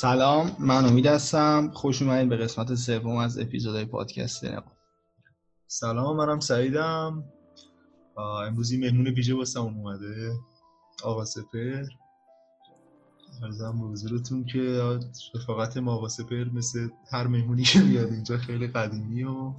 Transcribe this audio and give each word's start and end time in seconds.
سلام 0.00 0.56
من 0.58 0.84
امید 0.84 1.06
هستم. 1.06 1.70
خوش 1.74 2.02
اومدین 2.02 2.28
به 2.28 2.36
قسمت 2.36 2.74
سوم 2.74 3.16
از 3.16 3.38
اپیزودهای 3.38 3.84
پادکست 3.84 4.44
نقاب. 4.44 4.76
سلام 5.66 6.16
منم 6.16 6.40
سعیدم. 6.40 7.24
امروزی 8.16 8.78
مهمون 8.78 9.06
ویژه 9.06 9.34
واسه 9.34 9.60
اومده 9.60 10.32
آقا 11.04 11.24
سپر 11.24 11.84
ارزم 13.42 13.80
به 13.80 13.86
حضورتون 13.86 14.44
که 14.44 14.80
رفاقت 15.34 15.76
ما 15.76 15.94
آقا 15.94 16.08
سپر 16.08 16.44
مثل 16.44 16.88
هر 17.12 17.26
مهمونی 17.26 17.62
که 17.62 17.80
میاد 17.80 18.12
اینجا 18.12 18.38
خیلی 18.38 18.66
قدیمی 18.66 19.24
و 19.24 19.52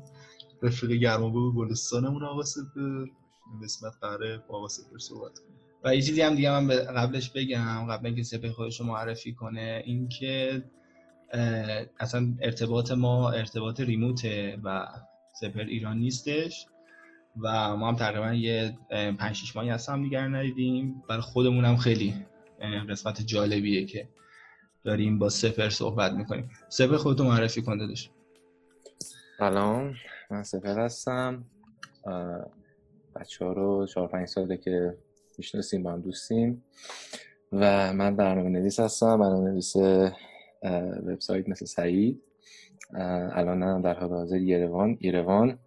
رفیق 0.63 0.91
گرمابه 0.91 1.39
و 1.39 1.51
گلستانمون 1.51 2.23
آقا 2.23 2.43
سپر 2.43 3.05
قسمت 3.63 3.93
قراره 4.01 4.43
با 4.49 4.57
آقا 4.57 4.67
سپر 4.67 4.97
صحبت 4.97 5.39
کنیم. 5.39 5.60
و 5.83 5.95
یه 5.95 6.01
چیزی 6.01 6.21
هم 6.21 6.35
دیگه 6.35 6.59
من 6.59 6.67
قبلش 6.67 7.29
بگم 7.29 7.87
قبل 7.89 8.05
اینکه 8.05 8.23
سپر 8.23 8.49
خودش 8.49 8.79
رو 8.79 8.85
معرفی 8.85 9.33
کنه 9.33 9.83
اینکه 9.85 10.63
اصلا 11.99 12.33
ارتباط 12.41 12.91
ما 12.91 13.31
ارتباط 13.31 13.79
ریموته 13.79 14.59
و 14.63 14.87
سپر 15.33 15.61
ایران 15.61 15.97
نیستش 15.97 16.65
و 17.41 17.77
ما 17.77 17.87
هم 17.87 17.95
تقریبا 17.95 18.33
یه 18.33 18.77
پنج 18.89 19.35
شیش 19.35 19.55
ماهی 19.55 19.69
هست 19.69 19.89
هم 19.89 20.03
دیگر 20.03 20.27
ندیدیم. 20.27 21.03
برای 21.09 21.21
خودمون 21.21 21.65
هم 21.65 21.77
خیلی 21.77 22.25
قسمت 22.89 23.21
جالبیه 23.21 23.85
که 23.85 24.07
داریم 24.83 25.19
با 25.19 25.29
سپر 25.29 25.69
صحبت 25.69 26.11
می‌کنیم. 26.11 26.49
سپر 26.69 26.97
خودتو 26.97 27.23
معرفی 27.23 27.61
کنده 27.61 27.87
داشت 27.87 28.11
سلام 29.37 29.95
من 30.31 30.43
سپر 30.43 30.79
هستم. 30.79 31.45
بچه 33.15 33.45
ها 33.45 33.53
رو 33.53 33.87
چهار 33.87 34.07
پنج 34.07 34.27
ساله 34.27 34.57
که 34.57 34.97
می‌شناسیم 35.37 35.83
با 35.83 35.91
هم 35.91 36.01
دوستیم. 36.01 36.63
و 37.51 37.93
من 37.93 38.15
برنامه 38.15 38.49
نویس 38.49 38.79
هستم 38.79 39.19
برنامه 39.19 39.49
نویس 39.49 39.75
وبسایت 41.07 41.49
مثل 41.49 41.65
سعید. 41.65 42.21
الان 42.93 43.81
در 43.81 43.99
حال 43.99 44.09
حاضر 44.09 44.35
ایروان 44.35 44.97
ایروان 44.99 45.59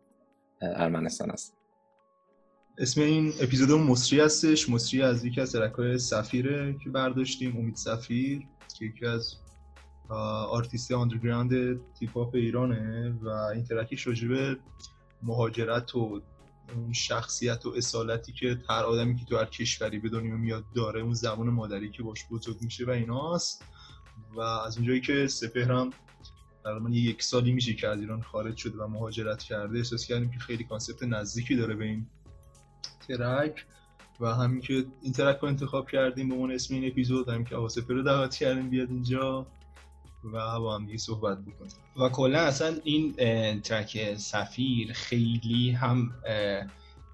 ارمنستان 0.60 1.30
است 1.30 1.56
اسم 2.78 3.00
این 3.00 3.32
اپیزود 3.42 3.70
مصری 3.70 4.20
هستش. 4.20 4.70
مصری 4.70 5.02
از 5.02 5.24
یکی 5.24 5.40
از 5.40 5.52
track 5.52 5.96
سفیره 5.96 6.76
که 6.84 6.90
برداشتیم 6.90 7.56
امید 7.56 7.76
سفیر 7.76 8.42
که 8.78 8.84
یکی 8.84 9.06
از 9.06 9.36
artist 10.50 10.92
underground 10.92 11.80
رپ 11.98 12.34
ایرانه 12.34 13.14
و 13.22 13.28
این 13.28 13.66
راجبه 14.06 14.56
مهاجرت 15.22 15.94
و 15.94 16.22
اون 16.74 16.92
شخصیت 16.92 17.66
و 17.66 17.74
اصالتی 17.76 18.32
که 18.32 18.58
هر 18.68 18.82
آدمی 18.82 19.16
که 19.16 19.24
تو 19.24 19.36
هر 19.36 19.44
کشوری 19.44 19.98
به 19.98 20.08
دنیا 20.08 20.36
میاد 20.36 20.64
داره 20.74 21.00
اون 21.00 21.14
زبان 21.14 21.50
مادری 21.50 21.90
که 21.90 22.02
باش 22.02 22.24
بزرگ 22.30 22.62
میشه 22.62 22.86
و 22.86 22.90
ایناست. 22.90 23.64
و 24.36 24.40
از 24.40 24.76
اونجایی 24.76 25.00
که 25.00 25.26
سپهرم 25.26 25.90
تقریبا 26.64 26.90
یک 26.90 27.22
سالی 27.22 27.52
میشه 27.52 27.74
که 27.74 27.88
از 27.88 28.00
ایران 28.00 28.22
خارج 28.22 28.56
شده 28.56 28.78
و 28.78 28.86
مهاجرت 28.86 29.42
کرده 29.42 29.78
احساس 29.78 30.06
کردیم 30.06 30.30
که 30.30 30.38
خیلی 30.38 30.64
concept 30.64 31.02
نزدیکی 31.02 31.56
داره 31.56 31.74
به 31.74 31.84
این 31.84 32.06
track. 33.08 33.66
و 34.20 34.26
همین 34.26 34.60
که 34.60 34.86
این 35.02 35.12
track 35.12 35.38
رو 35.38 35.48
انتخاب 35.48 35.90
کردیم 35.90 36.28
به 36.28 36.34
اون 36.34 36.52
اسم 36.52 36.74
این 36.74 36.86
اپیزود 36.86 37.28
همین 37.28 37.44
که 37.44 37.56
آقا 37.56 37.69
سپهر 37.69 37.94
رو 37.94 38.02
دعوت 38.02 38.34
کردیم 38.34 38.70
بیاد 38.70 38.90
اینجا. 38.90 39.46
و 40.32 40.60
با 40.60 40.74
هم 40.74 40.86
دیگه 40.86 40.98
صحبت 40.98 41.38
بکنیم. 41.38 41.72
و 41.96 42.08
کلا 42.08 42.38
اصلا 42.38 42.76
این 42.84 43.12
track 43.60 44.14
سفیر 44.14 44.92
خیلی 44.92 45.70
هم 45.70 46.12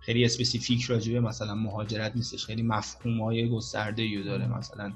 خیلی 0.01 0.25
specific 0.25 0.83
راجبه 0.83 1.21
مثلا 1.21 1.55
مهاجرت 1.55 2.17
نیستش 2.17 2.45
خیلی 2.45 2.63
مفهوم 2.63 3.21
های 3.23 3.49
گسترده 3.49 4.03
یو 4.03 4.25
داره 4.25 4.59
مثلا 4.59 4.93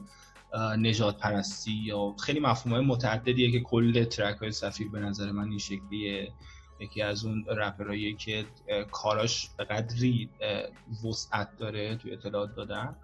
نجات 0.78 1.18
پرستی 1.18 1.72
یا 1.72 2.14
خیلی 2.20 2.40
مفهوم 2.40 2.74
های 2.74 2.84
متعددیه 2.84 3.52
که 3.52 3.60
کل 3.60 4.04
ترک 4.04 4.36
های 4.36 4.52
سفیر 4.52 4.88
به 4.88 5.00
نظر 5.00 5.32
من 5.32 5.48
این 5.48 5.58
شکلیه. 5.58 6.32
یکی 6.80 7.02
از 7.02 7.24
اون 7.24 7.44
رپرهایی 7.48 8.14
که 8.14 8.44
کاراش 8.90 9.50
به 9.58 9.64
قدری 9.64 10.30
وسعت 11.04 11.56
داره 11.56 11.96
توی 11.96 12.12
اطلاعات 12.12 12.54
دادن. 12.54 12.96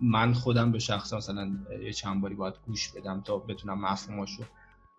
من 0.00 0.34
خودم 0.34 0.72
به 0.72 0.78
شخص 0.78 1.12
مثلا 1.12 1.50
یه 1.82 1.92
چند 1.92 2.20
باری 2.22 2.34
باید 2.34 2.54
گوش 2.66 2.92
بدم 2.92 3.20
تا 3.20 3.36
بتونم 3.36 3.80
مفهوماشو 3.80 4.42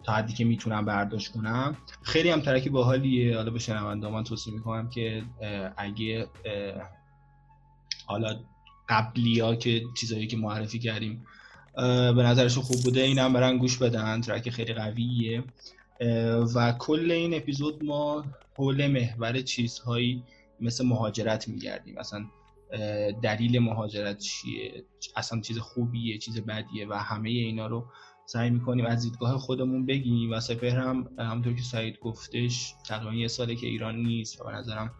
تا 0.04 0.14
حدی 0.14 0.34
که 0.34 0.46
می‌تونم 0.46 0.86
برداشت 0.86 1.32
کنم. 1.32 1.78
خیلی 2.02 2.30
هم 2.30 2.42
ترکی 2.42 2.70
باحالیه. 2.70 3.36
حالا 3.36 3.52
به 3.52 3.60
شنونده 3.60 4.08
من 4.08 4.24
توصیه 4.24 4.54
می‌کنم 4.54 4.90
که 4.90 5.24
اگه 5.78 6.28
حالا 8.06 8.40
قبلی 8.90 9.40
ها 9.40 9.56
که 9.56 9.84
چیزایی 9.98 10.28
که 10.28 10.38
معرفی 10.38 10.80
کردیم 10.80 11.26
به 11.76 12.24
نظرشون 12.24 12.64
خوب 12.64 12.78
بوده 12.84 13.02
اینم 13.02 13.34
برن 13.34 13.58
گوش 13.58 13.78
بدن. 13.78 14.22
ترک 14.22 14.50
خیلی 14.50 14.74
قویه. 14.74 15.44
و 16.56 16.72
کل 16.80 17.12
این 17.12 17.34
اپیزود 17.34 17.86
ما 17.86 18.26
حول 18.58 18.88
محور 18.88 19.42
چیزهایی 19.42 20.24
مثل 20.62 20.86
مهاجرت 20.86 21.48
میگردیم. 21.48 21.96
مثلا 22.00 22.26
دلیل 23.24 23.60
مهاجرت 23.60 24.18
چیه؟ 24.18 24.84
اصلا 25.16 25.42
چیز 25.42 25.58
خوبیه 25.58 26.18
چیز 26.18 26.42
بدیه 26.42 26.88
و 26.90 26.94
همه 26.94 27.30
اینا 27.30 27.68
رو 27.68 27.86
سعی 28.26 28.50
می‌کنیم 28.50 28.86
از 28.86 29.02
دیدگاه 29.02 29.38
خودمون 29.38 29.86
بگیم. 29.86 30.32
و 30.32 30.40
سپهر 30.40 30.80
هم 30.80 31.10
همونطور 31.20 31.54
که 31.54 31.62
سعید 31.62 32.00
گفتش 32.00 32.74
تقریبا 32.88 33.14
یه 33.14 33.28
ساله 33.28 33.56
که 33.56 33.68
ایران 33.68 33.96
نیست 33.96 34.42
و 34.42 34.44
به 34.44 34.52
نظرم 34.52 34.94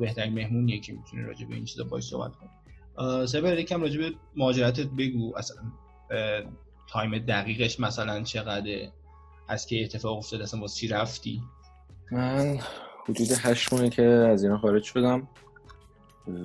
بهترین 0.00 0.34
مهمونیه 0.34 0.80
که 0.80 0.92
می‌تونه 0.92 1.22
راجع 1.22 1.46
به 1.46 1.54
این 1.54 1.64
چیزا 1.64 1.84
باش 1.84 2.04
صحبت 2.04 2.32
کنیم 2.36 3.26
سپهر 3.26 3.58
یکم 3.58 3.82
راجع 3.82 3.98
به 3.98 4.12
مهاجرتت 4.36 4.86
بگو. 4.86 5.36
اصلا 5.36 5.56
تایم 6.88 7.18
دقیقش 7.18 7.80
مثلا 7.80 8.22
چقدره؟ 8.22 8.92
از 9.48 9.66
که 9.66 9.84
اتفاق 9.84 10.18
افتاد 10.18 10.42
اصلا 10.42 10.60
واسه 10.60 10.76
چی 10.76 10.88
رفتی؟ 10.88 11.42
من 12.12 12.58
حدود 13.04 13.28
هشت 13.40 13.90
که 13.90 14.02
از 14.02 14.42
ایران 14.42 14.58
خارج 14.58 14.82
شدم 14.82 15.28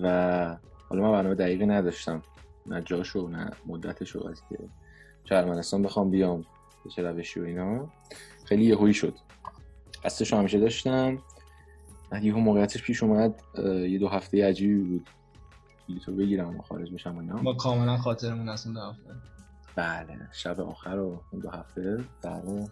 و 0.03 0.57
حالا 0.89 1.01
من 1.01 1.11
برنامه 1.11 1.35
دقیقی 1.35 1.65
نداشتم. 1.65 2.21
نه 2.65 2.81
جاشو 2.81 3.27
نه 3.27 3.51
مدتشو 3.65 4.27
از 4.27 4.41
که 4.49 4.57
چه 5.23 5.35
ارمنستان 5.35 5.81
بخوام 5.81 6.09
بیام 6.09 6.45
به 6.83 6.89
چه 6.89 7.01
روشی 7.01 7.39
و 7.39 7.43
اینا. 7.43 7.89
خیلی 8.45 8.65
یهویی 8.65 8.93
شد. 8.93 9.13
قصدشو 10.03 10.37
همیشه 10.37 10.59
داشتم. 10.59 11.17
یهو 12.21 12.39
موقعیتش 12.39 12.83
پیش 12.83 13.03
اومد 13.03 13.41
یه 13.65 13.99
دو 13.99 14.07
هفته 14.07 14.47
عجیبی 14.47 14.83
بود. 14.83 15.09
تو 16.05 16.15
بگیرم 16.15 16.59
و 16.59 16.61
خارج 16.61 16.93
بشم 16.93 17.17
اینا. 17.17 17.41
ما 17.41 17.53
کاملا 17.53 17.97
خاطرمون 17.97 18.49
از 18.49 18.65
اون 18.65 18.75
دو 18.75 18.81
هفته. 18.81 19.09
بله 19.75 20.27
شب 20.31 20.61
آخر 20.61 20.97
و 20.97 21.21
دو 21.41 21.49
هفته. 21.49 21.97
بله. 22.23 22.67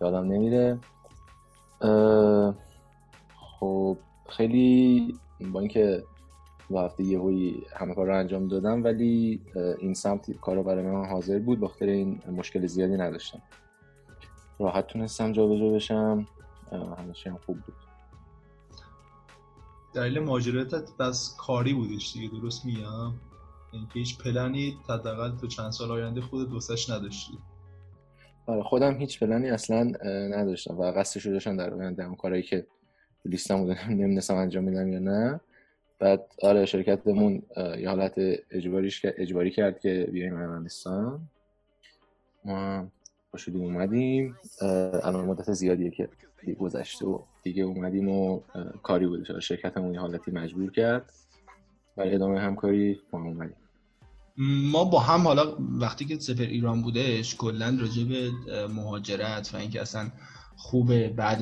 یادم 0.00 0.24
نمیره. 0.24 0.78
خب 3.60 3.98
خیلی 4.28 5.14
با 5.52 5.60
اینکه 5.60 6.04
دو 6.68 6.78
هفته 6.78 7.04
یهویی 7.04 7.66
همه 7.76 7.94
کار 7.94 8.06
رو 8.06 8.18
انجام 8.18 8.48
دادم 8.48 8.84
ولی 8.84 9.40
این 9.78 9.94
سمت 9.94 10.30
کارا 10.30 10.62
برای 10.62 10.84
من 10.84 11.06
حاضر 11.06 11.38
بود 11.38 11.60
بخاطر 11.60 11.86
این 11.86 12.20
مشکل 12.32 12.66
زیادی 12.66 12.96
نداشتم. 12.96 13.42
راحت 14.58 14.86
تونستم 14.86 15.32
جابجا 15.32 15.68
بشم 15.68 16.26
همه 16.72 17.14
هم 17.26 17.38
خوب 17.46 17.56
بود. 17.56 17.74
دلیل 19.94 20.18
مهاجرتت 20.18 20.96
بس 20.98 21.36
کاری 21.38 21.74
بودش 21.74 22.12
دیگه 22.12 22.28
درست 22.28 22.64
میگم؟ 22.64 23.12
اینکه 23.72 23.94
هیچ 23.94 24.18
پلنی 24.18 24.78
حداقل 24.88 25.36
تو 25.36 25.46
چند 25.46 25.70
سال 25.70 25.90
آینده 25.90 26.20
خود 26.20 26.50
دوستش 26.50 26.90
نداشتی. 26.90 27.38
آره 28.46 28.62
خودم 28.62 28.94
هیچ 28.94 29.20
پلنی 29.20 29.50
اصلا 29.50 29.92
نداشتم 30.30 30.78
و 30.78 30.92
قصدشو 30.92 31.30
داشتم 31.30 31.56
در 31.56 31.74
آینده 31.74 32.04
اون 32.04 32.14
کارهایی 32.14 32.42
که 32.42 32.66
لیستم 33.24 33.56
بودم 33.56 33.74
نمی‌دونستم 33.88 34.34
انجام 34.34 34.64
میدم 34.64 34.92
یا 34.92 34.98
نه. 34.98 35.40
بعد 35.98 36.26
آره 36.42 36.66
شرکتمون 36.66 37.42
یه 37.56 37.88
حالت 37.88 38.14
اجباریش 38.50 39.00
که 39.00 39.14
اجباری 39.18 39.50
کرد 39.50 39.80
که 39.80 40.08
بیایم 40.12 40.36
ارمنستان. 40.36 41.28
ما 42.44 42.88
باشدیم 43.32 43.62
اومدیم. 43.62 44.36
الان 45.02 45.24
مدت 45.24 45.52
زیادیه 45.52 45.90
که 45.90 46.08
گذشته 46.58 47.06
و 47.06 47.18
دیگه 47.42 47.62
اومدیم 47.62 48.08
و 48.08 48.40
کاری 48.82 49.06
بوده. 49.06 49.40
شرکتمون 49.40 49.94
یه 49.94 50.00
حالتی 50.00 50.30
مجبور 50.30 50.72
کرد. 50.72 51.12
برای 51.96 52.14
ادامه 52.14 52.40
همکاری 52.40 53.00
ما 53.12 53.22
اومدیم. 53.22 53.56
ما 54.72 54.84
با 54.84 55.00
هم 55.00 55.20
حالا 55.20 55.56
وقتی 55.80 56.04
که 56.04 56.18
سپر 56.18 56.42
ایران 56.42 56.82
بودش 56.82 57.36
کلا 57.36 57.78
راجع 57.80 58.04
به 58.04 58.30
مهاجرت 58.66 59.54
و 59.54 59.56
اینکه 59.56 59.80
اصلا 59.80 60.10
خوبه 60.56 61.08
بعد 61.08 61.38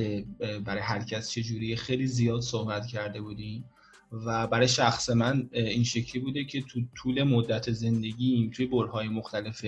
برای 0.65 0.83
هر 0.83 1.03
کس 1.03 1.31
چجوری 1.31 1.77
خیلی 1.77 2.07
زیاد 2.07 2.41
صحبت 2.41 2.87
کرده 2.87 3.21
بودیم. 3.21 3.65
و 4.13 4.47
برای 4.47 4.69
شخص 4.69 5.11
من 5.11 5.49
این 5.53 5.85
شکلی 5.85 6.23
بوده 6.23 6.45
که 6.45 6.63
تو 6.63 6.81
طول 6.97 7.23
مدت 7.23 7.71
زندگیم 7.73 8.51
توی 8.51 8.67
برهای 8.67 9.09
مختلف 9.09 9.67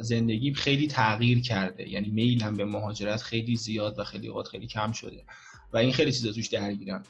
زندگیم 0.00 0.54
خیلی 0.54 0.86
تغییر 0.86 1.40
کرده. 1.40 1.88
یعنی 1.88 2.08
میلم 2.08 2.56
به 2.56 2.64
مهاجرت 2.64 3.22
خیلی 3.22 3.56
زیاد 3.56 3.98
و 3.98 4.04
خیلی 4.04 4.28
اوقات 4.28 4.48
خیلی 4.48 4.66
کم 4.66 4.92
شده 4.92 5.24
و 5.72 5.76
این 5.76 5.92
خیلی 5.92 6.12
چیزا 6.12 6.32
توش 6.32 6.46
درگیرم 6.46 7.02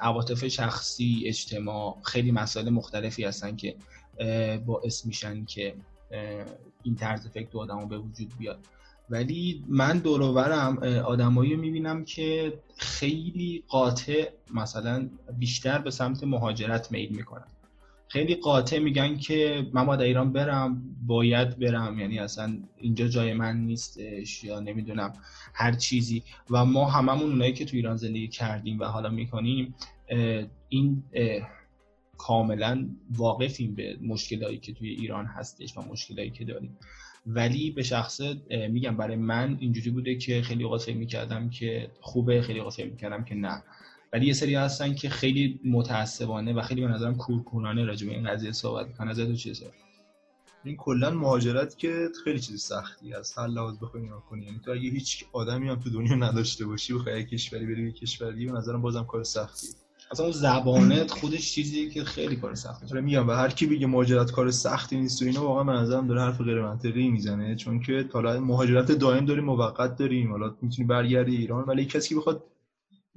عواطف 0.00 0.48
شخصی 0.48 1.22
اجتماع 1.26 2.00
خیلی 2.04 2.32
مسائل 2.32 2.70
مختلفی 2.70 3.24
هستن 3.24 3.56
که 3.56 3.76
باعث 4.66 5.06
میشن 5.06 5.44
که 5.44 5.74
این 6.82 6.94
طرز 6.96 7.26
فکر 7.26 7.58
آدمو 7.58 7.86
به 7.86 7.98
وجود 7.98 8.32
بیاد. 8.38 8.58
ولی 9.10 9.64
من 9.68 9.98
دورورم 9.98 10.78
آدمایی 11.04 11.56
می‌بینم 11.56 12.04
که 12.04 12.58
خیلی 12.76 13.64
قاطع 13.68 14.28
مثلا 14.54 15.08
بیشتر 15.38 15.78
به 15.78 15.90
سمت 15.90 16.24
مهاجرت 16.24 16.92
میل 16.92 17.16
می‌کنن. 17.16 17.46
خیلی 18.08 18.34
قاطع 18.34 18.78
میگن 18.78 19.16
که 19.16 19.66
من 19.72 19.86
باید 19.86 20.00
ایران 20.00 20.32
برم 20.32 20.82
باید 21.06 21.58
برم 21.58 21.98
یعنی 21.98 22.18
اصلا 22.18 22.58
اینجا 22.76 23.08
جای 23.08 23.32
من 23.32 23.56
نیستش 23.56 24.44
یا 24.44 24.60
نمی‌دونم 24.60 25.12
هر 25.54 25.72
چیزی. 25.72 26.22
و 26.50 26.64
ما 26.64 26.90
هممون 26.90 27.30
اونایی 27.30 27.52
که 27.52 27.64
تو 27.64 27.76
ایران 27.76 27.96
زندگی 27.96 28.28
کردیم 28.28 28.80
و 28.80 28.84
حالا 28.84 29.08
می‌کنیم 29.08 29.74
این 30.68 31.02
کاملا 32.18 32.88
واقفیم 33.10 33.74
به 33.74 33.98
مشکلایی 34.02 34.58
که 34.58 34.72
توی 34.72 34.88
ایران 34.88 35.26
هستش 35.26 35.76
و 35.76 35.80
مشکلایی 35.80 36.30
که 36.30 36.44
داریم. 36.44 36.76
ولی 37.26 37.70
به 37.70 37.82
شخص 37.82 38.20
میگم 38.70 38.96
برای 38.96 39.16
من 39.16 39.56
اینجوری 39.60 39.90
بوده 39.90 40.14
که 40.14 40.42
خیلی 40.42 40.64
اوقات 40.64 40.82
فکر 40.82 40.96
می‌کردم 40.96 41.50
که 41.50 41.90
خوبه 42.00 42.42
خیلی 42.42 42.58
اوقات 42.58 42.74
فکر 42.74 42.90
می‌کردم 42.90 43.24
که 43.24 43.34
نه. 43.34 43.62
ولی 44.12 44.26
یه 44.26 44.32
سری 44.32 44.54
هستن 44.54 44.94
که 44.94 45.08
خیلی 45.08 45.60
متعصبانه 45.64 46.52
و 46.52 46.62
خیلی 46.62 46.80
به 46.80 46.88
نظرم 46.88 47.16
کورکورانه 47.16 47.84
راجع 47.84 48.06
به 48.06 48.14
این 48.14 48.30
قضیه 48.30 48.52
صحبت 48.52 48.86
می‌کنن. 48.86 49.08
نظر 49.08 49.26
تو 49.26 49.34
چیه 49.34 49.54
این 50.64 50.76
کلا 50.76 51.10
مهاجرت 51.10 51.78
که 51.78 52.08
خیلی 52.24 52.40
چیز 52.40 52.62
سختی 52.62 53.14
از 53.14 53.38
هر 53.38 53.46
لحاظ 53.46 53.78
بخوای 53.82 54.02
نگاه 54.02 54.26
کنی. 54.26 54.44
یعنی 54.44 54.60
تو 54.64 54.70
اگه 54.70 54.90
هیچ 54.90 55.24
آدمی 55.32 55.68
هم 55.68 55.80
تو 55.80 55.90
دنیا 55.90 56.14
نداشته 56.14 56.66
باشی 56.66 56.94
بخوای 56.94 57.24
کشوری 57.24 57.66
بری 57.66 57.92
کشوری 57.92 58.46
به 58.46 58.52
نظرم 58.52 58.82
بازم 58.82 59.04
کار 59.04 59.24
سختیه 59.24 59.70
اصلا 60.12 60.26
اون 60.26 60.34
زبانت 60.34 61.10
خودش 61.10 61.52
چیزی 61.52 61.90
که 61.90 62.04
خیلی 62.04 62.36
کار 62.36 62.54
سخته. 62.54 62.86
آره 62.90 63.00
میگم 63.00 63.28
و 63.28 63.32
هر 63.32 63.48
کی 63.48 63.66
بگه 63.66 63.86
مهاجرت 63.86 64.30
کار 64.30 64.50
سختی 64.50 64.96
نیست 64.96 65.22
و 65.22 65.24
اینا 65.24 65.42
واقعا 65.42 65.64
به 65.64 65.72
نظرم 65.72 66.06
داره 66.06 66.20
حرف 66.20 66.40
غیر 66.40 66.62
منطقی 66.62 67.08
می‌زنه. 67.08 67.56
چون 67.56 67.80
که 67.80 68.08
حالا 68.12 68.40
مهاجرت 68.40 68.92
دائم 68.92 69.24
داریم 69.24 69.44
موقت 69.44 69.96
داریم. 69.96 70.30
حالا 70.30 70.54
می‌تونی 70.62 70.88
برگردی 70.88 71.36
ایران 71.36 71.64
ولی 71.64 71.84
کسی 71.84 72.08
که 72.08 72.14
بخواد 72.16 72.44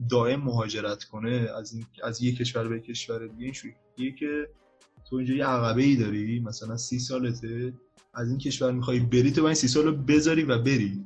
دائم 0.10 0.42
مهاجرت 0.42 1.04
کنه 1.04 1.48
از 1.58 1.74
این 1.74 1.86
از 2.04 2.22
یک 2.22 2.38
کشور 2.38 2.68
به 2.68 2.80
کشور 2.80 3.28
دیگه 3.28 3.54
این 3.98 4.16
که 4.16 4.50
تو 5.10 5.16
اینجا 5.16 5.34
یه 5.34 5.46
عقبه 5.46 5.84
ای 5.84 5.96
داری 5.96 6.40
مثلا 6.40 6.78
سی 6.78 7.00
سالته 7.00 7.74
از 8.14 8.30
این 8.30 8.38
کشور 8.38 8.72
می‌خوای 8.72 9.00
بری 9.00 9.32
تو 9.32 9.46
این 9.46 9.54
سی 9.54 9.68
سال 9.68 9.84
رو 9.84 9.92
بذاری 9.92 10.44
و 10.44 10.58
بری. 10.58 11.06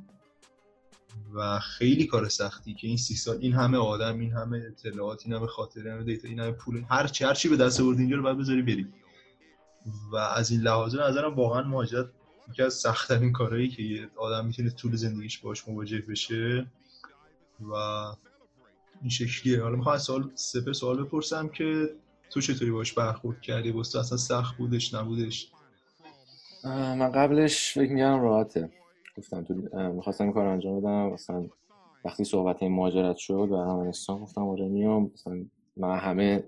و 1.34 1.58
خیلی 1.58 2.06
کار 2.06 2.28
سختی 2.28 2.74
که 2.74 2.86
این 2.86 2.96
سی 2.96 3.14
سال 3.14 3.36
این 3.40 3.52
همه 3.52 3.78
آدم 3.78 4.20
این 4.20 4.32
همه 4.32 4.58
اطلاعات 4.66 5.22
این 5.24 5.34
همه 5.34 5.46
خاطره 5.46 5.84
این 5.84 5.92
همه 5.92 6.04
دیتا 6.04 6.28
این 6.28 6.40
همه 6.40 6.52
پول 6.52 6.84
هر 6.90 7.06
چی 7.06 7.24
هر 7.24 7.34
چی 7.34 7.48
به 7.48 7.56
دست 7.56 7.80
آوردی 7.80 8.00
اینجا 8.00 8.16
رو 8.16 8.22
باید 8.22 8.38
بذاری 8.38 8.62
بری. 8.62 8.86
و 10.12 10.16
از 10.16 10.50
این 10.50 10.60
لحاظ 10.60 10.94
نظرم 10.94 11.34
واقعا 11.34 11.62
مهاجرت 11.62 12.06
یکی 12.50 12.62
از 12.62 12.74
سختترین 12.74 13.32
کارهایی 13.32 13.68
که 13.68 13.82
یه 13.82 14.08
آدم 14.16 14.46
می‌تونه 14.46 14.70
طول 14.70 14.96
زندگیش 14.96 15.38
باش 15.38 15.68
مواجه 15.68 15.98
بشه 16.08 16.66
و 17.60 17.74
این 19.00 19.10
شکلیه. 19.10 19.62
حالا 19.62 19.76
می‌خوام 19.76 19.98
سوال 19.98 20.30
سپر 20.34 20.72
سوال 20.72 21.04
بپرسم 21.04 21.48
که 21.48 21.90
تو 22.30 22.40
چطوری 22.40 22.70
باش 22.70 22.92
برخورد 22.92 23.40
کردی؟ 23.40 23.70
واسه 23.70 23.98
اصلا 23.98 24.18
سخت 24.18 24.56
بودش 24.56 24.94
نبودش؟ 24.94 25.48
من 26.64 27.12
قبلش 27.12 27.72
فکر 27.72 27.92
میگم 27.92 28.22
راحته. 28.22 28.70
گفتم 29.18 29.44
تو 29.44 29.54
می‌خواستم 29.92 30.24
این 30.24 30.32
کار 30.32 30.46
انجام 30.46 30.80
بدم. 30.80 31.12
مثلا 31.12 31.46
وقتی 32.04 32.24
صحبت 32.24 32.62
مهاجرت 32.62 33.16
شد 33.16 33.48
و 33.50 33.56
همانستان 33.56 34.20
گفتم 34.20 34.48
آره 34.48 34.68
میام. 34.68 35.10
مثلا 35.14 35.44
من 35.76 35.98
همه 35.98 36.44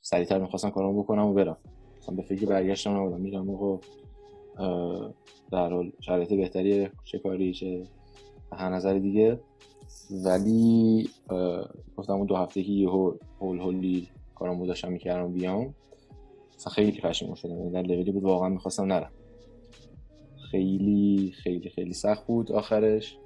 سریعتر 0.00 0.38
می‌خواستم 0.38 0.70
کارم 0.70 0.98
بکنم 0.98 1.26
و 1.26 1.32
برم. 1.34 1.56
مثلا 1.98 2.14
به 2.14 2.22
فکر 2.22 2.46
برگشتم 2.46 2.96
نبودم. 2.96 3.20
میرم 3.20 3.50
و 3.50 3.78
در 5.52 5.72
حال 5.72 5.92
شرایط 6.00 6.32
بهتری 6.32 6.88
چه 7.04 7.18
کاری 7.18 7.54
چه 7.54 7.82
هر 8.52 8.68
نظر 8.68 8.98
دیگه. 8.98 9.40
ولی 10.24 11.08
گفتم 11.96 12.12
اون 12.12 12.26
دو 12.26 12.36
هفته 12.36 12.62
که 12.62 12.72
یه 12.72 12.88
هول 12.88 13.18
هولی 13.40 14.08
کارم 14.34 14.66
داشتم 14.66 14.92
می‌کردم 14.92 15.32
بیام. 15.32 15.74
مثلا 16.56 16.72
خیلی 16.72 17.00
پشیمون 17.00 17.34
شدم. 17.34 17.58
یعنی 17.58 17.70
در 17.70 17.82
لولی 17.82 18.12
بود 18.12 18.22
واقعا 18.22 18.48
می‌خواستم 18.48 18.84
نرم. 18.84 19.10
خیلی 20.50 21.34
خیلی 21.42 21.70
خیلی 21.70 21.92
سخت 21.92 22.26
بود 22.26 22.52
آخرش. 22.52 23.18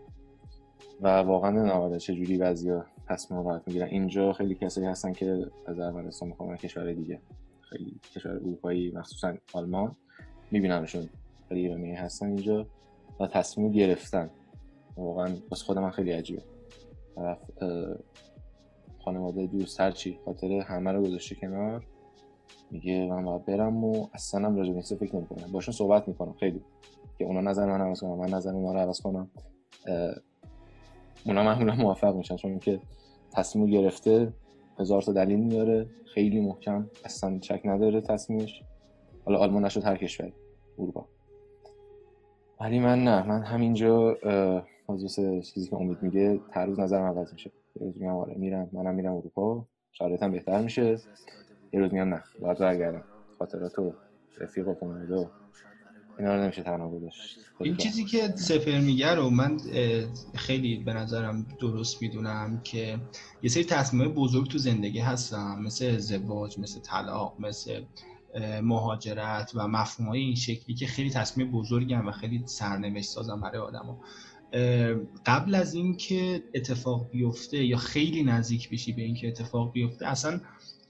و 1.01 1.09
واقعا 1.09 1.51
نمی‌دونم 1.51 1.99
چجوری 1.99 2.39
بعضیا 2.39 2.85
تصمیم 3.09 3.49
راحت 3.49 3.63
می‌گیرن. 3.67 3.89
اینجا 3.89 4.33
خیلی 4.33 4.55
کسایی 4.55 4.87
هستن 4.87 5.13
که 5.13 5.47
از 5.67 5.79
ارمنستان 5.79 6.29
می‌خوان 6.29 6.57
کشور 6.57 6.93
دیگه. 6.93 7.21
خیلی 7.61 8.01
کشور 8.15 8.33
اروپایی 8.33 8.91
مخصوصا 8.91 9.35
آلمان. 9.53 9.97
میبینمشون 10.51 11.09
خیلی 11.49 11.61
ایرانی 11.61 11.95
هستن 11.95 12.27
اینجا 12.27 12.67
و 13.21 13.27
تصمیم 13.27 13.71
گرفتن. 13.71 14.31
واقعا 14.97 15.35
بس 15.53 15.63
خود 15.63 15.79
من 15.79 15.91
خیلی 15.91 16.11
عجیبه. 16.11 16.43
طرف 17.17 17.39
خانواده 19.05 19.47
دوست 19.47 19.81
هرچی 19.81 20.19
خاطر 20.25 20.53
همه 20.53 20.93
رو 20.93 21.03
گذاشته 21.03 21.35
کنار. 21.35 21.87
میگه 22.71 23.07
من 23.07 23.25
باید 23.25 23.45
برم 23.45 23.85
و 23.85 24.07
اصلا 24.13 24.47
هم 24.47 24.57
راجع 24.57 24.81
فکر 24.81 25.17
نمی‌کنم. 25.17 25.53
باشون 25.53 25.75
صحبت 25.75 26.09
می‌کنم. 26.09 26.33
خیلی. 26.33 26.61
که 27.21 27.27
اونا 27.27 27.41
نظر 27.41 27.67
من 27.67 27.81
عوض 27.81 28.01
کنم 28.01 28.19
من 28.19 28.29
نظر 28.29 28.55
اونا 28.55 28.73
رو 28.73 28.79
عوض 28.79 29.01
کنم. 29.01 29.31
اونا 31.27 31.43
معمولا 31.43 31.75
موافق 31.75 32.15
میشن 32.15 32.37
چون 32.37 32.59
که 32.59 32.81
تصمیم 33.33 33.67
گرفته 33.67 34.33
هزار 34.79 35.03
تا 35.03 35.13
دلیل 35.13 35.41
میاره 35.41 35.87
خیلی 36.15 36.41
محکم 36.41 36.91
اصلا 37.05 37.39
چک 37.39 37.61
نداره 37.65 38.01
تصمیمش. 38.01 38.63
حالا 39.25 39.39
آلمان 39.39 39.65
نشد 39.65 39.85
هر 39.85 39.97
کشوری 39.97 40.33
اروپا. 40.79 41.07
ولی 42.61 42.79
من 42.79 43.05
نه 43.05 43.29
من 43.29 43.43
همینجا 43.43 44.17
از 44.89 45.17
چیزی 45.55 45.71
که 45.71 45.77
امید 45.77 46.03
میگه 46.03 46.41
هر 46.51 46.67
روز 46.67 46.81
نظرم 46.81 47.05
عوض 47.05 47.33
میشه. 47.33 47.51
یه 47.77 47.87
روز 47.87 47.99
میگم 47.99 48.17
آره 48.17 48.35
میرم 48.35 48.71
منم 48.73 48.95
میرم 48.95 49.15
اروپا. 49.15 49.65
شرایطم 49.93 50.33
بهتر 50.33 50.63
میشه. 50.63 50.99
یه 51.73 51.81
روز 51.81 51.93
میگم 51.93 52.09
نه 52.09 52.23
باید 52.41 52.59
برگردم. 52.59 53.05
خاطرات 53.39 53.79
و 53.79 53.93
رفیق 54.41 54.69
و 54.69 54.75
خانواده 54.75 55.29
اینا 56.19 56.35
رو 56.35 56.43
نمیشه 56.43 56.63
تنها 56.63 56.89
گذاشت. 56.89 57.39
این 57.61 57.77
چیزی 57.77 58.05
که 58.05 58.29
سفر 58.37 58.79
میگه 58.79 59.15
رو 59.15 59.31
من 59.31 59.57
خیلی 60.35 60.77
به 60.77 60.93
نظرم 60.93 61.47
درست 61.61 62.03
می‌دونم 62.03 62.61
که 62.65 62.99
یه 63.43 63.51
سری 63.51 63.65
تصمیم 63.65 64.09
بزرگ 64.09 64.49
تو 64.49 64.59
زندگی 64.59 64.99
هستن 64.99 65.59
مثل 65.59 65.87
ازدواج 65.87 66.59
مثل 66.59 66.81
طلاق 66.81 67.37
مثل 67.39 67.83
مهاجرت 68.63 69.53
و 69.55 69.69
مفهوم 69.69 70.09
های 70.09 70.21
این 70.21 70.35
شکلی 70.35 70.75
که 70.75 70.87
خیلی 70.87 71.11
تصمیم 71.11 71.51
بزرگی 71.51 71.95
و 71.95 72.13
خیلی 72.13 72.43
سرنوشت 72.47 73.09
سازن 73.09 73.41
برای 73.41 73.59
آدم 73.59 73.97
قبل 75.27 75.55
از 75.55 75.75
اینکه 75.75 76.43
اتفاق 76.55 77.11
بیفته 77.11 77.65
یا 77.65 77.77
خیلی 77.77 78.23
نزدیک 78.23 78.71
بشی 78.71 78.93
به 78.93 79.03
اینکه 79.03 79.29
اتفاق 79.29 79.73
بیفته 79.73 80.07
اصلا 80.07 80.41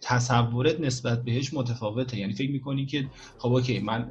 تصورت 0.03 0.81
نسبت 0.81 1.25
بهش 1.25 1.55
متفاوته. 1.55 2.19
یعنی 2.19 2.33
فکر 2.33 2.51
می‌کنی 2.51 2.87
که 2.87 3.11
خب 3.39 3.53
اوکی 3.53 3.79
من 3.79 4.11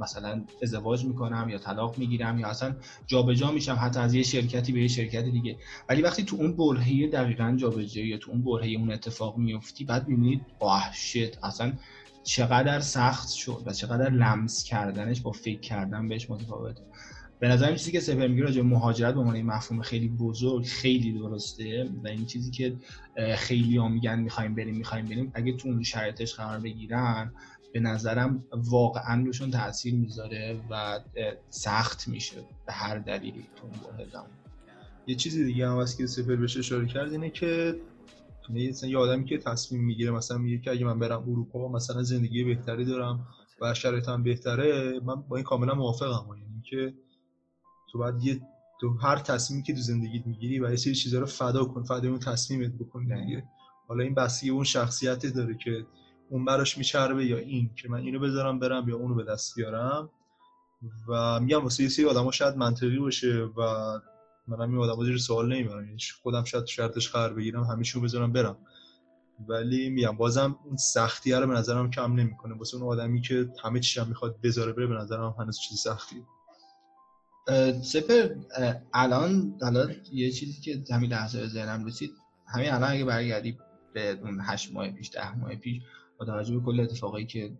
مثلا 0.00 0.44
ازدواج 0.62 1.04
می‌کنم 1.04 1.48
یا 1.48 1.58
طلاق 1.58 1.98
می‌گیرم 1.98 2.38
یا 2.38 2.48
اصلا 2.48 2.76
جابجا 3.06 3.50
میشم 3.50 3.78
حتی 3.80 4.00
از 4.00 4.14
یه 4.14 4.22
شرکتی 4.22 4.72
به 4.72 4.80
یه 4.80 4.88
شرکت 4.88 5.24
دیگه. 5.24 5.56
ولی 5.88 6.02
وقتی 6.02 6.22
تو 6.24 6.36
اون 6.36 6.56
برهه 6.56 7.06
دقیقا 7.06 7.54
جابجایی 7.56 8.08
یا 8.08 8.18
تو 8.18 8.30
اون 8.30 8.44
برهه 8.44 8.68
اون 8.68 8.90
اتفاق 8.90 9.36
میفتی 9.36 9.84
بعد 9.84 10.08
می‌بینید 10.08 10.40
آه 10.60 10.92
شت 10.94 11.44
اصلا 11.44 11.72
چقدر 12.24 12.80
سخت 12.80 13.28
شد 13.28 13.62
و 13.66 13.72
چقدر 13.72 14.10
لمس 14.10 14.64
کردنش 14.64 15.20
با 15.20 15.32
فکر 15.32 15.60
کردن 15.60 16.08
بهش 16.08 16.30
متفاوته. 16.30 16.82
به 17.40 17.48
نظر 17.48 17.76
چیزی 17.76 17.92
که 17.92 18.00
سپر 18.00 18.28
میگه 18.28 18.42
راجع 18.42 18.62
مهاجرت 18.62 19.14
به 19.14 19.20
عنوان 19.20 19.42
مفهوم 19.42 19.82
خیلی 19.82 20.08
بزرگ 20.08 20.64
خیلی 20.64 21.12
درسته 21.12 21.90
و 22.04 22.08
این 22.08 22.26
چیزی 22.26 22.50
که 22.50 22.76
خیلی 23.36 23.76
ها 23.76 23.88
میگن 23.88 24.20
می‌خوایم 24.20 24.54
بریم 24.54 24.76
می‌خوایم 24.76 25.04
بریم 25.04 25.30
اگه 25.34 25.52
تو 25.52 25.68
اون 25.68 25.82
شرایطش 25.82 26.34
قرار 26.34 26.60
بگیرن 26.60 27.32
به 27.72 27.80
نظرم 27.80 28.44
واقعا 28.52 29.24
روشون 29.24 29.50
تاثیر 29.50 29.94
می‌ذاره 29.94 30.60
و 30.70 31.00
سخت 31.50 32.08
میشه 32.08 32.36
به 32.66 32.72
هر 32.72 32.98
دلیلی 32.98 33.46
تو 33.56 33.68
یه 35.06 35.14
چیزی 35.14 35.44
دیگه 35.44 35.68
هم 35.68 35.80
هست 35.80 35.98
که 35.98 36.06
سپر 36.06 36.36
بهش 36.36 36.56
اشاره 36.56 36.86
کرد 36.86 37.12
اینه 37.12 37.30
که 37.30 37.80
یه 38.82 38.98
آدمی 38.98 39.24
که 39.24 39.38
تصمیم 39.38 39.84
می‌گیره 39.84 40.10
مثلا 40.10 40.38
میگه 40.38 40.58
که 40.58 40.70
اگه 40.70 40.84
من 40.84 40.98
برم 40.98 41.22
اروپا 41.22 41.68
مثلا 41.68 42.02
زندگی 42.02 42.44
بهتری 42.44 42.84
دارم 42.84 43.26
و 43.60 43.74
شرایطم 43.74 44.22
بهتره 44.22 45.00
من 45.00 45.14
با 45.14 45.36
این 45.36 45.44
کاملا 45.44 45.74
موافقم. 45.74 46.26
یعنی 46.28 46.62
که 46.70 46.94
تو 47.98 48.04
باید 48.04 48.24
یه 48.24 48.40
تو 48.80 48.98
هر 49.02 49.18
تصمیمی 49.18 49.62
که 49.62 49.74
تو 49.74 49.80
زندگیت 49.80 50.26
می‌گیری 50.26 50.60
و 50.60 50.70
یه 50.70 50.76
سری 50.76 50.94
چیزا 50.94 51.18
رو 51.18 51.26
فدا 51.26 51.64
کن 51.64 51.82
فدا 51.82 52.08
اون 52.08 52.18
تصمیمت 52.18 52.72
بکن 52.72 53.04
دیگه. 53.04 53.44
حالا 53.88 54.04
این 54.04 54.14
بستگی 54.14 54.50
اون 54.50 54.64
شخصیت 54.64 55.26
داره 55.26 55.56
که 55.56 55.86
اون 56.30 56.44
براش 56.44 56.78
میچربه 56.78 57.26
یا 57.26 57.36
این 57.36 57.70
که 57.74 57.88
من 57.88 57.98
اینو 57.98 58.18
بذارم 58.20 58.58
برم 58.58 58.88
یا 58.88 58.96
اونو 58.96 59.14
به 59.14 59.24
دست 59.24 59.54
بیارم. 59.56 60.10
و 61.08 61.40
میگم 61.40 61.62
واسه 61.62 61.82
یه 61.82 61.88
سری 61.88 62.04
آدما 62.04 62.30
شاید 62.30 62.56
منطقی 62.56 62.98
باشه 62.98 63.48
و 63.56 63.60
منم 64.48 64.70
این 64.70 64.78
آدما 64.78 65.04
زیر 65.04 65.18
سوال 65.18 65.52
نمی‌برم. 65.52 65.84
یعنی 65.84 65.98
خودم 66.22 66.44
شاید 66.44 66.66
شرطش 66.66 67.10
قرار 67.10 67.34
بگیرم 67.34 67.64
همیشه 67.64 68.00
بذارم 68.00 68.32
برم. 68.32 68.56
ولی 69.48 69.90
میگم 69.90 70.16
بازم 70.16 70.58
اون 70.64 70.76
سختی 70.76 71.32
رو 71.32 71.46
به 71.46 71.54
نظرم 71.54 71.90
کم 71.90 72.14
نمی‌کنه. 72.14 72.54
واسه 72.54 72.76
اون 72.76 72.86
آدمی 72.86 73.20
که 73.20 73.48
همه 73.64 73.80
چیش 73.80 73.98
هم 73.98 74.08
می‌خواد 74.08 74.40
بذاره 74.42 74.72
بره 74.72 74.86
به 74.86 74.94
نظرم 74.94 75.34
هنوز 75.38 75.58
چیز 75.58 75.78
سختیه 75.78 76.22
سپر 77.82 78.28
الان 78.94 79.54
حالا 79.62 79.86
یه 80.12 80.30
چیزی 80.30 80.60
که 80.60 80.94
همین 80.94 81.10
لحظه 81.10 81.40
به 81.40 81.48
ذهنم 81.48 81.86
رسید 81.86 82.10
همین 82.46 82.72
الان 82.72 82.90
اگه 82.90 83.04
برگردی 83.04 83.58
به 83.94 84.18
اون 84.22 84.38
هشت 84.42 84.72
ماه 84.72 84.90
پیش 84.90 85.10
ده 85.10 85.38
ماه 85.38 85.54
پیش 85.54 85.82
با 86.18 86.26
توجه 86.26 86.54
به 86.54 86.60
کل 86.60 86.80
اتفاقایی 86.80 87.26
که 87.26 87.50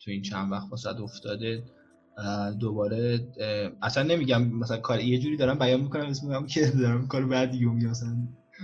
تو 0.00 0.10
این 0.10 0.22
چند 0.22 0.52
وقت 0.52 0.70
واسه 0.70 1.02
افتاده 1.02 1.62
دوباره 2.60 3.28
اصلا 3.82 4.02
نمیگم 4.02 4.44
مثلا 4.44 4.76
کار 4.76 5.00
یه 5.00 5.18
جوری 5.18 5.36
دارم 5.36 5.58
بیان 5.58 5.80
می‌کنم 5.80 6.06
اسم 6.06 6.26
میگم 6.26 6.46
که 6.46 6.66
دارم 6.66 7.08
کار 7.08 7.26
بعدی 7.26 7.64
میگم 7.64 7.90
مثلا 7.90 8.16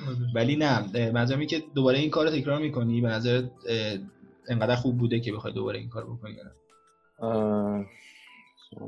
آره. 0.07 0.17
ولی 0.35 0.57
نه 0.57 1.11
منظورم 1.11 1.47
که 1.47 1.63
دوباره 1.75 1.99
این 1.99 2.11
کار 2.11 2.27
رو 2.27 2.31
تکرار 2.31 2.59
می‌کنی 2.59 3.01
به 3.01 3.09
نظر 3.09 3.43
انقدر 4.49 4.75
خوب 4.75 4.99
بوده 4.99 5.21
که 5.21 5.33
بخوای 5.33 5.53
دوباره 5.53 5.79
این 5.79 5.89
کار 5.89 6.05
بکنی 6.05 6.37
سوال 7.21 7.85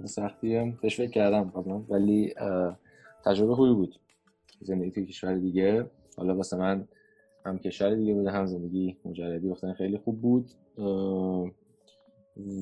سختیه 0.04 0.74
بهش 0.82 0.96
فکر 0.96 1.10
کردم 1.10 1.50
قبلا 1.50 1.78
ولی 1.88 2.34
تجربه 3.24 3.54
خوبی 3.54 3.74
بود. 3.74 3.96
زندگی 4.60 4.90
توی 4.90 5.06
کشور 5.06 5.34
دیگه. 5.34 5.90
حالا 6.16 6.36
واسه 6.36 6.56
من 6.56 6.88
هم 7.46 7.58
کشور 7.58 7.94
دیگه 7.94 8.14
بوده 8.14 8.30
هم 8.30 8.46
زندگی 8.46 8.96
مجردی 9.04 9.48
وقتا 9.48 9.72
خیلی 9.72 9.98
خوب 9.98 10.20
بود. 10.20 10.50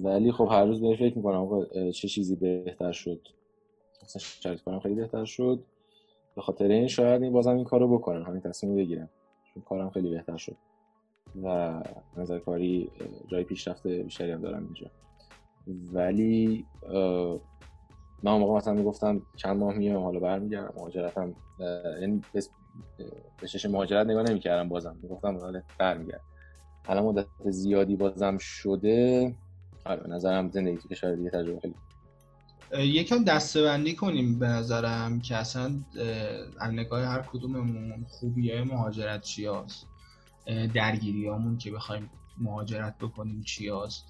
ولی 0.04 0.32
خب 0.32 0.48
هر 0.50 0.64
روز 0.64 0.80
به 0.80 0.96
فکر 0.96 1.16
می‌کنم 1.16 1.38
آقا 1.38 1.90
چه 1.90 2.08
چیزی 2.08 2.36
بهتر 2.36 2.92
شد؟ 2.92 3.20
مثلا 4.04 4.20
شرایط 4.20 4.60
کنم 4.60 4.80
خیلی 4.80 4.94
بهتر 4.94 5.24
شد. 5.24 5.64
به 6.36 6.42
خاطر 6.42 6.64
این 6.64 6.86
شاید 6.86 7.22
این 7.22 7.32
بازم 7.32 7.56
این 7.56 7.64
کارو 7.64 7.98
بکنم 7.98 8.22
همین 8.22 8.40
تصمیم 8.40 8.76
بگیرم. 8.76 9.08
چون 9.54 9.62
کارم 9.62 9.90
خیلی 9.90 10.10
بهتر 10.10 10.36
شد. 10.36 10.56
و 11.42 11.82
نظر 12.16 12.38
کاری 12.38 12.90
جای 13.28 13.44
پیشرفت 13.44 13.86
بیشتری 13.86 14.30
هم 14.30 14.40
دارم 14.40 14.64
اینجا. 14.64 14.90
ولی 15.66 16.66
من 18.22 18.36
موقع 18.38 18.56
مثلا 18.56 18.74
می‌گفتم 18.74 19.22
چند 19.36 19.56
ماه 19.56 19.74
میام 19.74 20.02
حالا 20.02 20.20
برمیگردم 20.20 20.72
مهاجرتم 20.76 21.34
یعنی 22.00 22.22
به 23.40 23.48
چش 23.48 23.66
مهاجرت 23.66 24.06
نگاه 24.06 24.22
نمی‌کردم 24.22 24.68
بازم 24.68 24.96
می‌گفتم 25.02 25.36
حالا 25.36 25.62
برمیگردم. 25.78 26.24
الان 26.88 27.04
مدت 27.04 27.26
زیادی 27.50 27.96
بازم 27.96 28.38
شده 28.38 29.34
آره 29.84 30.08
نظرم 30.08 30.50
زندگی 30.50 30.76
تو 30.78 30.88
کشور 30.88 31.14
دیگه 31.14 31.30
تجربه 31.30 31.60
خیلی 31.60 31.74
یکم 32.72 33.24
دسته 33.24 33.62
بندی 33.62 33.94
کنیم 33.94 34.38
به 34.38 34.46
نظرم 34.46 35.20
که 35.20 35.36
اصلا 35.36 35.72
از 36.60 36.72
نگاه 36.72 37.04
هر 37.04 37.22
کدوممون 37.22 38.06
خوبی 38.08 38.52
های 38.52 38.62
مهاجرت 38.62 39.22
چی 39.22 39.46
هست 39.46 39.86
درگیری 40.74 41.30
که 41.58 41.70
بخوایم 41.70 42.10
مهاجرت 42.38 42.98
بکنیم 42.98 43.42
چی 43.42 43.68
هست 43.68 44.04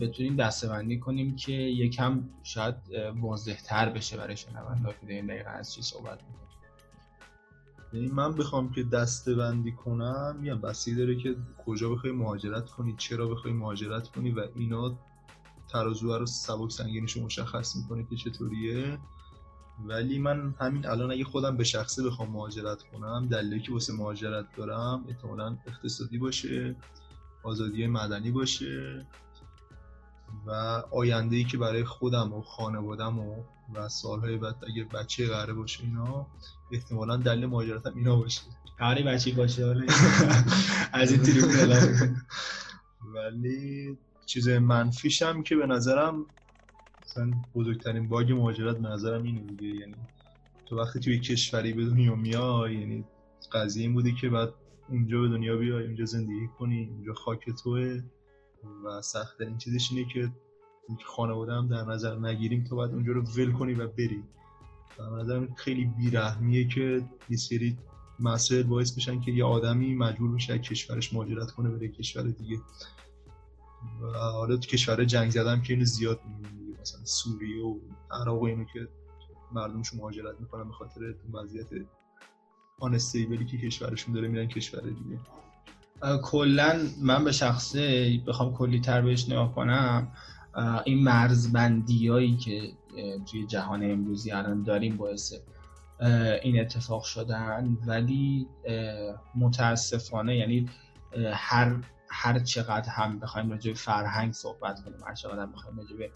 بتونیم 0.00 0.36
دسته 0.36 0.68
بندی 0.68 0.98
کنیم 0.98 1.36
که 1.36 1.52
یکم 1.52 2.22
شاید 2.42 2.74
واضح 3.20 3.60
تر 3.64 3.88
بشه 3.88 4.16
برای 4.16 4.36
شنونده 4.36 4.94
که 5.00 5.14
این 5.14 5.26
دقیقه 5.26 5.50
از 5.50 5.74
چی 5.74 5.82
صحبت 5.82 6.18
می‌کنیم 6.22 6.48
یعنی 7.92 8.08
من 8.08 8.34
بخوام 8.34 8.72
که 8.72 8.82
دسته 8.82 9.34
بندی 9.34 9.72
کنم 9.72 10.40
یا 10.42 10.56
بسی 10.56 10.94
داره 10.94 11.16
که 11.16 11.36
کجا 11.66 11.90
بخوای 11.90 12.12
مهاجرت 12.12 12.70
کنی 12.70 12.94
چرا 12.98 13.26
بخوای 13.26 13.52
مهاجرت 13.52 14.08
کنی 14.08 14.30
و 14.30 14.46
اینا 14.54 14.98
ترازو 15.68 16.18
رو 16.18 16.26
سبک 16.26 16.70
سنگینش 16.70 17.12
رو 17.12 17.22
مشخص 17.22 17.76
می‌کنه 17.76 18.06
که 18.10 18.16
چطوریه. 18.16 18.98
ولی 19.84 20.18
من 20.18 20.54
همین 20.60 20.86
الان 20.86 21.10
اگه 21.12 21.24
خودم 21.24 21.56
به 21.56 21.64
شخصه 21.64 22.04
بخوام 22.04 22.30
مهاجرت 22.30 22.82
کنم 22.82 23.28
دلیلی 23.30 23.60
که 23.60 23.72
واسه 23.72 23.92
مهاجرت 23.92 24.46
دارم 24.56 25.04
احتمالا 25.08 25.56
اقتصادی 25.66 26.18
باشه 26.18 26.76
آزادی 27.42 27.86
مدنی 27.86 28.30
باشه. 28.30 29.06
و 30.46 30.50
آینده 30.90 31.36
ای 31.36 31.44
که 31.44 31.58
برای 31.58 31.84
خودم 31.84 32.32
و 32.32 32.42
خانوادم 32.42 33.18
و 33.18 33.44
و 33.74 33.88
سالهای 33.88 34.36
بعد 34.36 34.56
اگه 34.68 34.84
بچه 34.84 35.26
قراره 35.26 35.52
باشه 35.52 35.84
اینا 35.84 36.26
احتمالا 36.72 37.16
دلیل 37.16 37.46
مهاجرتم 37.46 37.92
اینا 37.96 38.16
باشه. 38.16 38.40
قراره 38.78 39.02
بچه 39.02 39.32
باشه 39.32 39.64
از 40.92 41.12
این 41.12 42.16
ولی 43.14 43.98
چیز 44.26 44.48
منفیش 44.48 45.22
هم 45.22 45.42
که 45.42 45.56
به 45.56 45.66
نظرم 45.66 46.26
مثلا 47.04 47.30
بزرگترین 47.54 48.08
باگ 48.08 48.32
مهاجرت 48.32 48.76
به 48.76 48.88
نظرم 48.88 49.22
اینه 49.22 49.40
دیگه. 49.40 49.80
یعنی 49.80 49.94
تو 50.66 50.76
وقتی 50.76 51.00
توی 51.00 51.20
کشوری 51.20 51.72
به 51.72 51.84
دنیا 51.84 52.14
میای 52.14 52.74
یعنی 52.74 53.04
قضیه 53.52 53.82
این 53.82 53.94
بودی 53.94 54.14
که 54.14 54.28
بعد 54.28 54.54
اونجا 54.88 55.20
به 55.20 55.28
دنیا 55.28 55.56
بیای 55.56 55.84
اونجا 55.84 56.04
زندگی 56.04 56.48
کنی 56.58 56.88
اونجا 56.92 57.12
خاک 57.12 57.50
توه. 57.62 58.02
و 58.84 59.02
سخت 59.02 59.40
این 59.40 59.58
چیزش 59.58 59.92
اینه 59.92 60.08
که 60.12 60.32
خانواده 61.06 61.52
هم 61.52 61.68
در 61.68 61.84
نظر 61.84 62.18
نگیریم 62.18 62.64
تو 62.64 62.76
باید 62.76 62.92
اونجا 62.92 63.12
رو 63.12 63.22
ول 63.22 63.52
کنی 63.52 63.74
و 63.74 63.88
بری. 63.88 64.24
و 64.98 65.16
نظرم 65.16 65.54
خیلی 65.54 65.84
بیرحمیه 65.84 66.68
که 66.68 67.04
یه 67.28 67.36
سری 67.36 67.78
مسائل 68.20 68.62
باعث 68.62 68.96
میشن 68.96 69.20
که 69.20 69.32
یه 69.32 69.44
آدمی 69.44 69.94
مجبور 69.94 70.34
بشه 70.34 70.58
کشورش 70.58 71.12
مهاجرت 71.12 71.50
کنه 71.50 71.70
بره 71.70 71.88
کشور 71.88 72.22
دیگه. 72.22 72.60
و 74.02 74.18
حالا 74.18 74.56
تو 74.56 74.68
کشور 74.68 75.04
جنگ 75.04 75.30
زدم 75.30 75.62
که 75.62 75.72
اینو 75.72 75.84
زیاد 75.84 76.20
می‌بینیم 76.24 76.76
مثلا 76.80 77.04
سوریه 77.04 77.64
و 77.64 77.78
عراق 78.10 78.42
اینو 78.42 78.64
که 78.64 78.88
مردمش 79.52 79.94
مهاجرت 79.94 80.40
می‌کنن 80.40 80.68
به 80.68 80.74
خاطر 80.74 81.14
وضعیت 81.32 81.66
آن 82.78 82.98
که 83.50 83.58
کشورشون 83.58 84.14
داره 84.14 84.28
میرن 84.28 84.48
کشور 84.48 84.80
دیگه. 84.80 85.20
کلا 86.22 86.80
من 87.00 87.24
به 87.24 87.32
شخصه 87.32 88.12
بخوام 88.26 88.54
کلی 88.54 88.80
تر 88.80 89.02
بهش 89.02 89.28
نگاه 89.28 89.54
کنم 89.54 90.12
این 90.84 91.02
مرزبندی 91.02 92.08
هایی 92.08 92.36
که 92.36 92.72
توی 93.30 93.46
جهان 93.46 93.90
امروزی 93.90 94.30
الان 94.30 94.62
داریم 94.62 94.96
باعث 94.96 95.34
این 96.42 96.60
اتفاق 96.60 97.02
شدن. 97.02 97.76
ولی 97.86 98.46
متاسفانه 99.34 100.36
یعنی 100.36 100.68
هر 101.32 101.76
هر 102.10 102.38
چقدر 102.38 102.88
هم 102.88 103.18
بخوایم 103.18 103.50
راجع 103.50 103.70
به 103.70 103.76
فرهنگ 103.76 104.32
صحبت 104.32 104.84
کنیم 104.84 105.04
هر 105.06 105.14
چقدر 105.14 105.42
هم 105.42 105.52
بخوایم 105.52 105.78
راجع 105.78 105.96
به 105.96 106.10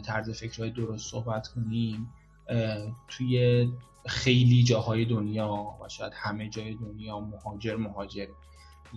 طرز 0.00 0.30
فکرهای 0.30 0.70
درست 0.70 1.10
صحبت 1.10 1.48
کنیم 1.48 2.08
توی 3.08 3.68
خیلی 4.06 4.64
جاهای 4.64 5.04
دنیا 5.04 5.76
و 5.84 5.88
شاید 5.88 6.12
همه 6.16 6.48
جای 6.48 6.74
دنیا 6.74 7.20
مهاجر 7.20 7.76
مهاجر. 7.76 8.26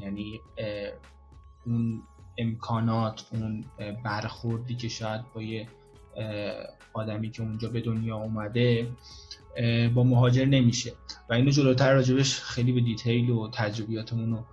یعنی 0.02 0.42
اون 1.66 2.02
امکانات 2.38 3.26
اون 3.32 3.66
برخوردی 4.04 4.76
که 4.76 4.88
شاید 4.88 5.22
با 5.36 5.42
یه 5.42 5.68
آدمی 6.94 7.32
که 7.32 7.44
اونجا 7.44 7.70
به 7.70 7.82
دنیا 7.82 8.18
اومده 8.18 8.92
با 9.96 10.04
مهاجر 10.04 10.46
نمیشه. 10.46 10.94
و 11.30 11.34
اینو 11.34 11.52
جلوتر 11.52 11.94
راجبش 11.94 12.40
خیلی 12.40 12.72
به 12.72 12.82
دیتیل 12.82 13.30
و 13.30 13.50
تجربیاتمون 13.54 14.32
رو 14.32 14.46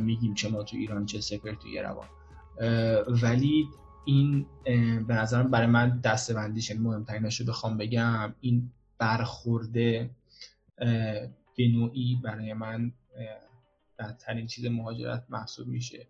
میگیم 0.00 0.34
چه 0.34 0.48
ما 0.48 0.62
تو 0.62 0.76
ایران 0.76 1.06
چه 1.06 1.20
سپر 1.20 1.54
تو 1.54 1.68
روان. 1.82 2.06
ولی 3.22 3.68
این 4.04 4.46
به 5.06 5.14
نظرم 5.14 5.50
برای 5.50 5.66
من 5.66 6.00
دسته 6.00 6.34
بندیش 6.34 6.70
یعنی 6.70 6.82
مهمترینش 6.82 7.40
رو 7.40 7.46
بخوام 7.46 7.78
بگم 7.78 8.34
این 8.40 8.70
برخورده 8.98 10.10
به 11.56 11.68
نوعی 11.72 12.20
برای 12.24 12.54
من 12.54 12.92
بدترین 14.02 14.46
چیز 14.46 14.66
مهاجرت 14.66 15.24
محسوب 15.28 15.68
میشه. 15.68 16.06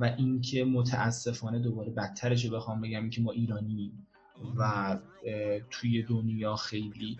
و 0.00 0.14
اینکه 0.18 0.64
متاسفانه 0.64 1.58
دوباره 1.58 1.90
بدترش 1.90 2.46
بخوام 2.46 2.80
بگم 2.80 3.10
که 3.10 3.20
ما 3.20 3.32
ایرانی 3.32 3.92
و 4.56 4.98
توی 5.70 6.02
دنیا 6.02 6.56
خیلی 6.56 7.18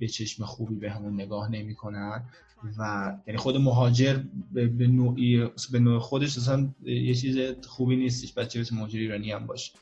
به 0.00 0.08
چشم 0.10 0.44
خوبی 0.44 0.74
به 0.74 0.90
همون 0.90 1.14
نگاه 1.14 1.48
نمی‌کنن 1.48 2.24
و 2.78 3.12
یعنی 3.26 3.38
خود 3.38 3.56
مهاجر 3.56 4.20
به 4.52 4.86
نوعی 4.86 5.48
به 5.72 5.78
نوع 5.78 5.98
خودش 5.98 6.38
اصلا 6.38 6.68
یه 6.84 7.14
چیز 7.14 7.38
خوبی 7.66 7.96
نیستش 7.96 8.34
بچه 8.34 8.60
بس 8.60 8.72
مهاجر 8.72 8.98
ایرانی 8.98 9.32
هم 9.32 9.46
باشه. 9.46 9.72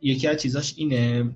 یکی 0.00 0.28
از 0.28 0.36
چیزاش 0.36 0.74
اینه 0.76 1.34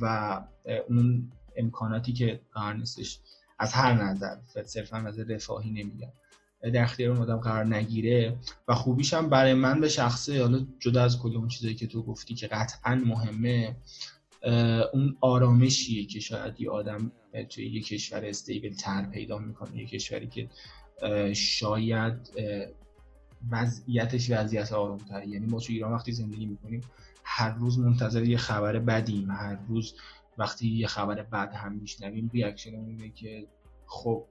و 0.00 0.44
اون 0.88 1.32
امکاناتی 1.56 2.12
که 2.12 2.40
قرار 2.52 2.74
نیستش 2.74 3.18
از 3.60 3.72
هر 3.72 3.92
نظر 3.92 4.36
صرفا 4.64 4.96
از 4.96 5.18
رفاهی 5.18 5.70
نمیگم. 5.70 6.12
در 6.62 6.82
اختیار 6.82 7.10
اون 7.10 7.22
آدم 7.22 7.36
قرار 7.36 7.66
نگیره 7.66 8.36
و 8.68 8.74
خوبیش 8.74 9.14
هم 9.14 9.28
برای 9.28 9.54
من 9.54 9.80
به 9.80 9.88
شخصه 9.88 10.42
حالا 10.42 10.66
جدا 10.78 11.02
از 11.02 11.18
کل 11.18 11.36
اون 11.36 11.48
چیزایی 11.48 11.74
که 11.74 11.86
تو 11.86 12.02
گفتی 12.02 12.34
که 12.34 12.46
قطعا 12.46 12.94
مهمه 12.94 13.76
اون 14.92 15.16
آرامشیه 15.20 16.06
که 16.06 16.20
شاید 16.20 16.60
یه 16.60 16.70
آدم 16.70 17.12
توی 17.48 17.66
یه 17.66 17.82
کشور 17.82 18.24
استیبل 18.24 18.74
تر 18.74 19.02
پیدا 19.02 19.38
می‌کنه. 19.38 19.76
یه 19.76 19.86
کشوری 19.86 20.26
که 20.26 20.48
شاید 21.34 22.14
وضعیتش 23.50 24.30
وضعیت 24.30 24.72
آرومتری 24.72 25.28
یعنی 25.28 25.46
ما 25.46 25.60
تو 25.60 25.72
ایران 25.72 25.92
وقتی 25.92 26.12
زندگی 26.12 26.46
می‌کنیم 26.46 26.80
هر 27.24 27.54
روز 27.54 27.78
منتظر 27.78 28.22
یه 28.22 28.36
خبر 28.36 28.78
بدیم 28.78 29.30
هر 29.30 29.58
روز 29.68 29.94
وقتی 30.40 30.68
یه 30.68 30.86
خبر 30.86 31.22
بد 31.22 31.52
هم 31.54 31.72
میشنویم 31.72 32.30
ریاکشن 32.34 32.74
اینه 32.74 33.10
که 33.10 33.46
خب 33.86 34.24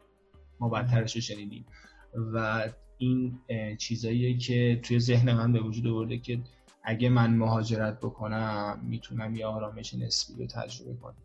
ما 0.60 0.70
بدترش 0.70 1.16
رو 1.16 1.22
شنیدیم. 1.22 1.66
و 2.34 2.68
این 2.98 3.40
چیزاییه 3.78 4.38
که 4.38 4.80
توی 4.84 5.00
ذهن 5.00 5.34
من 5.34 5.54
به 5.54 5.60
وجود 5.60 5.88
آورده 5.88 6.18
که 6.18 6.40
اگه 6.84 7.10
من 7.10 7.34
مهاجرت 7.34 8.00
بکنم 8.00 8.80
می‌تونم 8.84 9.36
یه 9.36 9.46
آرامش 9.46 9.94
نسبی 9.94 10.42
رو 10.42 10.48
تجربه 10.48 10.94
کنم. 11.02 11.16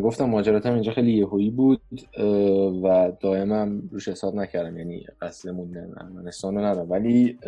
گفتم 0.00 0.24
مهاجرتم 0.24 0.72
اینجا 0.72 0.92
خیلی 0.92 1.12
یهویی 1.12 1.50
بود 1.50 1.80
و 2.84 3.12
دائمم 3.20 3.88
روش 3.92 4.08
حساب 4.08 4.34
نکردم 4.34 4.78
یعنی 4.78 5.06
قصد 5.22 5.48
موندن 5.48 5.94
ارمنستان 5.96 6.54
رو 6.54 6.64
ندارم. 6.64 6.90
ولی 6.90 7.38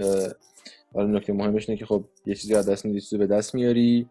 حالا 0.95 1.07
نکته 1.07 1.33
مهمش 1.33 1.69
اینه 1.69 1.79
که 1.79 1.87
خب 1.87 2.05
یه 2.27 2.35
چیزی 2.35 2.55
از 2.55 2.71
دست 2.71 2.87
میدی 2.87 3.19
به 3.19 3.27
دست 3.27 3.55
میاری. 3.55 4.09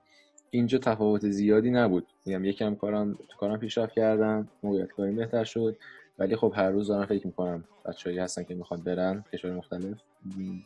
اینجا 0.56 0.78
تفاوت 0.78 1.30
زیادی 1.30 1.72
نبود. 1.72 2.08
میگم 2.26 2.46
یکم 2.46 2.76
کارم 2.76 3.14
تو 3.14 3.38
کارم 3.40 3.60
پیشرفت 3.60 3.94
کردم 3.94 4.48
موقعیت 4.64 4.92
کاری 4.92 5.12
بهتر 5.12 5.44
شد. 5.44 5.78
ولی 6.20 6.36
خب 6.36 6.54
هر 6.56 6.70
روز 6.70 6.88
دارم 6.88 7.06
فکر 7.06 7.28
می‌کنم 7.28 7.64
بچه‌ای 7.86 8.20
هستن 8.20 8.44
که 8.44 8.56
می‌خوان 8.56 8.82
برن 8.82 9.24
کشور 9.34 9.54
مختلف. 9.54 9.98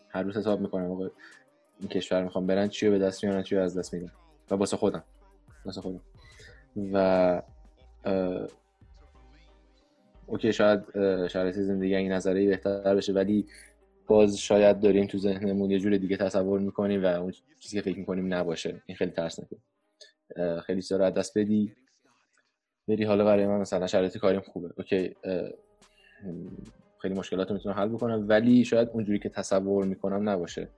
هر 0.10 0.24
روز 0.24 0.38
حساب 0.38 0.62
می‌کنم 0.62 0.92
آقا 0.92 1.10
این 1.80 1.90
کشور 1.90 2.24
می‌خوام 2.24 2.48
برن 2.48 2.68
چی 2.68 2.86
رو 2.86 2.92
به 2.92 3.00
دست 3.00 3.24
میارن 3.24 3.44
چی 3.44 3.56
رو 3.56 3.62
از 3.62 3.78
دست 3.78 3.94
میدن. 3.94 4.12
و 4.52 4.56
واسه 4.56 4.78
خودم. 4.78 5.04
واسه 5.66 5.82
خودم. 5.82 6.02
و 6.94 7.42
اوکی 10.28 10.54
شاید 10.54 10.82
شرایط 11.28 11.56
زندگی 11.56 11.96
این 11.96 12.12
نظری 12.12 12.48
بهتر 12.48 12.96
بشه 12.96 13.14
ولی 13.14 13.46
باز 14.08 14.38
شاید 14.38 14.80
داریم 14.80 15.08
تو 15.08 15.18
ذهنمون 15.18 15.72
یه 15.72 15.80
جور 15.80 15.98
دیگه 15.98 16.18
تصور 16.18 16.60
می‌کنیم 16.60 17.04
و 17.04 17.06
اون 17.06 17.34
چیزی 17.60 17.78
که 17.78 17.82
فکر 17.82 18.00
می‌کنیم 18.00 18.34
نباشه. 18.34 18.82
این 18.86 18.98
خیلی 18.98 19.12
ترسناکه 19.12 19.56
خیلی 20.66 20.82
سر 20.82 21.02
از 21.02 21.14
دست 21.14 21.38
بدی. 21.38 21.76
بری 22.88 23.04
حالا 23.04 23.26
برای 23.26 23.48
من 23.48 23.58
مثلا 23.58 23.88
شرایط 23.88 24.18
کاریم 24.18 24.42
خوبه. 24.42 24.70
اوکی 24.78 25.16
خیلی 26.98 27.14
مشکلات 27.14 27.52
می‌تونم 27.52 27.76
حل 27.76 27.88
بکنم 27.88 28.26
ولی 28.30 28.66
شاید 28.66 28.90
اونجوری 28.90 29.20
که 29.20 29.30
تصور 29.30 29.86
می‌کنم 29.86 30.30
نباشه 30.30 30.70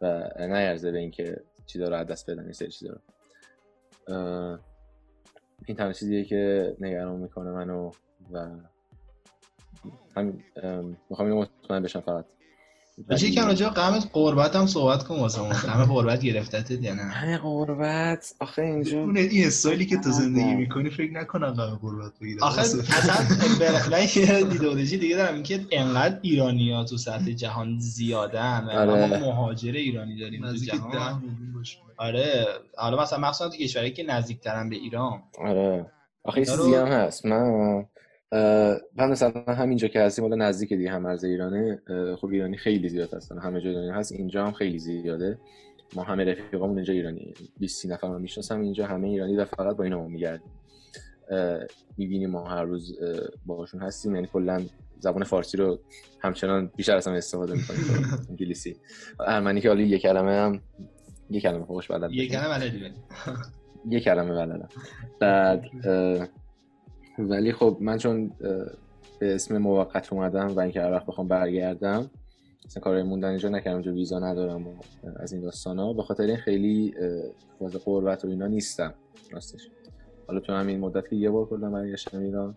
و 0.00 0.30
نیرزه 0.38 0.90
به 0.90 0.98
اینکه 0.98 1.42
چیزا 1.66 1.88
رو 1.88 1.94
از 1.94 2.06
دست 2.06 2.30
بدن 2.30 2.42
این 2.42 2.52
سری 2.52 2.68
چیزا 2.68 2.92
رو. 2.92 2.98
این 5.66 5.76
تنها 5.76 5.92
چیزیه 5.92 6.24
که 6.24 6.76
نگران 6.80 7.20
می‌کنه 7.20 7.50
منو 7.50 7.90
و 8.32 8.48
همین 10.16 10.42
می‌خوام 11.10 11.32
مطمئن 11.32 11.82
بشم 11.82 12.00
فقط. 12.00 12.24
بچه 13.08 13.30
کم 13.30 13.46
راجع 13.46 13.68
غم 13.68 13.98
قربت 14.12 14.56
هم 14.56 14.66
صحبت 14.66 15.04
کن 15.04 15.14
واسه 15.14 15.40
ما. 15.42 15.48
غم 15.48 15.84
قربت 15.84 16.20
گرفتت 16.20 16.70
یا 16.70 16.94
نه؟ 16.94 17.02
همه 17.02 17.38
قربت؟ 17.38 18.34
آخه 18.40 18.62
اینجا 18.62 18.98
اون 19.00 19.16
این 19.16 19.46
استایلی 19.46 19.86
که 19.86 19.96
تو 19.96 20.10
زندگی 20.10 20.54
می‌کنی 20.54 20.90
فکر 20.90 21.12
نکنم 21.12 21.50
غم 21.50 21.78
قربت 21.82 22.12
بگیره. 22.20 22.42
آخه 22.42 22.60
اصلا 22.60 22.82
من 23.90 24.06
یه 24.16 24.44
دیدولوژی 24.52 24.98
دیگه 24.98 25.16
دارم 25.16 25.42
که 25.42 25.60
انقدر 25.72 26.18
ایرانی 26.22 26.72
ها 26.72 26.84
تو 26.84 26.96
سطح 26.96 27.30
جهان 27.32 27.78
زیادن 27.78 28.68
آره. 28.70 29.06
ما 29.06 29.26
مهاجر 29.26 29.72
ایرانی 29.72 30.20
داریم 30.20 30.50
تو 30.50 30.56
جهان. 30.56 31.22
آره. 31.96 32.46
حالا 32.76 33.02
مثلا 33.02 33.18
مخصوصا 33.18 33.48
تو 33.50 33.56
کشوری 33.56 33.90
که 33.92 34.02
نزدیکترن 34.02 34.68
به 34.70 34.76
ایران. 34.76 35.22
آره. 35.38 35.86
آخه 36.24 36.44
چیزی 36.44 36.74
هم 36.74 36.86
هست. 36.86 37.26
من 37.26 37.84
من 38.96 39.10
مثلا 39.10 39.30
همینجا 39.54 39.88
که 39.88 40.00
هستیم 40.00 40.24
حالا 40.24 40.36
نزدیک 40.36 40.72
دیگه 40.72 40.90
هم 40.90 41.02
مرز 41.02 41.24
ایرانه 41.24 41.82
خب 42.20 42.26
ایرانی 42.26 42.56
خیلی 42.56 42.88
زیاد 42.88 43.14
هستن. 43.14 43.38
همه 43.38 43.60
جای 43.60 43.74
دنیا 43.74 43.94
هست 43.94 44.12
اینجا 44.12 44.46
هم 44.46 44.52
خیلی 44.52 44.78
زیاده. 44.78 45.38
ما 45.94 46.02
همه 46.02 46.24
رفیقامون 46.24 46.76
اینجا 46.76 46.92
ایرانی 46.92 47.34
20 47.60 47.86
نفر 47.86 48.08
من 48.08 48.20
می‌شناسم 48.20 48.60
اینجا 48.60 48.86
همه 48.86 49.08
ایرانی 49.08 49.36
و 49.36 49.44
فقط 49.44 49.76
با 49.76 49.84
اینا 49.84 50.08
میگردیم. 50.08 50.50
می‌بینیم 51.96 52.30
ما 52.30 52.44
هر 52.44 52.62
روز 52.62 52.98
باهاشون 53.46 53.80
هستیم 53.80 54.14
یعنی 54.14 54.26
کلا 54.26 54.62
زبان 55.00 55.24
فارسی 55.24 55.56
رو 55.56 55.80
همچنان 56.20 56.70
بیشتر 56.76 56.96
از 56.96 57.08
استفاده 57.08 57.52
می‌کنیم. 57.52 57.80
انگلیسی. 58.30 58.76
ارمنی 59.20 59.60
که 59.60 59.68
حالا 59.68 59.82
یه 59.82 59.98
کلمه 59.98 60.32
هم 60.32 60.60
یه 61.30 61.40
کلمه 61.40 61.64
خوش 61.64 61.88
بلد 61.90 62.10
یه 62.12 62.28
کلمه 62.28 62.48
بلدی 62.48 62.92
یه 63.88 64.00
کلمه 64.00 64.34
بلدم. 64.34 64.68
بعد 65.20 65.64
ولی 67.18 67.52
خب 67.52 67.76
من 67.80 67.98
چون 67.98 68.32
به 69.18 69.34
اسم 69.34 69.58
موقت 69.58 70.12
اومدم 70.12 70.46
و 70.46 70.60
اینکه 70.60 70.82
هر 70.82 70.92
وقت 70.92 71.06
بخوام 71.06 71.28
برگردم 71.28 72.10
مثلا 72.66 72.80
کارهای 72.80 73.02
موندن 73.02 73.28
اینجا 73.28 73.48
نکردم 73.48 73.72
اونجا 73.72 73.92
ویزا 73.92 74.18
ندارم 74.18 74.68
و 74.68 74.72
از 75.16 75.32
این 75.32 75.50
ها 75.66 75.92
به 75.92 76.02
خاطر 76.02 76.22
این 76.22 76.36
خیلی 76.36 76.94
فاز 77.58 77.72
قربت 77.76 78.24
و 78.24 78.28
اینا 78.28 78.46
نیستم 78.46 78.94
راستش. 79.30 79.70
حالا 80.26 80.40
تو 80.40 80.52
همین 80.52 80.80
مدت 80.80 81.08
که 81.08 81.16
یه 81.16 81.30
بار 81.30 81.50
کردم 81.50 81.72
برگشتم 81.72 82.18
ایران 82.18 82.56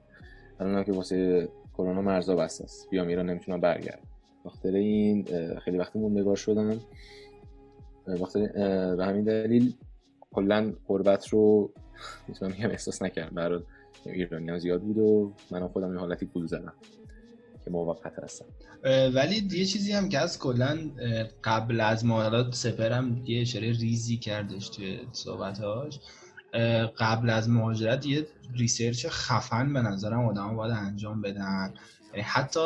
الان 0.60 0.84
که 0.84 0.92
واسه 0.92 1.50
کرونا 1.74 2.02
مرزا 2.02 2.36
بسته 2.36 2.64
است. 2.64 2.90
بیام 2.90 3.08
ایران 3.08 3.30
نمی‌تونم 3.30 3.60
برگردم. 3.60 4.08
خاطر 4.44 4.72
این 4.72 5.26
خیلی 5.60 5.78
وقت 5.78 5.96
موندگار 5.96 6.36
شدم 6.36 6.80
به 8.98 9.06
همین 9.06 9.24
دلیل 9.24 9.74
کلا 10.32 10.74
قربت 10.88 11.28
رو 11.28 11.72
می‌تونم 12.28 12.52
میگم 12.52 12.70
احساس 12.70 13.02
نکردم 13.02 13.36
برای 13.36 13.60
ایرانی 14.06 14.50
ها 14.50 14.60
زیاد 14.60 14.82
بود 14.82 14.98
و 14.98 15.34
من 15.52 15.68
خودم 15.68 15.94
یه 15.94 16.00
حالتی 16.00 16.26
پول 16.26 16.46
زدم 16.46 16.74
که 17.66 17.72
موقت 17.72 18.20
هستم. 18.24 18.46
ولی 19.16 19.48
یه 19.52 19.66
چیزی 19.66 19.92
هم 19.92 20.10
که 20.10 20.20
از 20.20 20.40
کلا 20.40 20.78
قبل 21.44 21.82
از 21.82 22.06
مهاجرت 22.06 22.54
سپرم 22.54 23.22
یه 23.26 23.42
اشاره 23.42 23.72
ریزی 23.72 24.18
کردش 24.18 24.70
توی 24.70 25.00
صحبتاش 25.12 26.00
قبل 26.98 27.30
از 27.30 27.50
مهاجرت 27.50 28.06
یه 28.06 28.28
research 28.56 29.08
خفن 29.08 29.74
به 29.74 29.82
نظرم 29.82 30.26
آدم 30.26 30.56
باید 30.56 30.74
انجام 30.74 31.22
بدن. 31.22 31.74
یعنی 32.14 32.22
حتی 32.22 32.60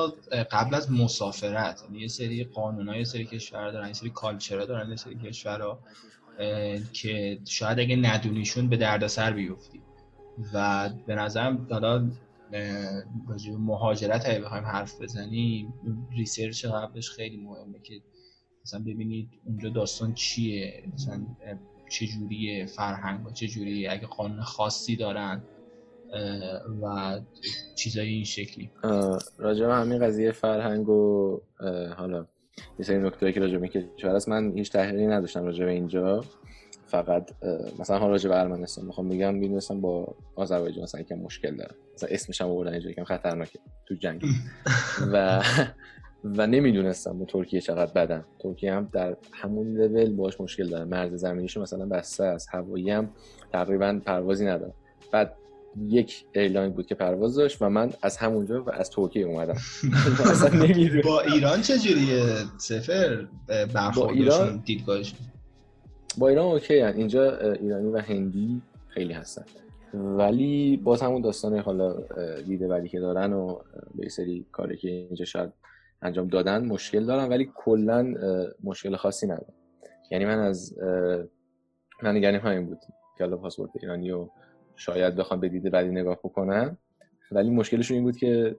قبل 0.52 0.76
از 0.76 0.92
مسافرت 0.92 1.84
یعنی 1.86 2.00
یه 2.00 2.08
سری 2.08 2.44
قانون 2.44 2.96
یه 2.96 3.04
سری 3.04 3.26
کشور 3.26 3.72
دارن 3.72 3.88
یه 3.88 3.94
سری 3.94 4.10
culture 4.10 4.59
ا 4.59 4.66
دارن 4.66 4.90
یه 4.90 4.96
سری 4.96 5.16
کشورها 5.16 5.80
که 6.94 7.40
شاید 7.46 7.80
اگه 7.80 7.96
ندونیشون 7.96 8.70
به 8.70 8.78
دردسر 8.78 9.32
بیفتی. 9.32 9.82
و 10.54 10.90
به 11.08 11.16
نظرم 11.16 11.68
حالا 11.72 12.12
مهاجرت 13.60 14.30
اگه 14.30 14.40
بخوایم 14.40 14.64
حرف 14.64 15.02
بزنیم 15.02 15.74
ریسرچ 16.18 16.66
قبلش 16.66 17.10
خیلی 17.10 17.38
مهمه 17.38 17.80
که 17.80 18.02
مثلا 18.66 18.80
ببینید 18.80 19.30
اونجا 19.46 19.70
داستان 19.70 20.14
چیه؟ 20.14 20.84
مثلا 20.94 21.26
جوریه 22.08 22.66
فرهنگ 22.66 23.28
و 23.28 23.32
چه 23.32 23.48
جوریه 23.48 23.92
اگه 23.92 24.08
قانون 24.08 24.42
خاصی 24.42 24.96
دارن 24.96 25.44
و 26.82 27.20
چیزای 27.76 28.08
این 28.08 28.24
شکلی. 28.24 28.72
راجع 29.38 29.68
به 29.68 29.74
همین 29.74 30.00
قضیه 30.00 30.32
فرهنگ 30.32 30.90
و 30.90 31.42
حالا 31.98 32.26
یه 32.80 32.86
سری 32.86 32.98
نکته 32.98 33.32
که 33.32 33.40
راجع 33.40 33.58
به 33.58 33.68
کشور 33.68 34.20
من 34.28 34.58
هیچ 34.58 34.72
تحلیلی 34.72 35.08
نداشتم 35.08 35.46
راجع 35.46 35.66
به 35.66 35.72
اینجا. 35.72 36.24
فقط 36.94 37.32
مثلا 37.80 37.98
حالا 38.00 38.12
راجع 38.12 38.30
به 38.30 38.40
ارمنستان 38.40 38.86
می‌خوام 38.86 39.10
بگم 39.10 39.36
می‌دونستم 39.36 39.82
با 39.82 40.16
آذربایجان 40.36 40.84
مثلا 40.84 41.02
یکم 41.02 41.16
مشکل 41.16 41.56
داره 41.56 41.76
مثلا 41.94 42.10
اسمش 42.12 42.42
هم 42.42 42.48
آوردن 42.48 42.74
اینجا 42.74 42.90
یکم 42.90 43.04
خطرناکه 43.04 43.60
تو 43.86 43.96
جنگ. 43.96 44.26
و 45.14 45.44
و 46.24 46.48
نمی‌دونستم 46.48 47.20
با 47.20 47.26
ترکیه 47.26 47.62
چقدر 47.62 47.94
بدن. 47.94 48.26
ترکیه 48.40 48.74
هم 48.74 48.90
در 48.94 49.18
همون 49.32 49.78
لول 49.78 50.14
باش 50.14 50.42
مشکل 50.42 50.70
داره. 50.70 50.86
مرز 50.86 51.14
زمینیشو 51.14 51.62
مثلا 51.62 51.86
بسته 51.86 52.24
است 52.24 52.50
هوایی 52.52 52.90
هم 52.90 53.10
تقریبا 53.52 54.02
پروازی 54.06 54.46
نداره. 54.46 54.74
بعد 55.12 55.36
یک 55.88 56.26
airline 56.32 56.74
بود 56.74 56.88
که 56.88 56.96
پرواز 56.96 57.36
داشت 57.36 57.62
و 57.62 57.70
من 57.70 57.90
از 58.02 58.18
همونجا 58.18 58.64
و 58.64 58.72
از 58.72 58.90
ترکیه 58.90 59.26
اومدم. 59.26 59.58
با 61.06 61.22
ایران 61.22 61.62
چجوریه؟ 61.62 62.24
سفر 62.58 63.28
برخوردشون. 63.74 64.62
دیدگاهشون؟ 64.66 65.20
با 66.18 66.28
ایران 66.28 66.46
اوکی 66.46 66.80
هن. 66.80 66.94
اینجا 66.94 67.38
ایرانی 67.40 67.90
و 67.90 67.98
هندی 67.98 68.62
خیلی 68.88 69.14
هستن. 69.14 69.46
ولی 69.94 70.78
باز 70.78 71.02
همون 71.02 71.22
داستان 71.22 71.58
حالا 71.58 71.96
دیده 72.48 72.68
ولی 72.68 72.90
که 72.90 73.00
دارن 73.00 73.34
و 73.34 73.60
به 73.96 74.10
سری 74.10 74.46
کاری 74.52 74.78
که 74.78 74.90
اینجا 74.90 75.26
شاید 75.26 75.50
انجام 76.02 76.28
دادن 76.28 76.66
مشکل 76.66 77.06
دارن 77.06 77.30
ولی 77.30 77.52
کلا 77.56 78.14
مشکل 78.64 78.96
خاصی 78.96 79.28
ندارن. 79.28 79.54
یعنی 80.12 80.26
من 80.26 80.40
از 80.40 80.78
من 82.04 82.16
نگرانم 82.16 82.40
همین 82.40 82.66
بود 82.66 82.80
که 83.18 83.24
حالا 83.24 83.38
پاسپورت 83.38 83.72
ایرانی 83.82 84.12
و 84.12 84.30
شاید 84.76 85.16
بخوام 85.16 85.40
به 85.40 85.50
دیده 85.50 85.70
بعدی 85.70 85.90
نگاه 85.90 86.20
بکنم. 86.24 86.78
ولی 87.32 87.50
مشکلشون 87.50 87.96
این 87.96 88.04
بود 88.04 88.18
که 88.18 88.56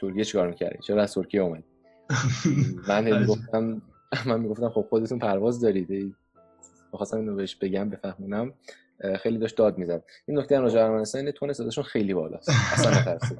ترکیه 0.00 0.24
چیکار 0.24 0.48
می‌کردی 0.48 0.78
چرا 0.82 1.02
از 1.02 1.14
ترکیه 1.14 1.40
اومد؟ 1.40 1.64
من 2.88 3.18
می‌گفتم 3.18 3.82
من 4.26 4.40
می‌گفتم 4.40 4.68
خب 4.68 4.86
خودتون 4.90 5.18
پرواز 5.18 5.60
دارید 5.60 6.14
می‌خواستم 6.94 7.16
اینو 7.16 7.34
بهش 7.34 7.56
بگم 7.56 7.90
بفهمونم. 7.90 8.52
خیلی 9.22 9.38
داشت 9.38 9.56
داد 9.56 9.78
می‌زد. 9.78 10.04
این 10.26 10.38
نکته 10.38 10.58
راجع 10.58 10.84
ارمنستان 10.84 11.18
اینه 11.18 11.32
تون 11.32 11.52
صداشون 11.52 11.84
خیلی 11.84 12.14
بالاست. 12.14 12.50
اصلا 12.72 13.00
نترسید 13.00 13.38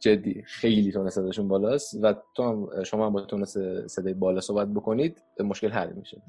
جدی 0.00 0.42
خیلی 0.46 0.92
تون 0.92 1.10
صداشون 1.10 1.48
بالاست 1.48 1.98
و 2.02 2.14
تو 2.34 2.42
هم 2.42 2.84
شما 2.84 3.06
هم 3.06 3.12
با 3.12 3.20
تون 3.20 3.44
صدای 3.86 4.14
بالا 4.14 4.40
صحبت 4.40 4.68
بکنید 4.68 5.22
مشکل 5.40 5.70
حل 5.70 5.92
میشه. 5.92 6.22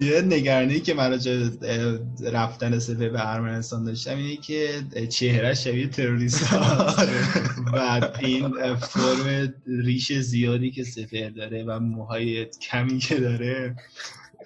یه 0.00 0.22
نگرانی 0.22 0.80
که 0.80 0.94
من 0.94 1.10
راجع 1.10 1.48
رفتن 2.32 2.78
سفر 2.78 3.08
به 3.08 3.34
ارمنستان 3.34 3.84
داشتم 3.84 4.16
اینه 4.16 4.36
که 4.36 4.68
چهره 5.08 5.54
شبیه 5.54 5.88
تروریست 5.88 6.52
و 7.72 8.10
این 8.20 8.74
فرم 8.74 9.54
ریش 9.66 10.12
زیادی 10.12 10.70
که 10.70 10.84
سفر 10.84 11.28
داره 11.28 11.64
و 11.64 11.80
موهای 11.80 12.44
کمی 12.44 12.98
که 12.98 13.20
داره 13.20 13.76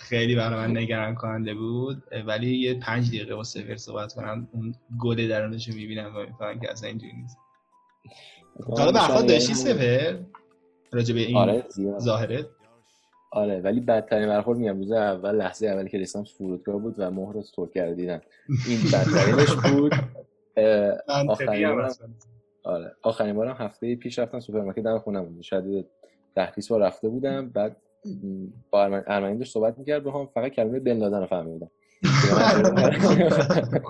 خیلی 0.01 0.37
برای 0.37 0.59
من 0.59 0.77
نگران 0.77 1.15
کننده 1.15 1.55
بود 1.55 2.03
ولی 2.27 2.57
یه 2.57 2.75
پنج 2.75 3.09
دقیقه 3.09 3.35
با 3.35 3.43
سفر 3.45 3.77
صحبت 3.77 4.13
کنم 4.13 4.49
اون 4.53 4.75
گل 5.01 5.29
درونش 5.29 5.69
رو 5.69 5.75
می‌بینم 5.75 6.17
و 6.17 6.21
می‌فهمم 6.21 6.61
که 6.61 6.71
اصلا 6.71 6.89
اینجوری 6.89 7.13
نیست. 7.13 7.39
حالا 8.71 8.93
برخواد 8.93 9.27
داشتی 9.27 9.55
سفر 9.55 10.19
راجع 10.93 11.15
به 11.15 11.21
این 11.21 11.37
آره 11.37 11.65
ظاهره 12.01 12.47
آره 13.33 13.61
ولی 13.61 13.81
بدترین 13.81 14.29
برخورد 14.29 14.59
میگم 14.59 14.79
روز 14.79 14.93
اول 14.93 15.37
لحظه 15.37 15.67
اولی 15.67 15.91
که 15.91 15.99
رسیدم 15.99 16.25
فرودگاه 16.25 16.79
بود 16.79 16.95
و 16.99 17.11
مهر 17.11 17.33
رو 17.33 17.43
تور 17.43 17.71
کرده 17.71 17.95
دیدن 17.95 18.21
این 18.67 18.81
بدترینش 18.93 19.53
بود. 19.53 19.93
آخرین 21.29 21.75
بارم. 21.75 21.95
آره 22.65 22.97
آخرین 23.03 23.35
بارم 23.35 23.57
هفته 23.59 23.97
پیش 23.97 24.19
رفتم 24.19 24.41
سوپرمارکت 24.41 24.83
دم 24.83 24.99
خونم 24.99 25.25
بود. 25.25 25.43
شاید 25.43 25.87
ده 26.35 26.53
20 26.57 26.69
بار 26.69 26.81
رفته 26.83 27.09
بودم 27.09 27.49
بعد 27.49 27.77
با 28.71 29.03
ارمنی 29.07 29.39
داشت 29.39 29.53
صحبت 29.53 29.79
می‌کرد 29.79 30.07
هم 30.07 30.29
فقط 30.35 30.53
کلمه 30.53 30.81
بن 30.81 30.99
لادن 30.99 31.21
رو 31.21 31.27
فهمیدم 31.27 31.71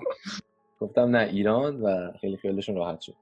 گفتم 0.81 1.17
نه 1.17 1.19
ایران 1.19 1.81
و 1.81 2.13
خیلی 2.21 2.37
خیلیشون 2.37 2.77
راحت 2.77 3.01
شد. 3.01 3.15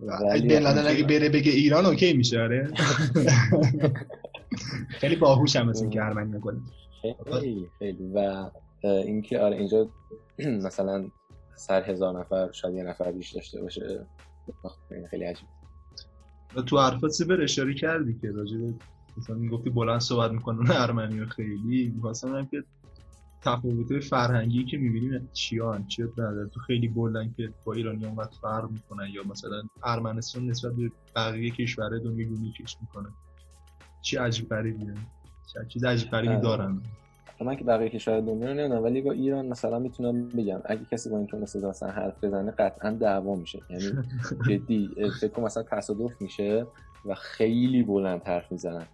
بن 0.00 0.58
لادن 0.58 0.86
اگه 0.86 1.04
بره 1.04 1.28
بگه 1.28 1.52
ایران 1.52 1.86
OK 1.86 2.12
میشه 2.12 2.42
آره. 2.42 2.70
خیلی 5.00 5.16
باهوش 5.16 5.56
هم 5.56 5.68
مثل 5.68 5.88
که 5.88 6.02
ارمنی 6.02 6.32
می‌کنه. 6.32 6.60
خیلی 7.02 7.70
خیلی. 7.78 8.10
و 8.14 8.50
اینکه 8.84 9.40
آره 9.40 9.56
اینجا 9.56 9.88
مثلا 10.66 11.10
سر 11.56 11.90
هزار 11.90 12.20
نفر 12.20 12.52
شاید 12.52 12.74
یه 12.74 12.82
نفر 12.82 13.12
بیش 13.12 13.32
داشته 13.32 13.62
باشه. 13.62 14.06
خیلی 15.10 15.24
عجیب. 15.24 15.48
تو 16.66 16.78
حرفات 16.78 17.10
سیبر 17.10 17.42
اشاره 17.42 17.74
کردی 17.74 18.18
که 18.22 18.30
راجع 18.30 18.56
مثلا 19.16 19.48
گفتی 19.48 19.70
بلند 19.70 20.00
صحبت 20.00 20.30
می‌کنن 20.30 20.70
ارمنی 20.70 21.26
خیلی 21.26 21.92
می‌خواستم 21.94 22.46
که 22.46 22.64
تفاوت 23.42 24.00
فرهنگی 24.00 24.64
که 24.64 24.76
می‌بینیم 24.78 25.28
چیان 25.32 25.86
چیه 25.86 26.06
نداره؟ 26.12 26.48
تو 26.48 26.60
خیلی 26.60 26.88
بردن 26.88 27.34
که 27.36 27.52
با 27.64 27.72
ایرانی 27.72 28.04
اونقدر 28.04 28.36
فرق 28.42 28.70
می‌کنن 28.70 29.08
یا 29.08 29.22
مثلا 29.22 29.62
ارمنستان 29.84 30.46
نسبت 30.46 30.72
به 30.72 30.90
بقیه 31.16 31.50
کشورهای 31.50 32.00
دنیا 32.00 32.26
کش 32.60 32.76
می‌کنه. 32.80 33.08
چی 34.02 34.16
عجیب 34.16 34.48
غریبیه. 34.48 34.94
چه 35.52 35.66
چیز 35.68 35.84
عجیب 35.84 36.10
غریبی 36.10 36.34
آره. 36.34 36.42
دارن. 36.42 36.80
من 37.40 37.56
که 37.56 37.64
بقیه 37.64 37.88
کشور 37.88 38.20
دنیا 38.20 38.48
رو 38.48 38.54
نمی‌دونم 38.54 38.82
ولی 38.82 39.00
با 39.00 39.12
ایران 39.12 39.46
مثلا 39.46 39.78
می‌تونم 39.78 40.28
بگم 40.28 40.60
اگه 40.64 40.84
کسی 40.84 41.10
با 41.10 41.18
این 41.18 41.26
تونسته 41.26 41.66
مثلا 41.66 41.90
حرف 41.90 42.24
بزنه 42.24 42.50
قطعا 42.50 42.90
دعوا 42.90 43.34
میشه. 43.36 43.60
یعنی 43.70 43.84
جدی 44.48 44.90
فکر 45.20 45.40
مثلا 45.40 45.62
تصادف 45.62 46.22
میشه 46.22 46.66
و 47.04 47.14
خیلی 47.14 47.82
بلند 47.82 48.22
حرف 48.26 48.52
می‌زنن. 48.52 48.86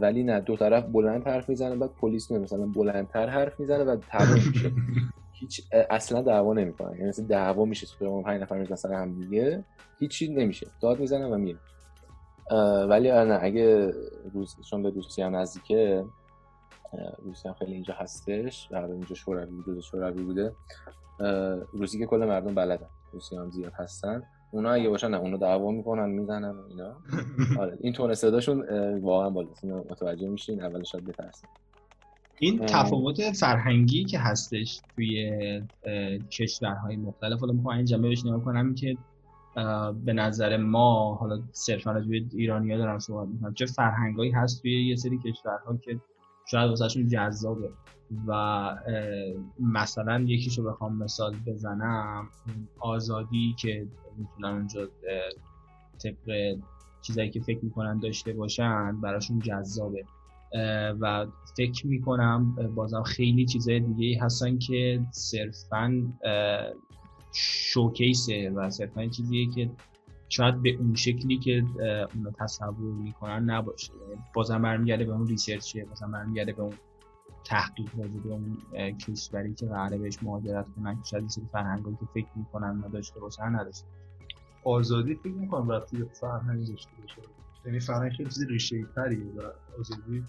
ولی 0.00 0.24
نه 0.24 0.40
دو 0.40 0.56
طرف 0.56 0.84
بلند 0.84 1.26
حرف 1.26 1.48
می‌زنه 1.48 1.76
بعد 1.76 1.90
پلیس 1.90 2.30
میاد 2.30 2.42
مثلا 2.42 2.66
بلندتر 2.66 3.28
حرف 3.28 3.60
می‌زنه 3.60 3.84
و 3.84 3.96
تموم 3.96 4.34
میشه. 4.34 4.72
هیچ 5.32 5.62
اصلا 5.90 6.22
دعوا 6.22 6.52
نمی‌کنن. 6.52 6.96
یعنی 6.96 7.08
مثلا 7.08 7.26
دعوا 7.26 7.64
میشه 7.64 7.86
تو 7.86 8.22
پنج 8.22 8.42
نفر 8.42 8.74
سر 8.74 8.92
هم 8.92 9.14
دیگه 9.14 9.64
هیچی 9.98 10.34
نمیشه. 10.34 10.66
داد 10.80 11.00
می‌زنن 11.00 11.32
و 11.32 11.38
میره 11.38 11.58
ولی 12.88 13.10
نه 13.10 13.38
اگه 13.42 13.92
روز 14.32 14.56
چون 14.70 14.82
به 14.82 14.90
روسیه 14.90 15.28
نزدیکه 15.28 16.04
روسیه 17.24 17.52
خیلی 17.52 17.72
اینجا 17.72 17.94
هستش 17.94 18.68
و 18.70 18.76
اینجا 18.76 19.14
شوروی 19.14 19.62
بوده 19.66 19.80
شوروی 19.80 20.22
بوده. 20.22 20.52
روسی 21.72 21.98
که 21.98 22.06
کل 22.06 22.24
مردم 22.24 22.54
بلدن 22.54 22.88
روسی 23.12 23.36
هم 23.36 23.50
زیاد 23.50 23.72
هستن. 23.72 24.22
اونا 24.56 24.70
اگه 24.70 24.88
باشن 24.88 25.10
نه 25.10 25.16
اونا 25.16 25.36
دعوا 25.36 25.70
می‌کنن 25.70 26.08
می‌زنن 26.10 26.50
و 26.50 26.62
اینا. 26.68 26.96
آره 27.62 27.78
این 27.80 27.92
تون 27.92 28.14
صداشون 28.14 28.64
واقعا 29.00 29.30
بالاست 29.30 29.64
متوجه 29.64 30.28
میشین 30.28 30.62
اولش 30.62 30.92
شاید 30.92 31.06
بترسین 31.06 31.50
این 32.38 32.66
تفاوت 32.66 33.32
فرهنگی 33.40 34.04
که 34.04 34.18
هستش 34.18 34.82
توی 34.94 35.30
کشورهای 36.38 36.96
مختلف. 36.96 37.40
حالا 37.40 37.52
می‌خوام 37.52 37.76
این 37.76 37.84
جمعه 37.84 38.08
بهش 38.08 38.26
نگاه 38.26 38.44
کنم 38.44 38.74
که 38.74 38.96
به 40.04 40.12
نظر 40.12 40.56
ما 40.56 41.14
حالا 41.14 41.42
صرفا 41.52 41.92
از 41.92 42.04
ایرانی 42.34 42.72
ها 42.72 42.78
دارم 42.78 42.98
صحبت 42.98 43.28
می‌کنم 43.28 43.54
چه 43.54 43.66
فرهنگایی 43.66 44.30
هست 44.30 44.62
توی 44.62 44.88
یه 44.88 44.96
سری 44.96 45.18
کشورها 45.18 45.76
که 45.76 46.00
شاید 46.46 46.70
واسهشون 46.70 47.08
جذابه. 47.08 47.70
و 48.26 48.74
مثلا 49.60 50.20
یکیشو 50.20 50.62
بخوام 50.62 50.96
مثال 50.96 51.36
بزنم 51.46 52.28
آزادی 52.80 53.54
که 53.58 53.86
می‌تونن 54.16 54.54
اونجا 54.54 54.88
طبق 56.02 56.56
چیزایی 57.02 57.30
که 57.30 57.40
فکر 57.40 57.64
می‌کنن 57.64 57.98
داشته 57.98 58.32
باشن 58.32 59.00
براشون 59.00 59.38
جذابه. 59.38 60.04
و 61.00 61.26
فکر 61.56 61.86
می‌کنم 61.86 62.54
بازم 62.74 63.02
خیلی 63.02 63.46
چیزای 63.46 63.80
دیگه 63.80 64.22
هستن 64.22 64.58
که 64.58 65.00
صرفا 65.10 66.02
شوکیسه 67.32 68.50
و 68.50 68.70
صرفا 68.70 69.06
چیزیه 69.06 69.50
که 69.50 69.70
شاید 70.28 70.62
به 70.62 70.70
اون 70.70 70.94
شکلی 70.94 71.38
که 71.38 71.64
اونو 72.14 72.30
تصور 72.38 72.94
می‌کنن 72.94 73.50
نباشه. 73.50 73.92
بازم 74.34 74.62
برمیگرده 74.62 75.04
به 75.04 75.12
اون 75.12 75.26
ریسرچه 75.26 75.84
بازم 75.84 76.12
برمیگرده 76.12 76.52
به 76.52 76.62
اون 76.62 76.74
تحقیق 77.44 77.98
راجع 77.98 78.20
به 78.20 78.28
اون 78.28 78.56
کشوری 78.98 79.54
که 79.54 79.66
قراره 79.66 79.98
بهش 79.98 80.18
مهاجرت 80.22 80.66
کنن 80.76 80.96
که 80.96 81.02
شاید 81.04 81.22
این 81.36 81.48
فرهنگایی 81.52 81.96
که 81.96 82.06
فکر 82.14 82.28
می‌کنن 82.36 82.84
نداشته 82.84 83.20
باشن 83.20 83.44
نداشته 83.44 83.86
آزادی 84.64 85.14
فکر 85.14 85.32
می‌کنم 85.32 85.66
به 85.66 85.80
فرهنگ 86.20 86.68
داشته 86.68 86.90
باشه. 87.00 87.22
یعنی 87.66 87.80
فرهنگ 87.80 88.12
خیلی 88.12 88.30
چیز 88.30 88.46
ریشه 88.48 88.82
تریه. 88.94 89.24
و 89.24 89.40
آزادی 89.80 90.24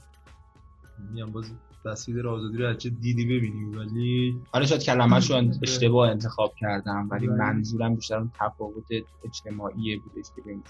میگم 1.12 1.32
باز 1.32 1.52
تصویر 1.86 2.28
آزادی 2.28 2.58
رو 2.58 2.66
از 2.66 2.78
چه 2.78 2.90
دیدی 2.90 3.26
ببینیم 3.26 3.78
ولی 3.78 4.42
آره 4.52 4.66
شاید 4.66 4.84
کلمه‌شو 4.84 5.52
اشتباه 5.62 6.10
انتخاب 6.10 6.56
کردم 6.56 7.08
ولی 7.12 7.28
منظورم 7.28 7.96
بیشتر 7.96 8.18
اون 8.18 8.32
تفاوت 8.40 8.86
اجتماعی 9.26 9.98
بودش 9.98 10.26
که 10.36 10.42
بین 10.42 10.64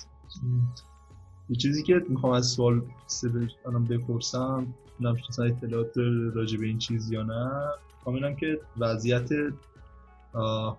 یه 1.50 1.56
چیزی 1.56 1.84
که 1.84 2.06
می‌خوام 2.10 2.34
از 2.34 2.46
سوال 2.48 2.82
الان 3.66 3.86
بپرسم 3.86 4.68
چه 5.00 5.40
اطلاعات 5.40 5.98
راجع 6.34 6.60
به 6.60 6.66
این 6.66 6.78
چیز 6.78 7.12
یا 7.12 7.24
نه 7.24 7.52
می‌خوام 8.06 8.36
که 8.36 8.60
وضعیت 8.78 9.30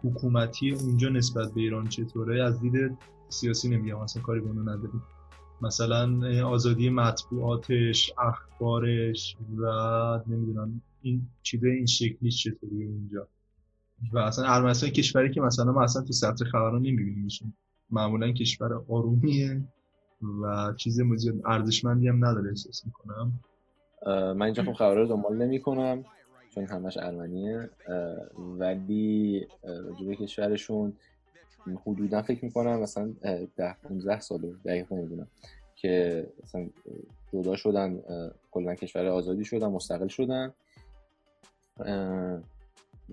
حکومتی 0.02 0.70
اونجا 0.70 1.08
نسبت 1.08 1.52
به 1.52 1.60
ایران 1.60 1.88
چطوره؟ 1.88 2.44
از 2.44 2.60
دید 2.60 2.98
سیاسی 3.28 3.68
نمیگم 3.68 3.98
اصلا 3.98 4.22
کاری 4.22 4.40
به 4.40 4.60
نداریم. 4.60 5.02
مثلا 5.62 6.20
آزادی 6.46 6.90
مطبوعاتش 6.90 8.12
اخبارش 8.18 9.36
و 9.56 9.64
نمی‌دونم 10.26 10.82
این 11.02 11.28
چیزای 11.42 11.70
این 11.70 11.86
شکلی 11.86 12.30
چطوری 12.30 12.84
اونجا 12.84 13.28
و 14.12 14.18
اصلا 14.18 14.48
ارمنستان 14.48 14.90
کشوری 14.90 15.30
که 15.30 15.40
مثلا 15.40 15.72
ما 15.72 15.82
اصلا 15.82 16.02
تو 16.02 16.12
سطح 16.12 16.44
خبران 16.44 16.82
نمیبینیمشون. 16.82 17.52
معمولا 17.90 18.32
کشور 18.32 18.74
آرومیه 18.88 19.60
و 20.42 20.72
چیز 20.76 21.00
مزید 21.00 21.42
ارزشمندی 21.46 22.08
هم 22.08 22.24
نداره 22.24 22.48
احساس 22.48 22.86
می‌کنم. 22.86 23.32
من 24.06 24.42
اینجا 24.42 24.62
خب 24.62 24.72
خبرها 24.72 25.02
رو 25.02 25.06
دنبال 25.06 25.36
نمی 25.36 25.60
کنم 25.60 26.04
چون 26.54 26.64
همش 26.64 26.96
ارمنیه. 26.96 27.70
ولی 28.38 29.46
راجبه 29.64 30.16
کشورشون 30.16 30.92
حدودا 31.76 32.22
فکر 32.22 32.44
می‌کنم 32.44 32.80
مثلا 32.80 33.14
ده 33.56 33.76
15 33.82 34.20
سال 34.20 34.38
دقیق 34.64 34.92
نمی‌دونم 34.92 35.26
که 35.76 36.26
مثلا 36.44 36.68
جدا 37.32 37.56
شدن 37.56 38.02
کلا 38.50 38.74
کشور 38.74 39.06
آزادی 39.06 39.44
شدن 39.44 39.66
مستقل 39.66 40.08
شدن 40.08 40.54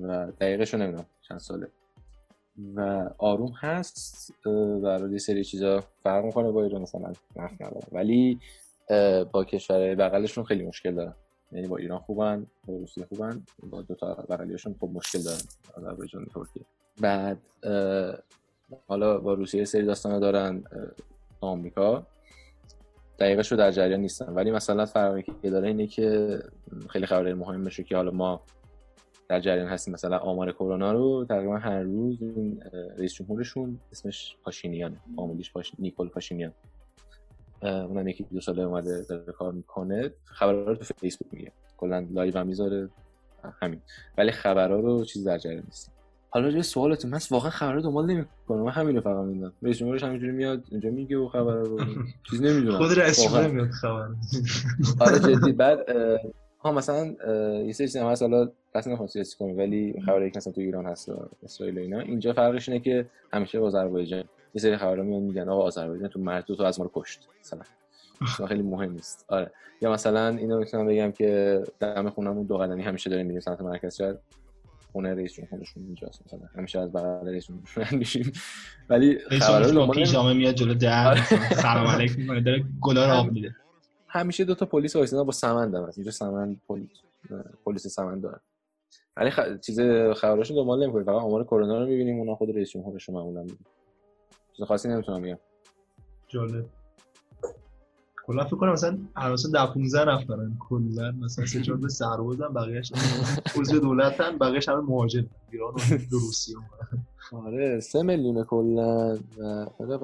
و 0.01 0.31
دقیقش 0.39 0.73
رو 0.73 0.79
نمی‌دونم 0.79 1.05
چند 1.21 1.39
ساله. 1.39 1.67
و 2.75 3.09
آروم 3.17 3.51
هست 3.51 4.33
و 4.47 5.09
یه 5.11 5.17
سری 5.17 5.43
چیزا 5.43 5.83
فرق 6.03 6.25
می‌کنه 6.25 6.51
با 6.51 6.63
ایران 6.63 6.81
مثلا 6.81 7.13
نفت 7.35 7.61
ندارم 7.61 7.87
ولی 7.91 8.39
با 9.31 9.43
کشور 9.43 9.95
بغلشون 9.95 10.43
خیلی 10.43 10.65
مشکل 10.65 10.95
دارن. 10.95 11.15
یعنی 11.51 11.67
با 11.67 11.77
ایران 11.77 11.99
خوبن 11.99 12.45
با 12.67 12.73
روسیه 12.77 13.05
خوبن 13.05 13.43
با 13.69 13.81
دو 13.81 13.95
تا 13.95 14.13
بغلیشون 14.13 14.75
خب 14.79 14.89
مشکل 14.93 15.19
دارن 15.23 15.41
آذربایجان 15.77 16.25
ترکیه. 16.25 16.63
بعد 17.01 17.37
حالا 18.87 19.17
با 19.17 19.33
روسیه 19.33 19.65
سری 19.65 19.85
داستان 19.85 20.19
دارن 20.19 20.63
آمریکا. 21.41 22.07
دقیقش 23.19 23.51
رو 23.51 23.57
در 23.57 23.71
جریان 23.71 23.99
نیستن. 23.99 24.33
ولی 24.33 24.51
مثلا 24.51 24.85
فرقی 24.85 25.23
که 25.41 25.49
داره 25.49 25.67
اینه 25.67 25.87
که 25.87 26.39
خیلی 26.89 27.05
خبر 27.05 27.33
مهم 27.33 27.63
بشه 27.63 27.83
که 27.83 27.95
حالا 27.95 28.11
ما 28.11 28.41
در 29.29 29.39
جریان 29.39 29.67
هستیم. 29.67 29.93
مثلا 29.93 30.17
آمار 30.17 30.51
کرونا 30.51 30.91
رو 30.91 31.25
تقریبا 31.29 31.57
هر 31.57 31.79
روز 31.79 32.17
این 32.21 32.63
رئیس 32.97 33.13
جمهورشون 33.13 33.79
اسمش 33.91 34.37
پاشینیانه. 34.43 34.97
فامیلیش 35.15 35.51
پاش... 35.51 35.71
نیکول 35.79 36.09
پاشینیان. 36.09 36.53
اونم 37.61 38.07
یکی 38.07 38.23
دو 38.23 38.41
ساله 38.41 38.63
اومده 38.63 39.01
داره 39.01 39.33
کار 39.33 39.51
می‌کنه. 39.51 40.11
خبرها 40.25 40.61
رو 40.61 40.75
تو 40.75 40.93
فیسبوک 40.97 41.33
میگه. 41.33 41.51
کلا 41.77 42.07
live 42.11 42.37
هم 42.37 42.47
می‌ذاره. 42.47 42.89
همین. 43.61 43.81
ولی 44.17 44.31
خبرها 44.31 44.79
رو 44.79 45.05
چیز 45.05 45.27
در 45.27 45.37
جریان 45.37 45.63
نیست. 45.65 45.91
حالا 46.35 46.49
یه 46.49 46.61
سوالتون 46.61 47.11
من 47.11 47.19
واقعا 47.31 47.49
خبرها 47.49 47.81
دنبال 47.81 48.05
نمی‌کنم. 48.05 48.61
من 48.61 48.71
همین 48.71 48.95
رو 48.95 49.01
فقط 49.01 49.25
می‌دونم. 49.25 49.53
رئیس 49.61 49.77
جمهورش 49.77 50.03
همینجوری 50.03 50.31
میاد 50.31 50.63
اینجا 50.71 50.89
میگه 50.89 51.17
و 51.17 51.27
خبر 51.27 51.53
رو. 51.53 51.79
چیز 52.29 52.41
نمی‌دونم. 52.41 52.77
خود 52.77 52.99
رئیس 52.99 53.23
جمهور 53.23 53.47
میاد 53.47 53.69
خبر. 53.69 54.07
آره 54.99 55.19
جدی. 55.19 55.51
بعد 55.51 55.79
ها 56.59 56.71
مثلا 56.71 57.05
یه 57.65 57.73
سری 57.73 57.87
چیزا 57.87 58.09
مثلا 58.09 58.51
اصلا 58.73 58.91
نمی‌خوام 58.91 59.07
سیاسی 59.07 59.37
کنم 59.37 59.57
ولی 59.57 60.01
خبری 60.05 60.31
که 60.31 60.37
مثلا 60.37 60.53
تو 60.53 60.61
ایران 60.61 60.85
هست 60.85 61.11
اسرائیل 61.43 61.77
و 61.77 61.81
اینا 61.81 61.99
اینجا 61.99 62.33
فرقش 62.33 62.69
اینه 62.69 62.81
که 62.81 63.05
همیشه 63.33 63.59
آذربایجان 63.59 64.23
یه 64.53 64.61
سری 64.61 64.77
خبرا 64.77 65.03
میان 65.03 65.21
میگن 65.21 65.49
آقا 65.49 65.63
آذربایجان 65.63 66.09
تو 66.09 66.19
مرز 66.19 66.43
تو 66.43 66.63
از 66.63 66.79
ما 66.79 66.85
رو 66.85 66.91
کشت. 66.93 67.27
مثلا. 67.41 67.61
خیلی 68.47 68.61
مهم 68.61 68.91
نیست. 68.91 69.25
آره. 69.27 69.51
یا 69.81 69.91
مثلا 69.91 70.27
اینو 70.27 70.59
می‌تونم 70.59 70.87
بگم 70.87 71.11
که 71.11 71.63
دم 71.79 72.09
خونمون 72.09 72.45
دو 72.45 72.57
قدمی 72.57 72.83
همیشه 72.83 73.09
داریم 73.09 73.25
میریم 73.25 73.39
سمت 73.39 73.61
مرکز 73.61 73.95
شهر. 73.97 74.15
خونه 74.95 75.13
رئیس 75.13 75.33
جمهورشون 75.33 75.83
اینجاست 75.83 76.21
مثلا 76.25 76.39
همیشه 76.55 76.79
از 76.79 76.91
بغل 76.91 77.27
رئیس 77.27 77.45
جمهور 77.45 77.93
میشیم. 77.93 78.31
ولی 78.89 79.19
خبرا 79.19 79.69
رو 79.69 79.91
پیژامه 79.91 80.33
میاد 80.33 80.55
جلو 80.55 80.73
در 80.73 81.07
آره. 81.07 81.25
سلام 81.53 81.87
علیکم 81.87 82.21
می‌کنه 82.21 82.41
داره 82.41 82.65
گلا 82.81 83.05
رو 83.05 83.11
آب 83.11 83.31
میده. 83.31 83.55
همیشه 84.07 84.45
دو 84.45 84.55
تا 84.55 84.65
پلیس 84.65 84.95
وایسادن 84.95 85.23
با 85.23 85.31
سمند 85.31 85.75
هم 85.75 85.91
اینجا 85.95 86.11
سمند 86.11 86.61
پلیس 86.67 86.89
پلیس 87.65 87.87
سمند 87.87 88.21
دارن 88.21 88.39
ولی 89.17 89.29
خ... 89.29 89.39
چیز 89.61 89.79
خبراشون 90.15 90.57
دنبال 90.57 90.83
نمی‌کنیم 90.83 91.05
فقط 91.05 91.21
آمار 91.21 91.43
کرونا 91.43 91.79
رو 91.79 91.85
می‌بینیم 91.85 92.19
اونا 92.19 92.35
خود 92.35 92.49
رئیس 92.49 92.69
جمهورش 92.69 93.09
معمولا. 93.09 93.41
میگه 93.41 93.55
چیز 94.53 94.65
خاصی 94.65 94.89
نمی‌تونم 94.89 95.21
بگم. 95.21 95.37
جالب. 96.27 96.65
کلا 98.27 98.43
فکر 98.43 98.55
کنم 98.55 98.71
مثلا 98.71 98.97
مثلا 99.33 99.65
ده 99.65 99.73
15 99.73 100.11
نفر 100.11 100.25
دارن 100.25 100.57
کلا 100.59 101.11
مثلا 101.11 101.45
سه 101.45 101.61
چهار 101.61 101.79
تا 101.79 101.87
سربازن 101.87 102.47
بقیه‌اش 102.47 102.91
عضو 103.59 103.79
دولتن 103.79 104.37
بقیه‌اش 104.37 104.69
همه 104.69 104.81
مهاجر 104.81 105.23
ایران 105.51 105.73
و 105.73 105.79
روسیه 106.11 106.55
آره 107.31 107.79
3 107.79 108.03
میلیون 108.03 108.43
کلا. 108.43 109.17
و 109.79 109.99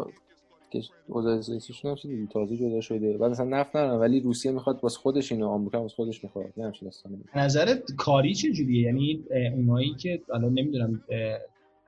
که 0.71 0.81
اوضاعشون 1.07 1.91
هم 1.91 1.95
چیزی 1.95 2.27
تازه 2.31 2.57
جدا 2.57 2.81
شده. 2.81 3.17
بعد 3.17 3.31
مثلا 3.31 3.45
نفت 3.45 3.75
ندارن 3.75 3.99
ولی 3.99 4.19
روسیه 4.19 4.51
می‌خواد 4.51 4.79
واسه 4.83 4.99
خودش 4.99 5.31
اینو 5.31 5.47
آمریکا 5.47 5.81
واسه 5.81 5.95
خودش 5.95 6.23
می‌خواد. 6.23 6.53
نه 6.57 6.65
همچین 6.65 6.87
داستانی 6.87 7.23
نظرت 7.35 7.91
کاری 7.97 8.35
چه 8.35 8.51
جوریه 8.51 8.81
یعنی 8.81 9.23
اونایی 9.55 9.93
که 9.93 10.21
الان 10.33 10.53
نمی‌دونم 10.53 11.03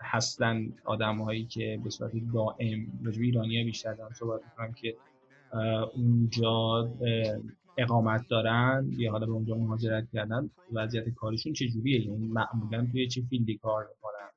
هستن 0.02 0.74
آدمهایی 0.86 1.46
که 1.46 1.80
به 1.84 1.90
صورت 1.90 2.12
دائم 2.34 2.88
راجع 3.04 3.22
ایرانی‌ها 3.22 3.64
بیشتر 3.66 3.94
دارن 3.94 4.14
صحبت 4.14 4.42
می‌کنم 4.44 4.74
که 4.74 4.96
اونجا 5.96 6.90
اقامت 7.78 8.22
دارن 8.30 8.90
یا 8.98 9.12
حالا 9.12 9.26
به 9.26 9.32
اونجا 9.32 9.56
مهاجرت 9.56 10.08
کردن 10.14 10.50
وضعیت 10.74 11.10
کارشون 11.10 11.54
چه 11.54 11.68
جوریه 11.68 12.08
یعنی 12.08 12.28
معمولا 12.28 12.88
توی 12.92 13.08
چه 13.08 13.22
فیلدی 13.30 13.58
کار 13.58 13.88
می‌کنن؟ 13.90 14.30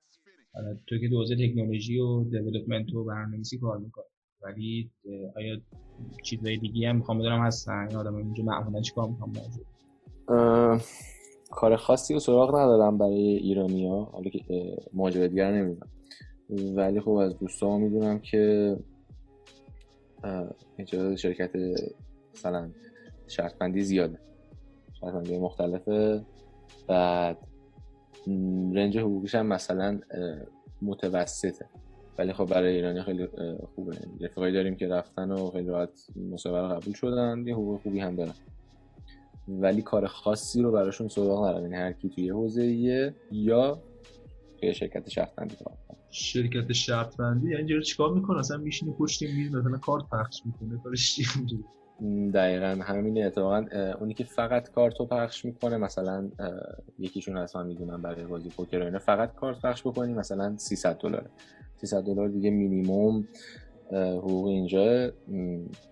تو 0.86 0.98
که 0.98 1.08
دوزه 1.08 1.36
تکنولوژی 1.36 1.98
و 1.98 2.24
دیولپمنت 2.24 2.94
و 2.94 3.04
برنامه‌نویسی 3.04 3.58
کار 3.58 3.78
می‌کنی. 3.78 4.04
ولی 4.42 4.90
آیا 5.36 5.56
چیزای 6.24 6.56
دیگه 6.56 6.88
هم 6.88 6.96
می‌خوام 6.96 7.18
بدونم 7.18 7.40
هستن؟ 7.40 7.86
این 7.88 7.96
آدم 7.96 8.14
اینجا 8.14 8.44
معمولا 8.44 8.80
چیکار 8.80 9.08
می‌خوام 9.08 9.30
موجود 9.30 9.66
کار 11.50 11.76
خاصی 11.76 12.14
رو 12.14 12.20
سراغ 12.20 12.50
ندارم 12.50 12.98
برای 12.98 13.36
ایرانی 13.36 13.86
ها 13.86 14.04
حالا 14.04 14.30
که 14.30 14.76
مهاجرت 14.92 15.30
دیگر 15.30 15.52
نمی‌دونم. 15.52 15.90
ولی 16.76 17.00
خب 17.00 17.10
از 17.10 17.38
دوستان 17.38 17.80
می‌دونم 17.80 18.18
که 18.18 18.76
اینجا 20.76 21.16
شرکت 21.16 21.50
مثلا 22.34 22.70
شرطبندی 23.28 23.82
زیاده. 23.82 24.18
شرطبندی 25.00 25.38
مختلفه. 25.38 26.22
بعد 26.88 27.38
رنج 28.74 28.98
حقوقیش 28.98 29.34
هم 29.34 29.46
مثلا 29.46 30.00
متوسطه. 30.82 31.66
ولی 32.18 32.32
خب 32.32 32.44
برای 32.44 32.76
ایرانی 32.76 33.02
خیلی 33.02 33.28
خوبه. 33.74 33.96
رفیقایی 34.20 34.54
داریم 34.54 34.76
که 34.76 34.88
رفتن 34.88 35.30
و 35.30 35.50
خیلی 35.50 35.68
راحت 35.68 36.06
مسابقه 36.16 36.74
قبول 36.74 36.94
شدن. 36.94 37.46
یه 37.46 37.54
حقوق 37.54 37.80
خوبی 37.82 38.00
هم 38.00 38.16
دارن. 38.16 38.34
ولی 39.48 39.82
کار 39.82 40.06
خاصی 40.06 40.62
رو 40.62 40.72
براشون 40.72 41.08
سراغ 41.08 41.48
ندارم 41.48 41.62
یعنی 41.62 41.76
هر 41.76 41.92
کی 41.92 42.08
توی 42.08 42.30
حوزه 42.30 42.66
یا 43.32 43.82
توی 44.60 44.74
شرکت 44.74 45.08
شرط 45.08 45.34
بندی 45.34 45.56
کار 45.64 45.74
شرکت 46.18 46.72
شرط 46.72 47.16
بندی 47.16 47.50
یعنی 47.50 47.64
جوری 47.64 47.82
چیکار 47.82 48.12
می‌کنه؟ 48.12 48.38
اصلا 48.38 48.56
میشینه 48.56 48.92
پشت 48.92 49.22
میز 49.22 49.54
مثلا 49.54 49.78
کارت 49.78 50.04
پخش 50.12 50.42
می‌کنه 50.44 50.80
کارش 50.84 51.14
چی 51.14 51.24
دقیقا 52.34 52.82
همینه. 52.82 53.20
اتفاقا 53.20 53.66
اونی 54.00 54.14
که 54.14 54.24
فقط 54.24 54.70
کارتو 54.70 55.06
پخش 55.06 55.44
می‌کنه 55.44 55.76
مثلا 55.76 56.30
یکیشون 56.98 57.36
اصلا 57.36 57.62
می‌دونم 57.62 58.02
برای 58.02 58.24
بازی 58.24 58.48
پوکر 58.48 58.98
فقط 58.98 59.34
کارت 59.34 59.60
پخش 59.62 59.86
بکنی 59.86 60.14
مثلا 60.14 60.56
300 60.56 60.98
دلاره. 60.98 61.30
300 61.76 62.02
دلار 62.02 62.28
دیگه 62.28 62.50
مینیمم 62.50 63.28
حقوق 63.92 64.46
اینجا 64.46 65.12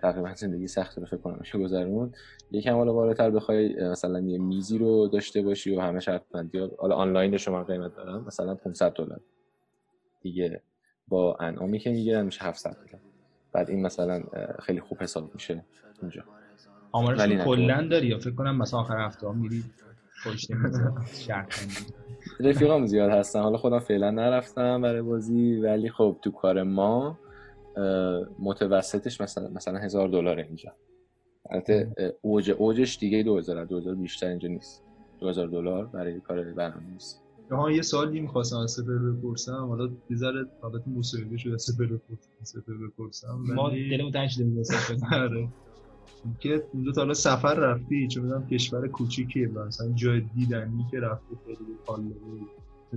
تقریبا 0.02 0.34
زندگی 0.34 0.66
سخت 0.68 0.98
رو 0.98 1.06
فکر 1.06 1.16
کنم 1.16 1.36
میشه 1.40 1.58
گذرون 1.58 2.12
یکم 2.50 2.74
حالا 2.74 2.92
بالاتر 2.92 3.30
بخوای 3.30 3.88
مثلا 3.90 4.20
یه 4.20 4.38
میزی 4.38 4.78
رو 4.78 5.08
داشته 5.08 5.42
باشی 5.42 5.76
و 5.76 5.80
همه 5.80 6.00
شرط 6.00 6.22
بندی 6.32 6.58
حالا 6.78 6.94
آنلاین 6.94 7.36
شما 7.36 7.64
قیمت 7.64 7.96
دارم 7.96 8.24
مثلا 8.26 8.54
500 8.54 8.92
دلار. 8.92 9.20
دیگه 10.24 10.62
با 11.08 11.36
انعامی 11.40 11.78
که 11.78 11.90
می‌گیرن 11.90 12.24
میشه 12.24 12.44
700 12.44 12.70
دلار 12.70 13.00
بعد 13.52 13.70
این 13.70 13.82
مثلا 13.86 14.22
خیلی 14.62 14.80
خوب 14.80 15.02
حساب 15.02 15.34
میشه 15.34 15.64
اونجا 16.02 16.24
آمارش 16.92 17.20
کلا 17.20 17.88
داری 17.90 18.06
یا 18.06 18.18
فکر 18.18 18.34
کنم 18.34 18.58
مثلا 18.58 18.80
آخر 18.80 19.06
هفته 19.06 19.26
ها 19.26 19.32
میری 19.32 19.64
پشت 20.24 20.48
شرط 21.26 21.54
رفیقام 22.40 22.86
زیاد 22.86 23.10
هستن. 23.10 23.40
حالا 23.40 23.56
خودم 23.56 23.78
فعلا 23.78 24.10
نرفتم 24.10 24.82
برای 24.82 25.02
بازی 25.02 25.60
ولی 25.60 25.90
خب 25.90 26.16
تو 26.22 26.30
کار 26.30 26.62
ما 26.62 27.18
متوسطش 28.38 29.20
مثلا 29.20 29.48
مثلا 29.48 29.78
هزار 29.78 30.08
دلار 30.08 30.38
اینجا. 30.38 30.72
البته 31.50 31.92
اوج 32.22 32.50
اوجش 32.50 32.98
دیگه 32.98 33.22
2000 33.22 33.64
2000 33.64 33.94
بیشتر 33.94 34.26
اینجا 34.26 34.48
نیست. 34.48 34.84
2000 35.20 35.48
دلار 35.48 35.86
برای 35.86 36.20
کار 36.20 36.42
برنامه 36.42 36.86
نیست 36.92 37.23
ها 37.50 37.72
یه 37.72 37.82
سوالی 37.82 38.20
می‌خواستم 38.20 38.56
از 38.56 38.70
سپر 38.70 38.98
بپرسم. 38.98 39.66
حالا 39.68 39.90
یه 40.10 40.16
ذره 40.16 40.46
حالت 40.60 40.88
مصاحبه 40.88 41.36
شده 41.36 41.58
سپر 41.58 41.84
بپرسم 41.84 42.30
سپر 42.42 42.72
بپرسم. 42.72 43.44
ما 43.54 43.70
دلمون 43.70 44.12
تنگ 44.12 44.28
شده 44.28 44.54
آره. 45.12 45.48
که 46.40 46.64
اونجا 46.72 46.92
تا 46.92 47.00
حالا 47.00 47.14
سفر 47.14 47.54
رفتی 47.54 48.08
چون 48.08 48.24
می‌دونم 48.24 48.46
کشور 48.46 48.88
کوچیکیه 48.88 49.48
مثلا 49.48 49.92
جای 49.92 50.20
دیدنی 50.20 50.86
که 50.90 51.00
رفتی 51.00 51.36
خیلی 51.46 51.58
حال 51.86 52.14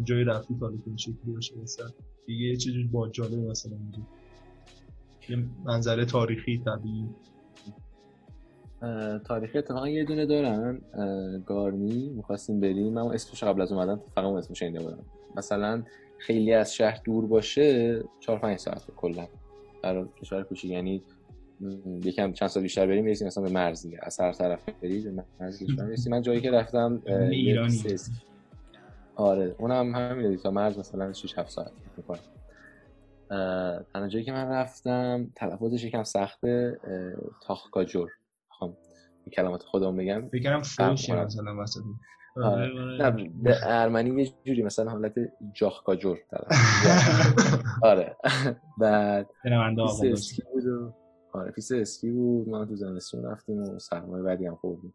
جای 0.04 0.24
رفتی 0.24 0.56
تا 0.60 0.70
این 0.86 0.98
شکلی 0.98 1.34
باشه 1.34 1.54
مثلا 1.64 1.88
دیگه 2.26 2.46
یه 2.46 2.58
چیزی 2.58 2.84
با 2.84 3.10
جالب 3.10 3.34
مثلا. 3.34 3.78
یه 5.30 5.46
منظره 5.66 6.06
تاریخی 6.06 6.58
طبیعی. 6.58 7.06
تاریخی 9.26 9.58
اتفاقا 9.58 9.90
یه 9.90 10.04
دونه 10.04 10.26
دارن. 10.26 10.82
گارنی 11.46 12.10
می‌خواستیم 12.10 12.60
بریم. 12.60 12.94
من 12.94 13.02
اسمش 13.02 13.44
قبل 13.44 13.62
از 13.62 13.72
اومدن 13.72 14.00
فقط 14.16 14.26
اسمش 14.26 14.60
شنیده 14.60 14.80
بودم. 14.80 15.06
مثلا 15.36 15.84
خیلی 16.18 16.54
از 16.54 16.76
شهر 16.76 17.02
دور 17.04 17.28
باشه 17.28 18.00
4 18.20 18.40
5 18.40 18.60
ساعت 18.60 18.84
کلا 18.96 19.28
برای 19.84 20.06
کشور 20.22 20.44
کوچیک. 20.44 20.72
یعنی 20.72 21.04
یکم 22.04 22.34
چند 22.34 22.50
سال 22.50 22.64
بیشتر 22.64 22.88
بریم 22.88 23.04
می‌رسیم 23.04 23.28
مثلا 23.28 23.44
به 23.44 23.50
مرز 23.50 23.82
دیگه 23.82 24.00
از 24.02 24.20
هر 24.20 24.32
طرف 24.32 24.70
برید 24.82 25.16
به 25.16 25.24
مرز 25.40 25.64
کشور 25.64 25.86
می‌رسیم. 25.86 26.12
من 26.12 26.22
جایی 26.22 26.42
که 26.42 26.52
رفتم 26.52 27.02
ایرانی. 27.06 27.84
آره 29.16 29.56
اونم 29.60 29.96
همین 29.96 30.38
تا 30.38 30.52
مرز 30.52 30.80
مثلا 30.80 31.14
6 31.14 31.38
7 31.38 31.50
ساعت 31.50 31.72
می‌کنه. 31.98 32.20
تنها 33.94 34.08
جایی 34.08 34.26
که 34.26 34.32
من 34.32 34.50
رفتم 34.50 35.32
تلفظش 35.36 35.84
یکم 35.84 36.04
سخته 36.04 36.80
تاخکاجور. 37.44 38.12
خب 38.60 38.74
این 39.24 39.32
کلمات 39.34 39.64
خودم 39.64 39.96
بگم. 39.96 40.30
بگم 40.30 40.62
فوشی 40.62 41.12
مثلا 41.14 41.64
وسط. 41.64 41.82
آره. 42.44 42.82
آره. 42.82 43.12
نه 43.12 43.30
به 43.44 43.58
ارمنی 43.64 44.22
یه 44.24 44.32
جوری 44.44 44.64
مثلا 44.64 44.92
حالت 44.92 45.14
جاخکاجور 45.54 46.18
آره. 47.84 48.18
بعد 48.82 49.30
اسکی 50.04 50.44
بود 50.54 50.94
آره 51.34 51.52
پیس 51.52 51.72
اسکی 51.72 52.12
بود. 52.12 52.50
ما 52.50 52.66
تو 52.66 52.76
زمستون 52.76 53.26
رفتیم 53.26 53.62
و 53.62 53.80
سرمایه 53.80 54.24
بعدی 54.24 54.46
هم 54.46 54.56
خوردیم. 54.56 54.94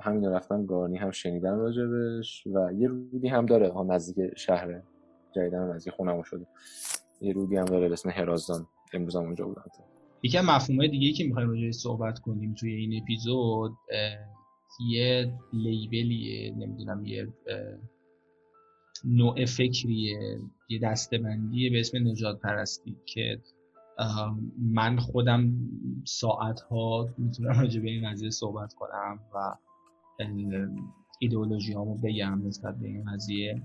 همین 0.00 0.28
رفتم 0.28 0.66
گارنی 0.66 0.96
هم 0.96 1.10
شنیدم 1.10 1.58
راجبش 1.58 2.46
و 2.46 2.72
یه 2.72 2.88
رودی 2.88 3.28
هم 3.28 3.46
داره. 3.46 3.72
ها 3.72 3.82
نزدیک 3.82 4.38
شهر 4.38 4.82
جدیدن 5.32 5.72
نزدیک 5.74 5.94
خونم 5.94 6.22
شده. 6.22 6.46
یه 7.20 7.32
رودی 7.32 7.56
هم 7.56 7.64
داره 7.64 7.88
به 7.88 7.92
اسم 7.92 8.10
هرازدان. 8.10 8.66
امروز 8.92 9.16
هم 9.16 9.22
اونجا 9.22 9.44
بودم 9.46 9.64
یکی 10.22 10.40
مفهومه 10.40 10.88
دیگه 10.88 11.12
که 11.12 11.24
می‌خوایم 11.24 11.48
راجعش 11.48 11.74
صحبت 11.74 12.18
کنیم 12.18 12.54
توی 12.54 12.74
این 12.74 13.02
اپیزود 13.02 13.76
یه 14.90 15.32
لیبلیه 15.52 16.54
نمی‌دونم 16.56 17.04
یه 17.04 17.28
نوع 19.04 19.44
فکریه 19.44 20.40
یه 20.68 20.78
دستبندیه 20.78 21.70
به 21.70 21.80
اسم 21.80 22.08
نجات 22.08 22.40
پرستی 22.40 22.96
که 23.06 23.40
من 24.58 24.98
خودم 24.98 25.54
ساعت 26.04 26.60
ها 26.60 27.08
می‌تونم 27.18 27.60
راجع 27.60 27.80
به 27.80 27.90
این 27.90 28.10
قضیه 28.10 28.30
صحبت 28.30 28.74
کنم 28.74 29.20
و 29.34 29.54
ایدئولوژی 31.20 31.72
هامو 31.72 31.94
بگم 31.94 32.46
نسبت 32.46 32.78
به 32.78 32.88
این 32.88 33.04
قضیه. 33.12 33.62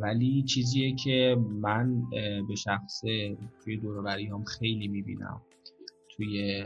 ولی 0.00 0.42
چیزیه 0.42 0.94
که 0.94 1.36
من 1.50 2.10
به 2.48 2.54
شخص 2.54 3.00
توی 3.64 3.76
دوروبری 3.76 4.26
هم 4.26 4.44
خیلی 4.44 4.88
می‌بینم. 4.88 5.40
توی 6.16 6.64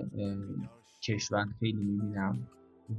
کشور 1.03 1.46
خیلی 1.61 1.85
می‌بینم 1.85 2.48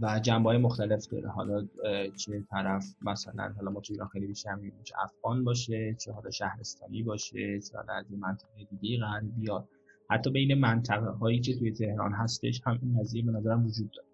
و 0.02 0.20
جنبه 0.20 0.50
های 0.50 0.58
مختلف 0.58 1.08
داره. 1.08 1.30
حالا 1.30 1.68
چه 2.16 2.44
طرف 2.52 2.86
مثلا 3.02 3.54
حالا 3.58 3.72
ما 3.72 3.80
توی 3.80 3.94
ایران 3.94 4.08
خیلی 4.08 4.28
بیشتر 4.28 4.56
می‌بینیم 4.56 4.84
چه 4.84 4.96
افغان 5.04 5.44
باشه 5.44 5.96
چه 6.00 6.12
حالا 6.12 6.32
شهرستانی 6.32 7.04
باشه 7.04 7.60
چه 7.60 7.78
حالا 7.78 7.94
از 7.94 8.06
منطقه 8.12 8.68
دیگه 8.82 9.00
قرار 9.00 9.22
بیاد 9.22 9.68
حتی 10.10 10.32
بین 10.32 10.54
منطقه 10.54 11.10
هایی 11.10 11.40
که 11.40 11.56
توی 11.56 11.72
تهران 11.72 12.14
هستش 12.14 12.62
هم 12.66 12.80
این 12.82 13.00
قضیه 13.00 13.24
به 13.24 13.32
نظرم 13.32 13.66
وجود 13.66 13.92
داره. 13.92 14.10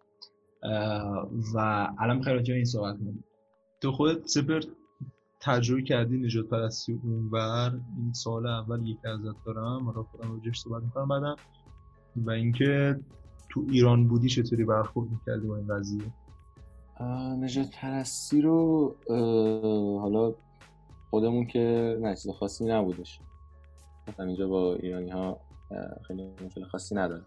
و 1.55 1.57
الان 1.99 2.23
راجع 2.23 2.53
این 2.53 2.65
صحبت 2.65 2.97
کنیم 2.97 3.23
تو 3.81 3.91
خودت 3.91 4.27
سپر 4.27 4.61
تجربه 5.45 5.81
کردی 5.81 6.17
نجات 6.17 6.45
پرستی 6.45 6.99
اونور 7.03 7.79
این 7.97 8.13
سال 8.13 8.47
اول 8.47 8.87
یکی 8.87 9.07
ازت 9.07 9.43
دارم. 9.45 9.85
حالا 9.85 10.03
خودم 10.03 10.31
راجعش 10.31 10.59
صحبت 10.59 10.83
می‌کنم 10.83 11.07
بعدم. 11.07 11.35
و 12.15 12.31
اینکه 12.31 12.99
تو 13.49 13.65
ایران 13.69 14.07
بودی 14.07 14.29
چطوری 14.29 14.65
برخورد 14.65 15.09
می‌کردی 15.11 15.47
با 15.47 15.57
این 15.57 15.67
قضیه؟ 15.67 16.03
نجات 17.39 17.75
پرستی 17.81 18.41
رو 18.41 18.95
حالا 20.01 20.33
خودمون 21.09 21.47
که 21.47 21.97
نه 22.01 22.15
چیز 22.15 22.31
خاصی 22.31 22.65
نبودش. 22.65 23.19
مثلا 24.07 24.25
اینجا 24.25 24.47
با 24.47 24.75
ایرانی 24.75 25.09
ها 25.09 25.39
خیلی 26.07 26.31
مشکل 26.45 26.63
خاصی 26.63 26.95
نداره 26.95 27.23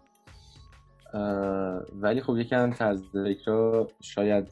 ولی 1.93 2.21
خب 2.21 2.37
یکم 2.37 2.71
طرز 2.71 3.03
فکر 3.13 3.87
شاید 4.01 4.47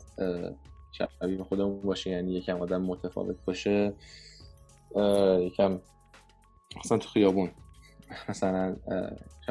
شبیه 1.22 1.44
خودمون 1.44 1.82
باشه 1.82 2.10
یعنی 2.10 2.34
یکم 2.34 2.62
آدم 2.62 2.82
متفاوت 2.82 3.36
باشه. 3.46 3.94
یکم 5.40 5.80
مثلا 6.86 6.98
تو 6.98 7.10
خیابون 7.10 7.52
مثلا 8.30 8.76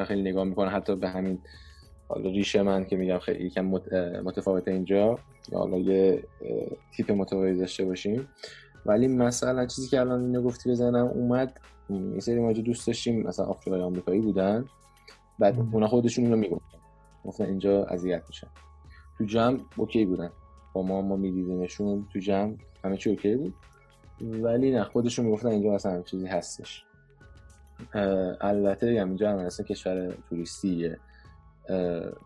خیلی 0.07 0.21
نگاه 0.21 0.43
می‌کنه 0.43 0.69
حتی 0.69 0.95
به 0.95 1.09
همین 1.09 1.39
حالا 2.07 2.29
ریشه 2.29 2.61
من 2.61 2.85
که 2.85 2.95
میگم 2.95 3.19
خیلی 3.19 3.45
یکم 3.45 3.65
متفاوت 4.23 4.67
اینجا. 4.67 5.19
یا 5.51 5.59
حالا 5.59 5.77
یه 5.77 6.23
تیپ 6.95 7.11
متفاوتی 7.11 7.59
داشته 7.59 7.85
باشیم. 7.85 8.29
ولی 8.85 9.07
مثلا 9.07 9.65
چیزی 9.65 9.87
که 9.87 9.99
الان 9.99 10.25
اینو 10.25 10.41
گفتی 10.41 10.69
بزنم 10.69 11.05
اومد 11.07 11.59
یه 11.89 12.19
سری 12.19 12.39
ما 12.39 12.53
دوست 12.53 12.87
داشتیم 12.87 13.27
مثلا 13.27 13.45
آفریقای 13.45 13.81
آمریکایی 13.81 14.21
بودن. 14.21 14.65
بعد 15.39 15.59
اونا 15.59 15.87
خودشون 15.87 16.31
رو 16.31 16.37
می‌گفتن. 16.37 16.77
گفتن 17.25 17.45
اینجا 17.45 17.85
اذیت 17.85 18.23
میشن. 18.27 18.47
تو 19.17 19.25
جمع 19.25 19.59
اوکی 19.77 20.05
بودن. 20.05 20.31
ما 20.81 21.01
ما 21.01 21.15
میدیدیمشون 21.15 22.07
تو 22.13 22.19
جمع 22.19 22.55
همه 22.83 22.97
چی 22.97 23.09
اوکی 23.09 23.35
بود؟ 23.35 23.53
ولی 24.21 24.71
نه 24.71 24.83
خودشون 24.83 25.25
می‌گفتن 25.25 25.47
اینجا 25.47 25.71
مثلا 25.71 26.01
چیزی 26.01 26.27
هستش. 26.27 26.83
البته 28.41 29.01
هم 29.01 29.07
اینجا 29.07 29.31
هم 29.31 29.37
اصلا 29.37 29.65
کشور 29.65 30.13
توریستیه. 30.29 30.97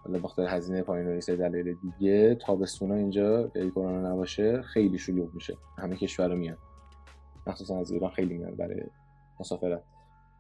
حالا 0.04 0.20
بخاطر 0.24 0.56
هزینه 0.56 0.82
پایین 0.82 1.18
و 1.18 1.22
دلایل 1.28 1.76
دیگه 1.82 2.36
تابستونا 2.36 2.96
اینجا 2.96 3.52
اگه 3.56 3.70
کرونا 3.70 4.12
نباشه 4.12 4.62
خیلی 4.62 4.98
شلوغ 4.98 5.34
میشه. 5.34 5.58
همه 5.78 5.96
کشور 5.96 6.36
میان. 6.36 6.58
مخصوصا 7.48 7.80
از 7.80 7.92
ایران 7.92 8.12
خیلی 8.12 8.38
میان 8.38 8.56
برای 8.56 8.84
مسافرت. 9.40 9.84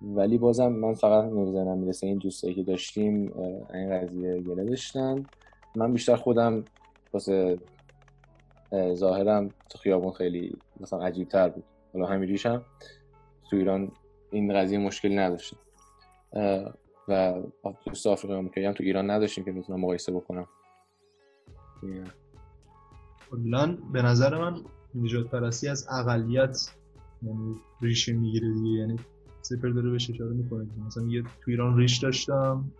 ولی 0.01 0.37
بازم 0.37 0.67
من 0.67 0.93
فقط 0.93 1.23
نمی‌زنم 1.23 1.77
می‌رسه 1.77 2.07
این 2.07 2.17
دوستایی 2.17 2.55
که 2.55 2.63
داشتیم 2.63 3.33
این 3.73 3.99
قضیه 3.99 4.41
گله 4.41 4.63
داشتن 4.63 5.23
من 5.75 5.93
بیشتر 5.93 6.15
خودم 6.15 6.63
واسه 7.13 7.59
ظاهرم 8.93 9.49
تو 9.69 9.77
خیابون 9.77 10.11
خیلی 10.11 10.57
مثلا 10.79 11.05
عجیب 11.05 11.27
تر 11.27 11.49
بود. 11.49 11.63
حالا 11.93 12.05
همین 12.05 12.29
ریشم 12.29 12.65
تو 13.49 13.57
ایران 13.57 13.91
این 14.31 14.53
قضیه 14.53 14.77
مشکلی 14.77 15.15
نداشتم 15.15 15.57
و 17.07 17.41
دوست 17.85 18.07
آفریقای 18.07 18.37
آمریکایی 18.37 18.65
هم 18.65 18.73
تو 18.73 18.83
ایران 18.83 19.09
نداشتیم 19.11 19.43
که 19.45 19.51
می‌تونم 19.51 19.79
مقایسه 19.79 20.11
بکنم. 20.11 20.47
کلا 23.31 23.77
به 23.93 24.01
نظر 24.01 24.37
من 24.37 24.57
نجات 24.95 25.27
پرستی 25.27 25.67
از 25.67 25.87
اقلیت 25.89 26.75
یعنی 27.21 27.55
ریشه 27.81 28.13
می‌گیره 28.13 28.53
دیگه 28.53 28.69
یعنی 28.69 28.99
سپر 29.41 29.69
داره 29.69 29.89
بهش 29.89 30.09
اشاره 30.09 30.31
می‌کنه. 30.31 30.67
مثلا 30.85 31.07
یه 31.07 31.21
تو 31.21 31.51
ایران 31.51 31.77
ریش 31.77 31.97
داشتم 31.97 32.71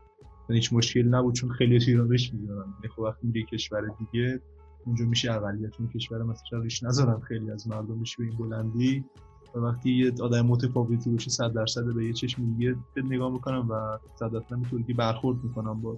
و 0.50 0.54
هیچ 0.54 0.74
مشکل 0.74 1.08
نبود 1.08 1.36
چون 1.36 1.50
خیلی 1.50 1.80
تو 1.80 1.86
ایران 1.88 2.10
ریش 2.10 2.34
می‌ذارن 2.34 2.60
یعنی 2.60 2.88
خب 2.96 3.00
وقتی 3.00 3.28
میری 3.28 3.46
کشور 3.46 3.82
دیگه 4.00 4.42
اونجا 4.86 5.06
میشه 5.06 5.32
اقلیت 5.32 5.72
چون 5.72 5.88
کشور 5.88 6.24
مثلا 6.24 6.60
ریش 6.60 6.84
نذارن 6.84 7.20
خیلی 7.20 7.52
از 7.52 7.68
مردم 7.68 7.98
میشه 7.98 8.16
به 8.18 8.24
این 8.24 8.38
بلندی. 8.38 9.06
و 9.56 9.60
وقتی 9.60 9.92
یه 9.92 10.14
آدم 10.22 10.42
متفاوتی 10.42 11.10
باشه 11.10 11.30
100 11.30 11.54
درصد 11.54 11.94
به 11.94 12.06
یه 12.06 12.14
چشم 12.14 12.46
دیگه 12.46 12.76
نگاه 12.96 13.32
می‌کنم 13.32 13.68
و 13.70 14.00
صدت 14.16 14.52
نمی‌تونی 14.52 14.84
که 14.84 14.94
برخورد 14.94 15.44
می‌کنم 15.44 15.82
با 15.82 15.98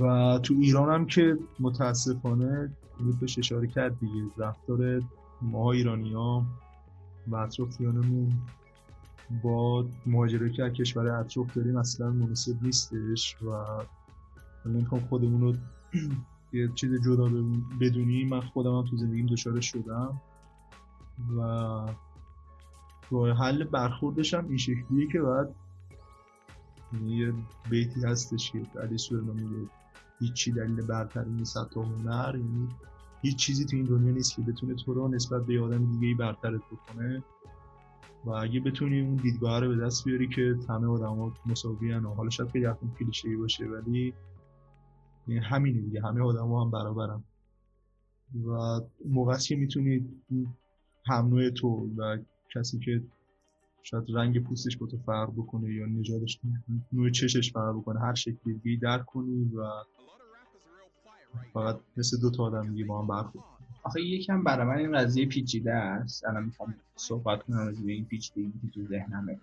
و 0.00 0.38
تو 0.38 0.54
ایران 0.54 0.94
هم 0.94 1.06
که 1.06 1.38
متاسفانه 1.60 2.70
امید 3.00 3.20
بهش 3.20 3.38
اشاره 3.38 3.66
کرد 3.66 4.00
دیگه. 4.00 4.24
رفتار 4.36 5.02
ما 5.42 5.72
ایرانی 5.72 6.12
ها 6.12 6.46
و 7.26 7.36
اطرافیانمون 7.36 8.32
با 9.42 9.86
مهاجره 10.06 10.50
که 10.50 10.70
کشور 10.70 11.08
اطراف 11.08 11.54
داریم 11.54 11.76
اصلا 11.76 12.10
مناسب 12.10 12.62
نیستش 12.62 13.36
و 13.42 13.64
نمی‌خوام 14.68 15.00
خودمون 15.00 15.40
رو 15.40 15.54
یه 16.52 16.68
چیز 16.74 17.04
جدا 17.04 17.30
بدونیم. 17.80 18.28
من 18.28 18.40
خودم 18.40 18.76
هم 18.76 18.84
تو 18.84 18.96
زندگیم 18.96 19.26
دچار 19.26 19.60
شدم. 19.60 20.20
و 21.36 21.40
راه 23.10 23.30
حل 23.30 23.64
برخوردش 23.64 24.34
هم 24.34 24.48
این 24.48 24.56
شکلیه 24.56 25.06
که 25.12 25.20
باید 25.20 25.48
یعنی 26.92 27.16
یه 27.16 27.32
بیتی 27.70 28.00
هستش 28.00 28.52
که 28.52 28.62
علی 28.82 28.98
سلیمان 28.98 29.36
میگه 29.36 29.70
هیچی 30.18 30.52
دلیل 30.52 30.86
برتری 30.86 31.30
نیست 31.30 31.56
حتی 31.56 31.80
هنر. 31.80 32.34
یعنی 32.36 32.68
هیچ 33.22 33.36
چیزی 33.36 33.64
تو 33.64 33.76
این 33.76 33.84
دنیا 33.84 34.12
نیست 34.12 34.36
که 34.36 34.42
بتونه 34.42 34.74
تو 34.74 34.94
رو 34.94 35.08
نسبت 35.08 35.46
به 35.46 35.60
آدم 35.60 35.98
دیگه 35.98 36.14
برترت 36.14 36.60
بکنه. 36.72 37.22
و 38.24 38.30
اگه 38.30 38.60
بتونی 38.60 39.00
اون 39.00 39.14
دیدگاه 39.14 39.60
رو 39.60 39.68
به 39.68 39.76
دست 39.76 40.04
بیاری 40.04 40.28
که 40.28 40.56
همه 40.68 40.86
آدما 40.86 41.32
مساوی 41.46 41.92
و 41.92 42.08
حالا 42.08 42.30
شاید 42.30 42.50
خیلی 42.50 42.64
حرف 42.64 42.78
کلیشه‌ای 42.98 43.36
باشه 43.36 43.64
ولی 43.66 44.14
یعنی 45.28 45.40
همینه 45.40 45.80
دیگه 45.80 46.02
همه 46.02 46.22
آدما 46.22 46.64
هم 46.64 46.70
برابرن. 46.70 47.22
و 48.46 48.80
موقعی 49.04 49.38
که 49.38 49.56
می‌تونی 49.56 50.08
هم 51.06 51.28
نوع 51.28 51.50
تو 51.50 51.90
و 51.96 52.18
کسی 52.54 52.78
که 52.78 53.02
شاید 53.82 54.04
رنگ 54.08 54.42
پوستش 54.44 54.76
با 54.76 54.86
تو 54.86 54.98
فرق 54.98 55.32
بکنه 55.32 55.74
یا 55.74 55.86
نژادش 55.86 56.40
نوع 56.92 57.10
چشش 57.10 57.52
فرق 57.52 57.76
بکنه 57.76 58.00
هر 58.00 58.14
شکلی 58.14 58.54
دیگه 58.54 58.80
درک 58.82 59.06
کنی 59.06 59.44
و 59.44 59.70
فقط 61.52 61.80
مثل 61.96 62.20
دو 62.20 62.30
تا 62.30 62.44
آدم 62.44 62.72
دیگه 62.72 62.84
با 62.84 63.02
هم 63.02 63.06
برخورد 63.06 63.44
آخه 63.82 64.00
یکم 64.02 64.44
برای 64.44 64.66
من 64.66 64.76
این 64.76 64.98
قضیه 64.98 65.26
پیچیده 65.26 65.74
است. 65.74 66.24
الان 66.24 66.44
می‌خوام 66.44 66.74
صحبت 66.96 67.42
کنم 67.42 67.58
از 67.58 67.86
این 67.86 68.04
پیچیدگی 68.04 68.70
تو 68.74 68.86
ذهنمه. 68.86 69.40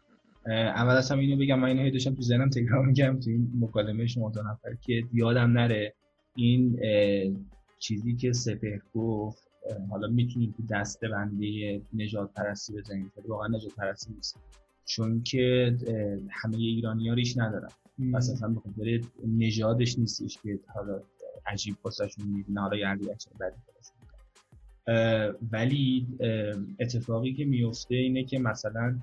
اول 0.51 0.93
از 0.93 1.11
اینو 1.11 1.37
بگم 1.37 1.59
من 1.59 1.67
اینو 1.67 1.89
داشتم 1.89 2.15
تو 2.15 2.21
ذهنم 2.21 2.49
تکرار 2.49 2.85
میگم 2.85 3.19
تو 3.19 3.29
این 3.29 3.51
مکالمه 3.59 4.07
شما 4.07 4.29
دو 4.29 4.41
نفر 4.41 4.75
که 4.81 5.03
یادم 5.13 5.51
نره 5.51 5.93
این 6.35 6.79
چیزی 7.79 8.15
که 8.15 8.33
سپهر 8.33 8.79
گفت 8.95 9.47
حالا 9.89 10.07
می‌تونید 10.07 10.53
تو 10.57 10.63
دسته 10.71 11.07
بنده 11.07 11.81
نجات 11.93 12.33
پرستی 12.33 12.73
بزنید 12.73 13.11
واقعا 13.27 13.47
نجات 13.47 13.75
پرستی 13.75 14.13
نیست. 14.13 14.39
چون 14.85 15.23
که 15.23 15.77
همه 16.29 16.57
ایرانی 16.57 17.09
ها 17.09 17.13
ریش 17.13 17.37
ندارن 17.37 17.69
پس 18.13 18.29
اصلا 18.29 18.49
بخاطر 18.49 19.01
نژادش 19.27 19.99
نیستش 19.99 20.37
که 20.43 20.59
حالا 20.67 21.01
عجیب 21.47 21.75
واسهشون 21.83 22.27
می‌بینه 22.27 22.61
حالا 22.61 22.77
یعنی 22.77 23.03
بدی 23.39 23.55
ولی 25.51 26.07
اتفاقی 26.79 27.33
که 27.33 27.45
میفته 27.45 27.95
اینه 27.95 28.23
که 28.23 28.39
مثلا 28.39 28.99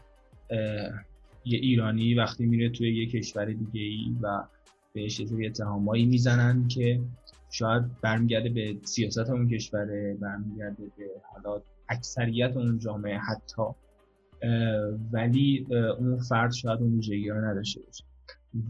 یه 1.45 1.59
ایرانی 1.59 2.14
وقتی 2.14 2.47
میره 2.47 2.70
توی 2.70 2.97
یه 2.97 3.07
کشور 3.07 3.45
دیگه 3.45 3.80
ای 3.80 4.16
و 4.22 4.45
بهش 4.93 5.20
یه 5.20 5.47
اتهامایی 5.47 6.07
می‌زنن 6.07 6.68
که 6.68 7.01
شاید 7.51 8.01
برمیگرده 8.01 8.49
به 8.49 8.76
سیاست 8.82 9.30
اون 9.30 9.49
کشوره 9.49 10.16
برمیگرده 10.20 10.82
به 10.99 11.05
حالا 11.32 11.62
اکثریت 11.88 12.57
اون 12.57 12.78
جامعه 12.78 13.18
حتی 13.18 13.62
ولی 15.12 15.66
اون 15.99 16.18
فرد 16.18 16.53
شاید 16.53 16.80
اون 16.80 16.95
ویژگی 16.95 17.28
رو 17.28 17.45
نداشته 17.45 17.80
باشه. 17.80 18.05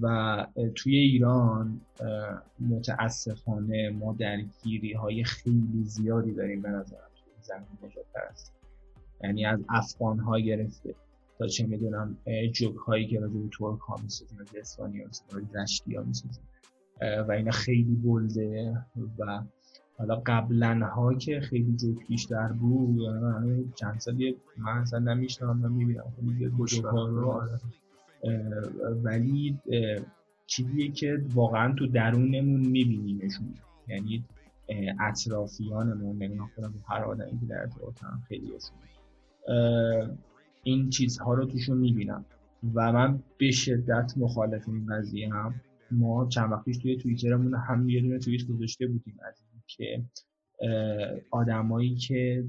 و 0.00 0.46
توی 0.74 0.96
ایران 0.96 1.80
متاسفانه 2.60 3.90
ما 3.90 4.16
درگیری 4.18 4.92
های 4.92 5.24
خیلی 5.24 5.84
زیادی 5.84 6.32
داریم 6.32 6.62
به 6.62 6.68
نظرم 6.68 7.10
زمین 7.42 7.92
پرست 8.14 8.52
یعنی 9.24 9.46
از 9.46 9.60
افغان 9.68 10.18
ها 10.18 10.40
گرفته. 10.40 10.94
تا 11.40 11.46
چه 11.46 11.66
می‌دونم 11.66 12.16
جوک 12.52 12.76
هایی 12.76 13.06
که 13.06 13.20
راجع 13.20 13.32
به 13.32 13.48
ترک 13.58 13.80
ها 13.80 13.96
می‌سازیم 14.02 14.38
از 14.40 14.56
اسپانی 14.56 15.00
ها 15.00 15.06
می‌سازیم 15.06 15.50
رشتی 15.54 15.94
ها 15.94 16.02
می‌سازیم. 16.02 16.42
و 17.28 17.32
اینا 17.32 17.50
خیلی 17.50 17.94
بلده 17.94 18.76
و 19.18 19.42
حالا 19.98 20.22
قبلا 20.26 20.86
ها 20.86 21.14
که 21.14 21.40
خیلی 21.40 21.76
جو 21.76 21.94
بیشتر 22.08 22.48
بود 22.48 23.74
چند 23.74 24.00
سالی 24.00 24.36
من 24.56 24.78
اصلا 24.78 24.98
نمیشنم 24.98 25.66
نمی‌بینم 25.66 26.04
خیلی 26.16 26.50
ولی 29.04 29.58
چیزیه 30.46 30.90
که 30.90 31.22
واقعا 31.34 31.74
تو 31.74 31.86
درونمون 31.86 32.60
میبینیمشون. 32.60 33.54
یعنی 33.88 34.24
اطرافیانمون 35.00 36.20
یعنی 36.20 36.38
خودم 36.54 36.74
هر 36.88 37.04
آدمی 37.04 37.30
که 37.30 37.46
در 37.48 37.60
ارتباطم 37.60 38.22
خیلی 38.28 38.52
این 40.62 40.90
چیزها 40.90 41.34
رو 41.34 41.44
توشون 41.44 41.78
می‌بینم. 41.78 42.24
و 42.74 42.92
من 42.92 43.22
به 43.38 43.50
شدت 43.50 44.12
مخالف 44.16 44.68
این 44.68 44.86
قضیه 44.86 45.34
هم. 45.34 45.54
ما 45.90 46.28
چند 46.28 46.52
وقت 46.52 46.64
پیش 46.64 46.78
توی 46.78 46.96
توییترمون 46.96 47.54
هم 47.54 47.88
یه 47.88 48.00
دونه 48.00 48.18
توییت 48.18 48.46
گذاشته 48.46 48.86
بودیم 48.86 49.16
از 49.28 49.42
که 49.66 50.02
آدمایی 51.30 51.94
که 51.94 52.44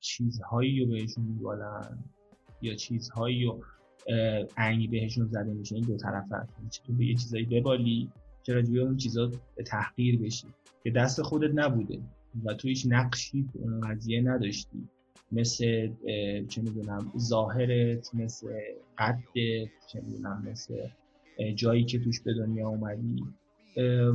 چیزهایی 0.00 0.80
رو 0.80 0.86
بهشون 0.86 1.24
میبالن 1.24 1.98
یا 2.62 2.74
چیزهایی 2.74 3.44
رو 3.44 3.60
انگی 4.56 4.88
بهشون 4.88 5.26
زده 5.26 5.52
میشه 5.52 5.74
این 5.74 5.84
دو 5.84 5.96
طرف 5.96 6.32
هست 6.32 6.52
یعنی 6.58 6.70
چطور 6.70 6.96
به 6.96 7.06
یه 7.06 7.14
چیزایی 7.14 7.44
ببالی 7.44 8.10
چرا 8.42 8.62
جوی 8.62 8.78
اون 8.78 8.96
چیزا 8.96 9.30
تحقیر 9.66 10.18
بشی؟ 10.18 10.46
که 10.84 10.90
دست 10.90 11.22
خودت 11.22 11.50
نبوده 11.54 12.00
و 12.44 12.54
تو 12.54 12.68
هیچ 12.68 12.86
نقشی 12.88 13.48
تو 13.52 13.58
اون 13.58 13.80
قضیه 13.80 14.22
نداشتی. 14.22 14.88
مثل 15.32 15.90
چه 16.48 16.62
می‌دونم 16.62 17.12
ظاهرت 17.18 18.14
مثل 18.14 18.46
قدت 18.98 19.70
چه 19.92 20.00
می‌دونم 20.00 20.42
مثل 20.50 20.88
جایی 21.54 21.84
که 21.84 21.98
توش 21.98 22.20
به 22.20 22.34
دنیا 22.34 22.68
اومدی. 22.68 23.24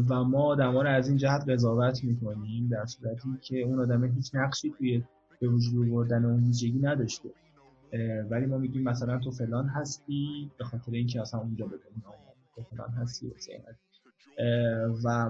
و 0.10 0.24
ما 0.24 0.44
آدما 0.44 0.82
رو 0.82 0.90
از 0.90 1.08
این 1.08 1.18
جهت 1.18 1.50
قضاوت 1.50 2.04
می‌کنیم 2.04 2.68
در 2.68 2.86
صورتی 2.86 3.30
که 3.42 3.62
اون 3.62 3.80
آدم 3.80 4.04
هیچ 4.04 4.36
نقشی 4.36 4.74
توی 4.78 5.04
به 5.40 5.48
وجود 5.48 5.90
آوردن 5.90 6.26
اون 6.26 6.44
ویژگی 6.44 6.80
نداشته. 6.80 7.30
ولی 8.30 8.46
ما 8.46 8.58
میگیم 8.58 8.84
مثلا 8.84 9.20
تو 9.20 9.32
فلان 9.32 9.68
هستی 9.68 10.52
به 10.58 10.64
خاطر 10.64 10.92
اینکه 10.92 11.22
اصلا 11.22 11.40
اونجا 11.40 11.66
به 11.66 11.78
دنیا 11.78 12.16
تو 12.56 12.62
فلان 12.62 12.90
هستی 12.90 13.32
و 15.06 15.30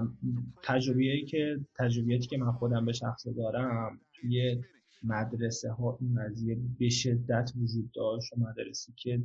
تجربیاتی 0.62 1.24
که 1.24 1.60
تجربیاتی 1.78 2.26
که 2.26 2.38
من 2.38 2.52
خودم 2.52 2.84
به 2.84 2.92
شخص 2.92 3.26
دارم 3.26 4.00
توی 4.14 4.60
مدرسه 5.02 5.70
ها 5.70 5.98
این 6.00 6.18
قضیه 6.22 6.58
به 6.78 6.88
شدت 6.88 7.52
وجود 7.56 7.90
داشت 7.92 8.32
و 8.32 8.40
مدرسی 8.40 8.92
که 8.96 9.22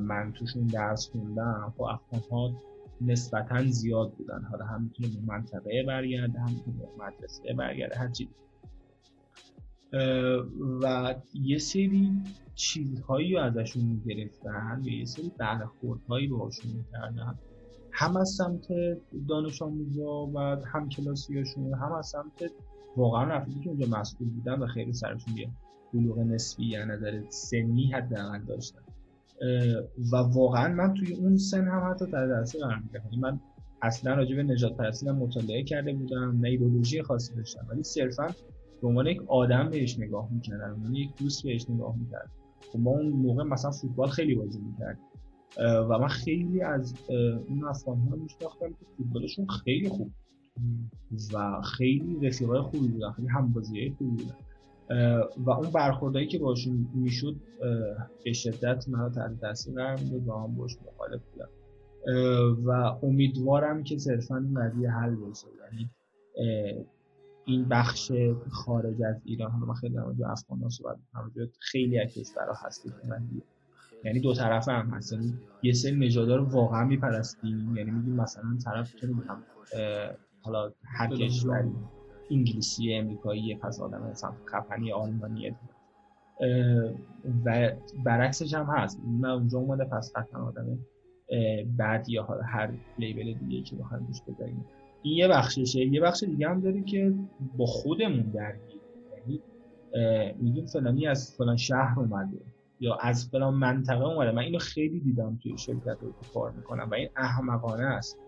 من 0.00 0.32
توشون 0.32 0.66
درس 0.66 1.10
خوندم 1.10 1.74
و 1.78 1.82
افغان 1.82 2.20
ها 2.30 2.62
نسبتا 3.00 3.64
زیاد 3.64 4.12
بودن. 4.12 4.42
حالا 4.50 4.64
هم 4.64 4.82
می‌تونه 4.82 5.08
به 5.08 5.26
منطقه 5.26 5.84
برگرده 5.86 6.40
هم 6.40 6.52
می‌تونه 6.52 6.76
به 6.78 7.04
مدرسه 7.04 7.54
برگرده 7.54 7.98
هر 7.98 8.08
چیز 8.08 8.28
و 10.82 11.14
یه 11.34 11.58
سری 11.58 12.22
چیزهایی 12.54 13.34
رو 13.34 13.40
ازشون 13.40 13.84
می‌گرفتن 13.84 14.82
و 14.84 14.88
یه 14.88 15.04
سری 15.04 15.32
برخوردهایی 15.38 16.28
باهاشون 16.28 16.72
می‌کردن. 16.72 17.38
هم 17.92 18.16
از 18.16 18.28
سمت 18.28 18.66
دانش 19.28 19.62
آموزا 19.62 20.26
و 20.26 20.38
هم 20.38 20.88
کلاسیاشون 20.88 21.74
هم 21.74 21.92
از 21.92 22.06
سمت 22.06 22.52
واقعا 22.96 23.24
رفیقی 23.24 23.60
که 23.60 23.68
اونجا 23.68 23.86
مسئول 23.86 24.28
بودن 24.28 24.58
و 24.58 24.66
خیلی 24.66 24.92
سرشون 24.92 25.36
یه 25.36 25.48
بلوغ 25.94 26.18
نسبی 26.18 26.66
یا 26.66 26.84
نظر 26.84 27.22
سنی 27.28 27.86
حداقل 27.86 28.42
داشتن. 28.44 28.80
و 30.12 30.16
واقعا 30.16 30.74
من 30.74 30.94
توی 30.94 31.14
اون 31.14 31.36
سن 31.36 31.68
هم 31.68 31.90
حتی 31.90 32.06
در 32.06 32.26
درسی 32.26 32.58
قرار 32.58 32.78
می‌گرفتم. 32.78 33.08
یعنی 33.12 33.22
من 33.22 33.40
اصلا 33.82 34.14
راجع 34.14 34.36
به 34.36 34.42
نجات 34.42 34.76
پرستی 34.76 35.10
مطالعه 35.10 35.62
کرده 35.62 35.92
بودم 35.92 36.38
نه 36.40 36.48
ایدولوژی 36.48 37.02
خاصی 37.02 37.34
داشتم 37.34 37.66
ولی 37.70 37.82
صرفا 37.82 38.34
به 38.82 38.88
عنوان 38.88 39.06
یک 39.06 39.22
آدم 39.26 39.70
بهش 39.70 39.98
نگاه 39.98 40.28
می‌کردم 40.32 40.74
عنوان 40.74 40.94
یک 40.94 41.10
دوست 41.18 41.44
بهش 41.44 41.70
نگاه 41.70 41.96
می‌کردم. 41.96 42.30
خب 42.72 42.78
ما 42.78 42.90
اون 42.90 43.08
موقع 43.08 43.42
مثلا 43.42 43.70
فوتبال 43.70 44.08
خیلی 44.08 44.34
بازی 44.34 44.60
می‌کردیم. 44.60 45.04
و 45.58 45.98
من 45.98 46.08
خیلی 46.08 46.62
از 46.62 46.94
اون 47.48 47.64
افغان 47.64 47.98
ها 47.98 48.16
میشناختم 48.16 48.68
که 48.68 48.86
فوتبالشون 48.96 49.46
خیلی 49.46 49.88
خوب 49.88 50.10
و 51.32 51.60
خیلی 51.62 52.26
رفیقای 52.26 52.60
خوبی 52.60 52.88
بودن 52.88 53.12
خیلی 53.12 53.28
همبازی 53.28 53.94
خوبی 53.98 54.10
بودن. 54.10 54.36
و 55.38 55.50
اون 55.50 55.70
برخوردهایی 55.70 56.28
که 56.28 56.38
باشون 56.38 56.88
می‌شد 56.94 57.36
به 58.24 58.32
شدت 58.32 58.88
من 58.88 59.12
تحت 59.12 59.40
تاثیر 59.40 59.74
قرار 59.74 60.00
می‌داد 60.00 60.28
و 60.28 60.32
هم 60.32 60.56
باش 60.56 60.76
مخالف 60.86 61.20
بودم 61.32 61.48
و 62.64 62.70
امیدوارم 63.02 63.82
که 63.82 63.98
صرفا 63.98 64.36
این 64.36 64.86
حل 64.86 65.14
بشه. 65.14 65.46
یعنی 65.64 65.90
این 67.44 67.68
بخش 67.68 68.12
خارج 68.50 69.02
از 69.02 69.16
ایران 69.24 69.50
حالا 69.50 69.66
من 69.66 69.74
خیلی 69.74 69.94
در 69.94 70.02
مورد 70.02 70.22
افغان 70.22 70.68
صحبت 70.68 70.96
خیلی 71.60 71.98
از 71.98 72.14
کشورها 72.14 72.54
هستی 72.66 72.90
یعنی 74.04 74.20
دو 74.20 74.34
طرفه 74.34 74.72
هم 74.72 74.90
هست. 74.90 75.12
یعنی 75.12 75.34
یه 75.62 75.72
سری 75.72 75.96
نژادها 75.96 76.36
رو 76.36 76.44
واقعا 76.44 76.84
میپرستیم. 76.84 77.76
یعنی 77.76 77.90
میگیم 77.90 78.14
مثلا 78.14 78.58
طرف 78.64 79.04
نمی‌دونم 79.04 79.42
حالا 80.46 80.72
هر 80.84 81.08
کشوری 81.16 81.70
انگلیسی 82.30 82.94
امریکایی 82.94 83.54
پس 83.54 83.80
آدم 83.80 84.12
خفنی 84.46 84.92
آلمانی 84.92 85.56
و 87.44 87.72
برعکسش 88.04 88.54
هم 88.54 88.64
هست. 88.64 89.00
من 89.20 89.30
اونجا 89.30 89.58
اومده 89.58 89.84
پس 89.84 90.12
قطعا 90.16 90.42
آدم 90.42 90.78
بعد 91.76 92.08
یا 92.08 92.24
هر 92.24 92.72
لیبل 92.98 93.34
دیگه 93.34 93.62
که 93.62 93.76
بخوایم 93.76 94.06
روش 94.06 94.22
بذاریم. 94.22 94.64
این 95.02 95.16
یه 95.16 95.28
بخششه. 95.28 95.80
یه 95.80 96.00
بخش 96.00 96.22
دیگه 96.22 96.48
هم 96.48 96.60
داری 96.60 96.84
که 96.84 97.14
با 97.56 97.66
خودمون 97.66 98.20
درگیر 98.20 98.80
یعنی 99.16 99.42
میگیم 100.38 100.66
فلانی 100.66 101.06
از 101.06 101.36
فلان 101.38 101.56
شهر 101.56 102.00
اومده 102.00 102.40
یا 102.80 102.94
از 102.94 103.28
فلان 103.30 103.54
منطقه 103.54 104.04
اومده. 104.04 104.32
من 104.32 104.42
اینو 104.42 104.58
خیلی 104.58 105.00
دیدم 105.00 105.38
توی 105.42 105.58
شرکت 105.58 105.96
رو 106.00 106.14
کار 106.34 106.50
می‌کنم 106.50 106.88
و 106.90 106.94
این 106.94 107.08
احمقانه 107.16 107.84
است. 107.84 108.18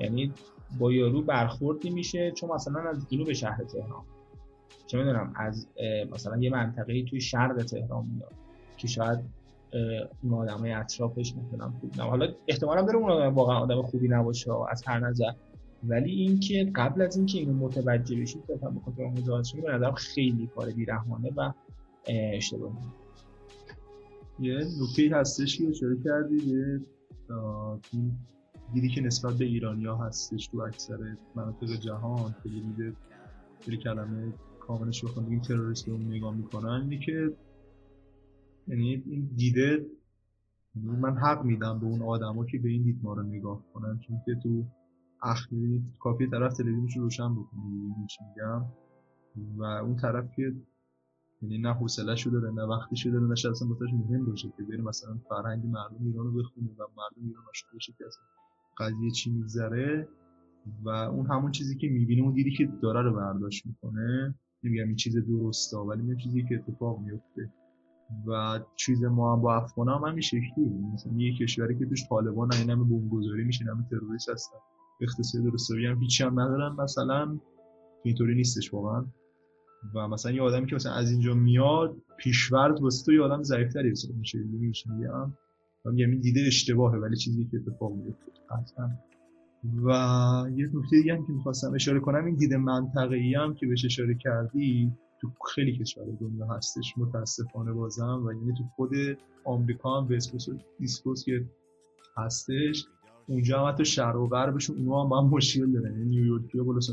یعنی 0.00 0.32
با 0.78 0.92
یارو 0.92 1.22
برخوردی 1.22 1.90
میشه 1.90 2.30
چون 2.30 2.50
مثلا 2.52 2.80
از 2.80 3.06
اینو 3.10 3.24
به 3.24 3.34
شهر 3.34 3.64
تهران. 3.64 4.02
چه 4.86 4.98
می‌دونم 4.98 5.32
از 5.36 5.66
مثلا 6.12 6.36
یه 6.36 6.50
منطقه 6.50 7.04
توی 7.04 7.20
شرق 7.20 7.62
تهران 7.62 8.06
میاد 8.06 8.32
که 8.76 8.88
شاید 8.88 9.18
اون 10.22 10.34
آدمای 10.34 10.72
اطرافش 10.72 11.34
مثلا 11.34 11.72
خوب 11.80 11.96
نه 11.96 12.02
حالا 12.02 12.28
احتمالا 12.48 12.82
داره 12.82 12.98
اون 12.98 13.10
آدم 13.10 13.34
واقعا 13.34 13.58
آدم 13.58 13.82
خوبی 13.82 14.08
نباشه 14.08 14.50
از 14.70 14.82
هر 14.86 14.98
نظر. 14.98 15.30
ولی 15.84 16.10
اینکه 16.10 16.72
قبل 16.74 17.02
از 17.02 17.16
اینکه 17.16 17.38
اینو 17.38 17.52
متوجه 17.52 18.20
بشید 18.20 18.42
تا 18.60 18.70
به 18.70 18.80
خاطر 18.80 19.06
مزاحمت 19.06 19.52
به 19.52 19.72
نظرم 19.72 19.94
خیلی 19.94 20.50
کار 20.54 20.70
بیرحمانه 20.70 21.30
و 21.36 21.52
اشتباهی 22.06 22.74
یه 24.40 24.54
نکته 24.54 25.16
هستش 25.16 25.58
که 25.58 25.68
اشاره 25.68 25.96
کردی 26.04 26.36
به 26.38 26.80
دیدی 28.72 28.88
که 28.88 29.00
نسبت 29.00 29.34
به 29.34 29.44
ایرانیا 29.44 29.96
هستش 29.96 30.46
تو 30.46 30.60
اکثر 30.60 31.16
مناطق 31.34 31.66
جهان 31.66 32.34
که 32.42 32.48
دیده 32.48 32.96
خیلی 33.60 33.76
کلمه 33.76 34.32
کاملش 34.60 35.04
بخوام 35.04 35.26
بگیم 35.26 35.40
تروریست 35.40 35.88
رو 35.88 35.98
نگاه 35.98 36.34
می‌کنن 36.34 36.80
اینه 36.90 36.98
که 37.06 37.36
یعنی 38.66 39.02
این 39.06 39.30
دیده 39.36 39.86
یعنی 40.76 40.96
من 40.96 41.16
حق 41.16 41.44
میدم 41.44 41.78
به 41.80 41.86
اون 41.86 42.02
آدما 42.02 42.44
که 42.44 42.58
به 42.58 42.68
این 42.68 42.82
دید 42.82 42.98
ما 43.02 43.14
رو 43.14 43.22
نگاه 43.22 43.62
کنن 43.74 43.98
چون 43.98 44.20
که 44.26 44.34
تو 44.42 44.64
اخیری 45.22 45.82
کافی 45.98 46.26
طرف 46.26 46.52
تلویزیونش 46.54 46.96
رو 46.96 47.02
روشن 47.02 47.34
بکنه 47.34 47.62
میگم؟ 47.62 48.64
و 49.56 49.62
اون 49.62 49.96
طرف 49.96 50.24
که 50.36 50.54
یعنی 51.42 51.58
نه 51.58 51.72
حوصله‌شو 51.72 52.30
داره 52.30 52.50
نه 52.50 52.62
وقتشو 52.62 53.10
داره 53.10 53.24
نه 53.26 53.32
اصلا 53.32 53.68
مهم 53.68 54.24
باشه 54.24 54.48
که 54.56 54.62
بره 54.62 54.82
مثلا 54.82 55.18
فرهنگ 55.28 55.66
مردم 55.66 56.06
ایران 56.06 56.26
رو 56.26 56.42
بخونه 56.42 56.68
و 56.68 56.86
مردم 56.96 57.26
ایران 57.26 57.44
آشنا 57.48 57.70
بشه 57.76 57.92
که 57.98 58.06
اصلا 58.06 58.22
قضیه 58.78 59.10
چی 59.10 59.30
میگذره 59.30 60.08
و 60.84 60.88
اون 60.88 61.26
همون 61.26 61.50
چیزی 61.50 61.76
که 61.76 61.88
می‌بینه 61.88 62.22
اون 62.22 62.32
دیدی 62.32 62.50
که 62.50 62.72
داره 62.82 63.02
رو 63.02 63.14
برداشت 63.16 63.66
می‌کنه. 63.66 64.34
نمیگم 64.64 64.86
این 64.86 64.96
چیز 64.96 65.16
درسته 65.16 65.76
ولی 65.76 66.02
این 66.02 66.16
چیزی 66.16 66.44
که 66.48 66.54
اتفاق 66.54 67.00
میفته 67.00 67.52
و 68.26 68.60
چیز 68.76 69.04
ما 69.04 69.36
هم 69.36 69.42
با 69.42 69.56
افغان 69.56 69.88
هم 69.88 70.04
همین 70.08 70.20
شکلی 70.20 70.64
مثلا 70.94 71.12
یه 71.16 71.34
کشوری 71.38 71.78
که 71.78 71.86
توش 71.86 72.08
طالبان 72.08 72.52
این 72.52 72.70
همه 72.70 72.84
بمبگذاری 72.84 73.44
میشه 73.44 73.64
همه 73.64 73.84
تروریست 73.90 74.28
هستن. 74.28 74.56
اقتصاد 75.00 75.44
درستابی 75.44 75.86
هم 75.86 76.00
هیچی 76.00 76.24
هم 76.24 76.40
ندارن. 76.40 76.76
مثلا 76.82 77.38
اینطوری 78.04 78.34
نیستش 78.34 78.74
واقعا. 78.74 79.04
و 79.94 80.08
مثلا 80.08 80.32
یه 80.32 80.42
آدمی 80.42 80.66
که 80.66 80.74
مثلا 80.74 80.92
از 80.92 81.10
اینجا 81.10 81.34
میاد 81.34 81.96
پیشورد 82.18 82.80
واسه 82.80 83.06
تو 83.06 83.12
یه 83.12 83.22
آدم 83.22 83.42
ضعیف‌تری 83.42 83.90
حساب 83.90 84.16
میشه. 84.16 84.38
میگم؟ 84.38 85.32
این 85.84 86.20
دیده 86.20 86.40
اشتباهه 86.46 86.98
ولی 86.98 87.16
چیزی 87.16 87.48
که 87.50 87.56
اتفاق 87.56 87.92
میفته 87.92 88.32
و 89.84 89.90
یه 90.56 90.66
نکته 90.66 90.96
دیگه 90.96 91.14
هم 91.14 91.26
که 91.26 91.32
می‌خواستم 91.32 91.74
اشاره 91.74 92.00
کنم 92.00 92.24
این 92.24 92.34
دیده 92.34 92.56
منطقه‌ای 92.56 93.34
هم 93.34 93.54
که 93.54 93.66
بهش 93.66 93.84
اشاره 93.84 94.14
کردی 94.14 94.92
تو 95.20 95.30
خیلی 95.54 95.78
کشور 95.78 96.04
دنیا 96.20 96.46
هستش 96.46 96.94
متاسفانه 96.96 97.72
بازم. 97.72 98.26
و 98.26 98.32
یعنی 98.32 98.52
تو 98.58 98.64
خود 98.76 98.90
آمریکا 99.44 100.00
هم 100.00 100.08
وست 100.10 100.50
دیسکوس 100.78 101.24
که 101.24 101.44
هستش 102.16 102.86
اونجا 103.26 103.60
هم 103.60 103.72
حتی 103.72 103.84
شهر 103.84 104.16
و 104.16 104.28
غربشون 104.28 104.76
اونها 104.76 105.04
هم, 105.04 105.12
هم 105.12 105.30
مشکل 105.30 105.72
دارن. 105.72 105.92
یعنی 105.92 106.04
نیویورکی 106.04 106.58
و 106.58 106.72
لس 106.72 106.90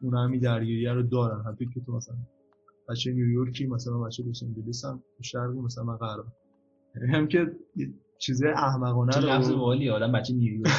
اونا 0.00 0.24
همین 0.24 0.40
درگیری 0.40 0.86
رو 0.86 1.02
دارن. 1.02 1.44
حتی 1.52 1.66
که 1.74 1.80
تو 1.80 1.92
مثلا 1.92 2.16
بچه 2.88 3.12
نیویورکی 3.12 3.66
مثلا 3.66 3.98
بچه 3.98 4.22
لس 4.22 4.42
آنجلس 4.42 4.84
هم 4.84 5.02
شرقی 5.22 5.60
مثلا 5.60 5.96
غرب 5.96 6.24
یعنی 6.24 6.47
هم 7.12 7.26
که 7.28 7.52
چیز 8.18 8.42
احمقانه 8.42 9.12
چه 9.12 9.20
لفظ 9.20 9.50
رو 9.50 9.58
بالی 9.58 9.90
آدم 9.90 10.12
بچه 10.12 10.34
نیویورک 10.34 10.70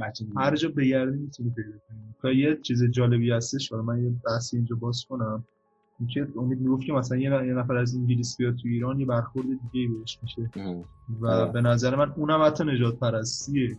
بچه 0.00 0.24
نیویورک. 0.24 0.46
هر 0.46 0.56
جا 0.56 0.68
بگردی 0.68 1.18
می‌تونی 1.18 1.50
پیدا 1.50 1.68
کنی. 1.88 2.14
که 2.22 2.28
یه 2.28 2.56
چیز 2.62 2.84
جالبی 2.84 3.30
هستش 3.30 3.72
حالا 3.72 3.82
من 3.82 4.04
یه 4.04 4.12
بحثی 4.26 4.56
اینجا 4.56 4.76
باز 4.76 5.04
کنم. 5.08 5.44
اینکه 6.00 6.26
امید 6.38 6.60
می‌گفت 6.60 6.86
که 6.86 6.92
مثلا 6.92 7.18
یه 7.18 7.30
نفر 7.30 7.76
از 7.76 7.94
انگلیس 7.94 8.36
بیاد 8.36 8.54
تو 8.54 8.68
ایران 8.68 9.00
یه 9.00 9.06
برخورد 9.06 9.46
دیگه 9.72 9.94
بهش 9.94 10.18
میشه. 10.22 10.50
و 11.20 11.26
آره. 11.26 11.52
به 11.52 11.60
نظر 11.60 11.96
من 11.96 12.12
اونم 12.16 12.42
حتی 12.42 12.64
نجات 12.64 12.98
پرستیه 12.98 13.76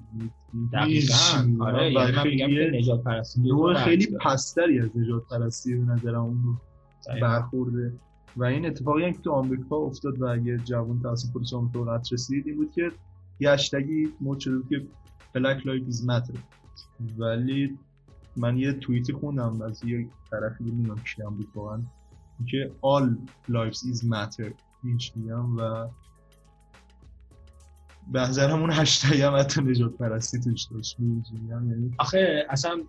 دقیقاً 0.73 1.15
آره 1.59 1.91
یعنی 1.93 2.11
من 2.15 2.23
میگم 2.27 2.47
خیلی- 2.47 2.71
که 2.71 2.77
نجات 2.77 3.03
پرستی 3.03 3.41
خیلی 3.77 4.07
پستری 4.21 4.79
از 4.79 4.89
نجات 4.97 5.23
پرستی 5.31 5.75
به 5.75 5.85
نظرم 5.93 6.21
اون 6.21 6.43
رو. 6.43 6.55
برخورده. 7.21 7.93
و 8.37 8.43
این 8.43 8.65
اتفاقی 8.65 9.03
هم 9.05 9.13
که 9.13 9.19
تو 9.19 9.31
آمریکا 9.31 9.75
افتاد 9.75 10.21
و 10.21 10.37
یه 10.37 10.57
جوان 10.57 11.01
توسط 11.01 11.33
پلیس 11.33 11.53
آمریکا 11.53 12.01
رسید 12.11 12.47
این 12.47 12.55
بود 12.55 12.71
که 12.71 12.91
یه 13.39 13.51
هشتگی 13.51 14.09
مد 14.21 14.39
شده 14.39 14.57
بود 14.57 14.69
که 14.69 14.85
Lives 15.35 16.05
Matter. 16.07 16.39
ولی 17.17 17.77
من 18.37 18.57
یه 18.57 18.73
توییتی 18.73 19.13
خوندم 19.13 19.61
از 19.61 19.83
یه 19.83 20.09
طرفی 20.31 20.63
نمی‌دونم 20.63 20.99
کی 20.99 21.21
هم 21.21 21.35
بود 21.35 21.47
واقعا 21.55 21.81
که 22.49 22.71
All 22.81 23.15
Lives 23.51 23.77
is 23.77 24.03
Matter. 24.03 24.53
این 24.83 24.97
و 25.57 25.87
به 28.11 28.19
نظرم 28.19 28.59
اون 28.59 28.71
هشتگ 28.71 29.21
هم 29.21 29.35
حتی 29.35 29.61
نجات 29.61 29.91
پرستی 29.97 30.39
توش 30.39 30.63
داشت. 30.63 30.97
یعنی 31.49 31.95
آخه 31.97 32.45
اصلا 32.49 32.83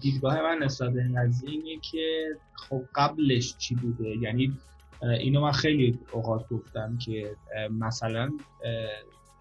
دیدگاه 0.00 0.42
من 0.42 0.58
نسبت 0.62 0.92
به 0.92 1.02
این 1.46 1.80
که 1.80 2.28
خب 2.52 2.84
قبلش 2.94 3.56
چی 3.56 3.74
بوده؟ 3.74 4.08
یعنی 4.08 4.58
اینو 5.02 5.40
من 5.40 5.52
خیلی 5.52 5.98
اوقات 6.12 6.48
گفتم 6.48 6.98
که 6.98 7.36
مثلا 7.70 8.30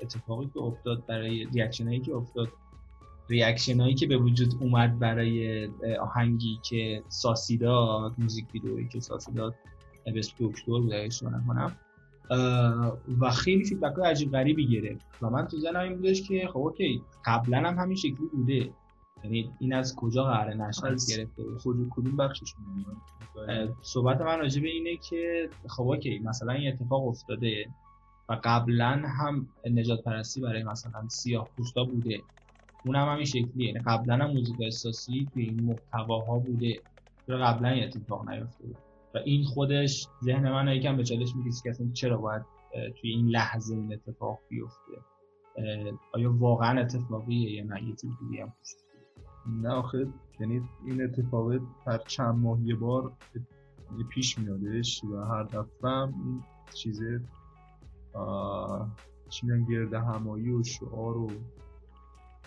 اتفاقی 0.02 0.50
که 0.54 0.60
افتاد 0.60 1.06
برای 1.06 1.46
reaction 1.54 1.88
هایی 1.88 2.00
که 2.00 2.14
افتاد 2.14 2.50
reaction 3.30 3.80
هایی 3.80 3.96
که 3.96 4.08
به 4.08 4.18
وجود 4.18 4.54
اومد 4.60 5.00
برای 5.00 5.68
آهنگی 6.02 6.60
که 6.64 7.04
ساسی 7.08 7.58
داد 7.58 8.14
موزیک 8.18 8.46
ویدئویی 8.54 8.88
که 8.88 9.00
ساسی 9.00 9.32
داد 9.32 9.56
به 10.06 10.20
اسم 10.20 10.36
دکتر 10.40 10.66
بود 10.66 11.72
اه، 12.32 12.98
و 13.20 13.32
خیلی 13.32 13.64
feedback 13.64 13.96
های 13.96 14.10
عجیب 14.10 14.32
غریبی 14.32 14.68
گرفت. 14.68 15.06
و 15.22 15.30
من 15.30 15.48
تو 15.48 15.58
ذهنم 15.58 15.80
این 15.80 15.96
بودش 15.96 16.22
که 16.22 16.48
خب 16.48 16.58
OK 16.58 17.02
قبلا 17.26 17.58
هم 17.58 17.78
همین 17.78 17.96
شکلی 17.96 18.28
بوده. 18.34 18.70
یعنی 19.24 19.52
این 19.60 19.74
از 19.74 19.96
کجا 19.96 20.24
قراره 20.24 20.54
نشأت 20.54 21.02
گرفته 21.10 21.44
خود 21.60 21.90
کدوم 21.90 22.18
بخشش 22.18 22.54
صحبت 23.82 24.22
من 24.22 24.40
راجع 24.40 24.62
به 24.62 24.68
اینه 24.68 24.98
که 24.98 25.50
خب 25.68 25.84
اوکی 25.84 26.20
مثلا 26.20 26.54
این 26.54 26.74
اتفاق 26.74 27.08
افتاده 27.08 27.70
و 28.30 28.40
قبلا 28.44 29.02
هم 29.20 29.48
نجات 29.72 30.04
پرستی 30.04 30.42
برای 30.42 30.64
مثلا 30.64 31.08
سیاه 31.08 31.50
پوستا 31.56 31.84
بوده. 31.84 32.22
اون 32.86 32.96
هم 32.96 33.08
همین 33.08 33.26
شکلیه. 33.26 33.68
یعنی 33.68 33.80
قبلا 33.80 34.14
هم 34.14 34.32
موزیک 34.32 34.58
احساسی 34.62 35.30
توی 35.34 35.44
این 35.44 35.64
محتواها 35.64 36.40
بوده. 36.40 36.82
چرا 37.28 37.38
قبلا 37.38 37.70
این 37.70 37.84
اتفاق 37.84 38.30
نیفتاده 38.30 38.76
و 39.16 39.18
این 39.18 39.44
خودش 39.44 40.08
ذهن 40.24 40.52
من 40.52 40.68
یکم 40.68 40.98
به 40.98 41.04
چالش 41.04 41.36
می‌کشه 41.36 41.62
که 41.64 41.70
اصلا 41.70 41.88
چرا 41.94 42.18
باید 42.18 42.42
توی 43.02 43.10
این 43.10 43.28
لحظه 43.28 43.76
این 43.76 43.94
اتفاق 43.94 44.40
بیفته. 44.50 44.92
آیا 46.14 46.34
واقعا 46.38 46.82
اتفاقیه 46.82 47.52
یا 47.52 47.64
نه؟ 47.64 47.84
یه 47.84 47.96
چیز 47.96 48.12
دیگه 48.30 48.42
هم 48.42 48.48
بوده؟ 48.48 48.89
نه 49.46 49.70
آخه 49.70 50.08
یعنی 50.40 50.62
این 50.86 51.04
اتفاق 51.04 51.52
هر 51.88 51.98
چند 51.98 52.36
ماه 52.36 52.62
یه 52.62 52.76
بار 52.76 53.12
پیش 54.10 54.40
میادش 54.40 55.04
و 55.04 55.18
هر 55.18 55.44
دفعه 55.44 55.90
هم 55.92 56.14
این 56.26 56.44
چیز 56.74 57.02
چی 59.30 59.48
میگن 59.48 59.66
گرد 59.66 59.94
همایی 59.94 60.50
و 60.50 60.64
شعار 60.64 61.18
و 61.18 61.32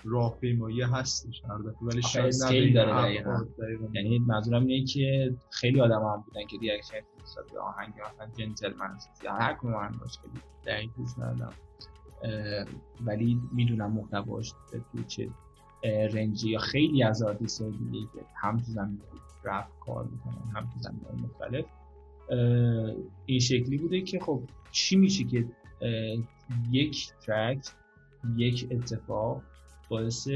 راهپیمایی 0.04 0.82
هستش 0.82 1.42
هر 1.48 1.58
دفعه 1.58 1.82
ولی 1.82 2.02
شاید 2.02 2.24
نه 2.24 2.28
scale 2.28 2.74
داره. 2.74 2.92
دقیقاً. 2.92 3.44
یعنی 3.92 4.18
منظورم 4.18 4.66
اینه 4.66 4.86
که 4.86 5.34
خیلی 5.50 5.80
آدم 5.80 6.02
هم 6.02 6.24
بودن 6.26 6.46
که 6.46 6.58
reaction 6.58 7.00
نسبت 7.22 7.52
به 7.52 7.60
آهنگ 7.60 7.92
مثلا 8.14 8.26
جنتلمن 8.36 8.98
یا 9.24 9.32
هر 9.32 9.54
کدوم 9.54 9.74
آهنگ 9.74 9.98
باشه 9.98 10.20
که 10.22 10.28
دقیق 10.70 10.90
گوش 10.92 11.18
ندادم 11.18 11.52
ولی 13.04 13.40
می‌دونم 13.52 13.92
محتواش 13.92 14.54
تو 14.92 15.02
چه 15.06 15.28
range 15.84 16.39
ی 16.39 16.50
یا 16.50 16.58
خیلی 16.58 17.02
از 17.02 17.22
آرتیست 17.22 17.62
دیگه 17.62 18.06
که 18.14 18.24
هم 18.34 18.56
تو 18.56 18.72
زمینه 18.72 19.00
رپ 19.44 19.66
کار 19.80 20.04
می‌کنن 20.04 20.50
هم 20.54 20.60
تو 20.60 20.78
زمینه 20.78 21.24
مختلف 21.24 21.64
این 23.26 23.40
شکلی 23.40 23.78
بوده 23.78 24.00
که 24.00 24.20
خب 24.20 24.42
چی 24.70 24.96
میشه 24.96 25.24
که 25.24 25.48
یک 26.70 27.12
track 27.26 27.68
یک 28.36 28.68
اتفاق 28.70 29.42
باعث 29.88 30.28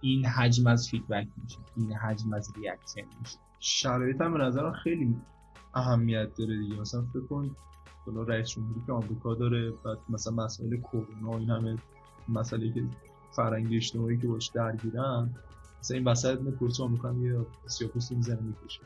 این 0.00 0.26
حجم 0.26 0.66
از 0.66 0.88
feedback 0.88 1.28
میشه 1.42 1.58
این 1.76 1.92
حجم 1.92 2.32
از 2.32 2.52
reaction 2.56 3.06
میشه. 3.20 3.38
شرایط 3.60 4.20
هم 4.20 4.32
به 4.32 4.38
نظرم 4.38 4.72
خیلی 4.72 5.16
اهمیت 5.74 6.34
داره 6.38 6.58
دیگه. 6.58 6.80
مثلا 6.80 7.02
فکر 7.02 7.26
کن 7.26 7.56
رئیس 8.26 8.48
جمهوری 8.48 8.80
که 8.86 8.92
آمریکا 8.92 9.34
داره 9.34 9.70
بعد 9.70 9.98
مثلا 10.08 10.32
مسائل 10.32 10.76
کرونا 10.76 11.38
این 11.38 11.50
همه 11.50 11.76
مسئله 12.28 12.72
که 12.72 12.84
فرهنگی 13.38 13.76
اجتماعی 13.76 14.18
که 14.18 14.26
باش 14.26 14.48
درگیرن 14.48 15.30
مثلا 15.80 15.96
این 15.96 16.08
وسط 16.08 16.40
می‌پرسه 16.40 16.82
آمریکا 16.82 17.08
هم 17.08 17.26
یه 17.26 17.46
سیاپوستی 17.66 18.14
می‌زنه 18.14 18.40
می‌کشه. 18.40 18.80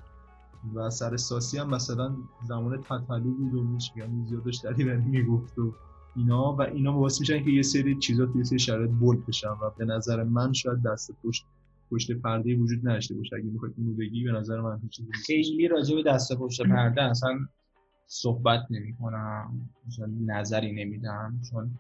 و 0.75 0.91
سر 0.91 1.17
ساسی 1.17 1.59
هم 1.59 1.71
مثلا 1.71 2.17
زمان 2.49 2.81
تطلو 2.81 3.35
بود 3.35 3.55
و 3.55 3.63
میشگم 3.63 4.27
زیاد 4.27 4.45
داشت 4.45 4.63
دری 4.67 4.85
می‌گفت 4.85 5.59
و 5.59 5.75
اینا. 6.17 6.57
و 6.57 6.63
اینا 6.63 6.93
باعث 6.93 7.21
میشن 7.21 7.45
که 7.45 7.51
یه 7.51 7.63
سری 7.63 7.99
چیزا 7.99 8.27
توی 8.27 8.45
سری 8.45 8.59
شرایط 8.59 8.91
بولد 8.91 9.27
بشن 9.27 9.49
و 9.49 9.71
به 9.79 9.85
نظر 9.85 10.23
من 10.23 10.53
شاید 10.53 10.83
دست 10.83 11.13
پشت 11.25 11.47
پشت 11.91 12.13
پرده 12.13 12.57
وجود 12.57 12.89
نداشته 12.89 13.15
باشه. 13.15 13.37
اگه 13.37 13.45
می‌خوای 13.45 13.73
اینو 13.79 13.95
بگی 13.95 14.25
به 14.25 14.33
نظر 14.33 14.61
من 14.61 14.81
چیزی. 14.91 15.13
خیلی 15.13 15.69
راجع 15.69 15.95
به 15.97 16.03
دست 16.03 16.37
پشت 16.37 16.63
پرده 16.63 17.03
اصلا 17.03 17.39
صحبت 18.07 18.61
نمی 18.71 18.95
کنم 18.97 19.69
نظری 20.27 20.73
نمیدم 20.73 21.41
چون 21.51 21.79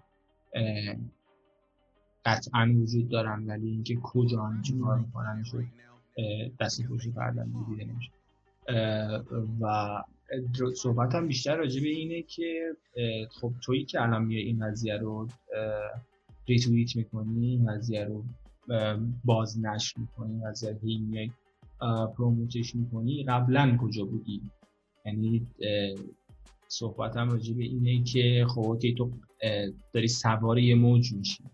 قطعا 2.24 2.74
وجود 2.76 3.08
دارن 3.08 3.46
ولی 3.46 3.68
اینکه 3.68 3.96
کجا 4.02 4.42
هم 4.42 4.62
چی 4.62 4.78
کار 4.78 4.98
می‌کنن 4.98 5.44
دست 6.60 6.82
پشت 6.82 7.08
پرده 7.08 7.46
دیده 7.68 7.92
نمیشه. 7.92 8.10
و 9.60 10.02
صحبت 10.74 11.14
هم 11.14 11.28
بیشتر 11.28 11.56
راجع 11.56 11.82
به 11.82 11.88
اینه 11.88 12.22
که 12.22 12.76
خب 13.30 13.52
تویی 13.62 13.84
که 13.84 14.02
الان 14.02 14.24
میای 14.24 14.42
این 14.42 14.66
قضیه 14.66 14.96
رو 14.96 15.28
اه، 15.56 16.02
ریتوییت 16.48 16.96
می‌کنی 16.96 17.46
این 17.46 17.72
قضیه 17.72 18.04
رو 18.04 18.24
اه، 18.70 18.98
باز 19.24 19.58
نشر 19.64 20.00
می‌کنی 20.00 20.32
این 20.32 20.50
قضیه 20.50 20.78
هی 20.82 20.98
میای 20.98 21.30
promote 22.16 22.61
ش 22.61 22.74
می‌کنی 22.74 23.24
قبلا 23.24 23.76
کجا 23.80 24.04
بودی؟ 24.04 24.42
یعنی 25.06 25.46
اه، 25.60 25.98
صحبتم 26.68 27.30
راجع 27.30 27.54
به 27.54 27.62
اینه 27.62 28.04
که 28.04 28.46
خب 28.48 28.60
OK 28.60 28.94
تو 28.94 29.10
داری 29.92 30.08
سوار 30.08 30.58
یه 30.58 30.74
موج 30.74 31.12
میشی. 31.12 31.44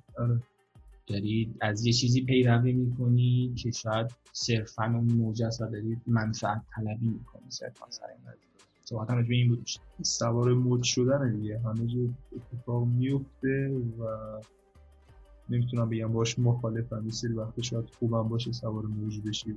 آره. 1.11 1.21
داری 1.21 1.55
از 1.61 1.87
یه 1.87 1.93
چیزی 1.93 2.25
پیروی 2.25 2.73
می‌کنی 2.73 3.55
که 3.57 3.71
شاید 3.71 4.07
صرفا 4.33 4.85
اون 4.85 5.13
موج 5.13 5.43
است 5.43 5.61
و 5.61 5.67
داری 5.67 5.97
منفعت 6.07 6.63
طلبی 6.77 7.09
می‌کنی 7.09 7.51
صرفا 7.51 7.91
سر 7.91 8.07
این 8.07 8.27
راجع 8.27 9.29
به 9.29 9.35
این 9.35 9.49
بود. 9.49 9.69
سوار 10.03 10.55
موج 10.55 10.83
شدن 10.83 11.37
دیگه. 11.37 11.59
همه 11.59 11.87
جا 11.87 11.99
اتفاق 12.37 12.87
میفته 12.87 13.69
و 13.99 14.05
نمی‌تونم 15.51 15.89
بگم 15.89 16.13
باش 16.13 16.39
مخالفم. 16.39 17.05
یه 17.05 17.11
سری 17.11 17.33
وقت 17.33 17.61
شاید 17.61 17.91
خوبم 17.99 18.29
باشه 18.29 18.53
سوار 18.53 18.87
موج 18.87 19.21
بشی 19.21 19.53
و 19.53 19.57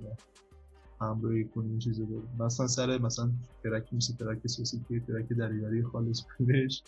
همراهی 1.01 1.43
کنی 1.43 1.77
چیزا 1.77 2.03
رو 2.03 2.45
مثلا 2.45 2.67
سر 2.67 2.97
مثلا 2.97 3.31
ترکی 3.63 3.95
مثل 3.95 4.15
ترک 4.15 4.47
سیاسی 4.47 4.85
که 4.89 4.99
ترک 4.99 5.29
دریوری 5.29 5.83
خالص 5.83 6.21
بودش 6.37 6.83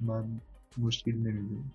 من 0.00 0.40
مشکلی 0.78 1.18
نمی‌دونم. 1.18 1.70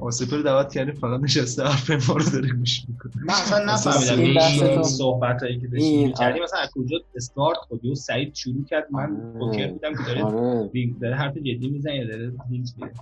آسپر 0.00 0.38
دعوت 0.38 0.72
کردیم 0.72 0.94
فقط 0.94 1.20
نشسته 1.20 1.62
حرف 1.62 2.10
ما 2.10 2.16
رو 2.16 2.30
داره 2.30 2.48
گوش 2.54 2.84
می‌کنه 2.88 3.12
من 3.24 3.34
اصلا 3.34 3.64
نفهمیدم 3.64 4.20
این 4.20 4.82
صحبت 4.82 5.42
هایی 5.42 5.60
که 5.60 5.66
داشتیم 5.66 6.08
می‌کردیم 6.08 6.42
مثلا 6.42 6.60
از 6.60 6.70
کجا 6.74 6.96
استارت 7.14 7.58
خودی 7.58 7.92
و 7.92 7.94
سعید 7.94 8.34
شروع 8.34 8.64
کرد 8.64 8.86
من 8.90 9.02
آره. 9.02 9.38
پوکر 9.38 9.72
بودم 9.72 9.94
که 9.94 10.02
داره 10.06 10.24
آره. 10.24 10.70
داره 11.00 11.14
حرف 11.14 11.36
جدی 11.36 11.68
می‌زنه 11.68 11.96
یا 11.96 12.06
داره 12.06 12.32
هینج 12.50 12.72
میده 12.78 12.92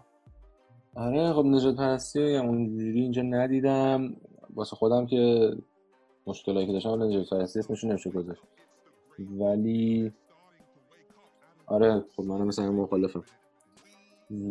آره 0.94 1.32
خب 1.32 1.44
نجات 1.44 1.76
پرستی 1.76 2.34
هم 2.34 2.46
اونجوری 2.46 3.00
اینجا 3.00 3.22
ندیدم. 3.22 4.16
واسه 4.54 4.76
خودم 4.76 5.06
که 5.06 5.52
مشکلایی 6.26 6.66
که 6.66 6.72
داشتم 6.72 6.90
ولی 6.90 7.08
نجات 7.08 7.30
پرستی 7.30 7.58
اسمشون 7.58 7.90
نمیشه 7.90 8.10
گذاشت. 8.10 8.42
ولی 9.18 10.12
آره 11.66 12.04
خب 12.16 12.22
منم 12.22 12.46
مثلا 12.46 12.72
مخالفم. 12.72 13.24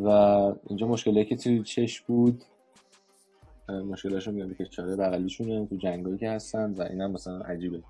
و 0.03 0.09
اینجا 0.67 0.87
مشکلی 0.87 1.25
که 1.25 1.35
توی 1.35 1.63
چش 1.63 2.01
بود 2.01 2.43
مشکلاشون 3.69 4.33
میاد 4.33 4.57
که 4.57 4.65
چاره 4.65 4.95
بغلیشونه 4.95 5.65
تو 5.65 5.75
جنگایی 5.75 6.17
که 6.17 6.29
هستن 6.29 6.73
و 6.73 6.81
اینم 6.81 7.11
مثلا 7.11 7.39
عجیبه. 7.39 7.83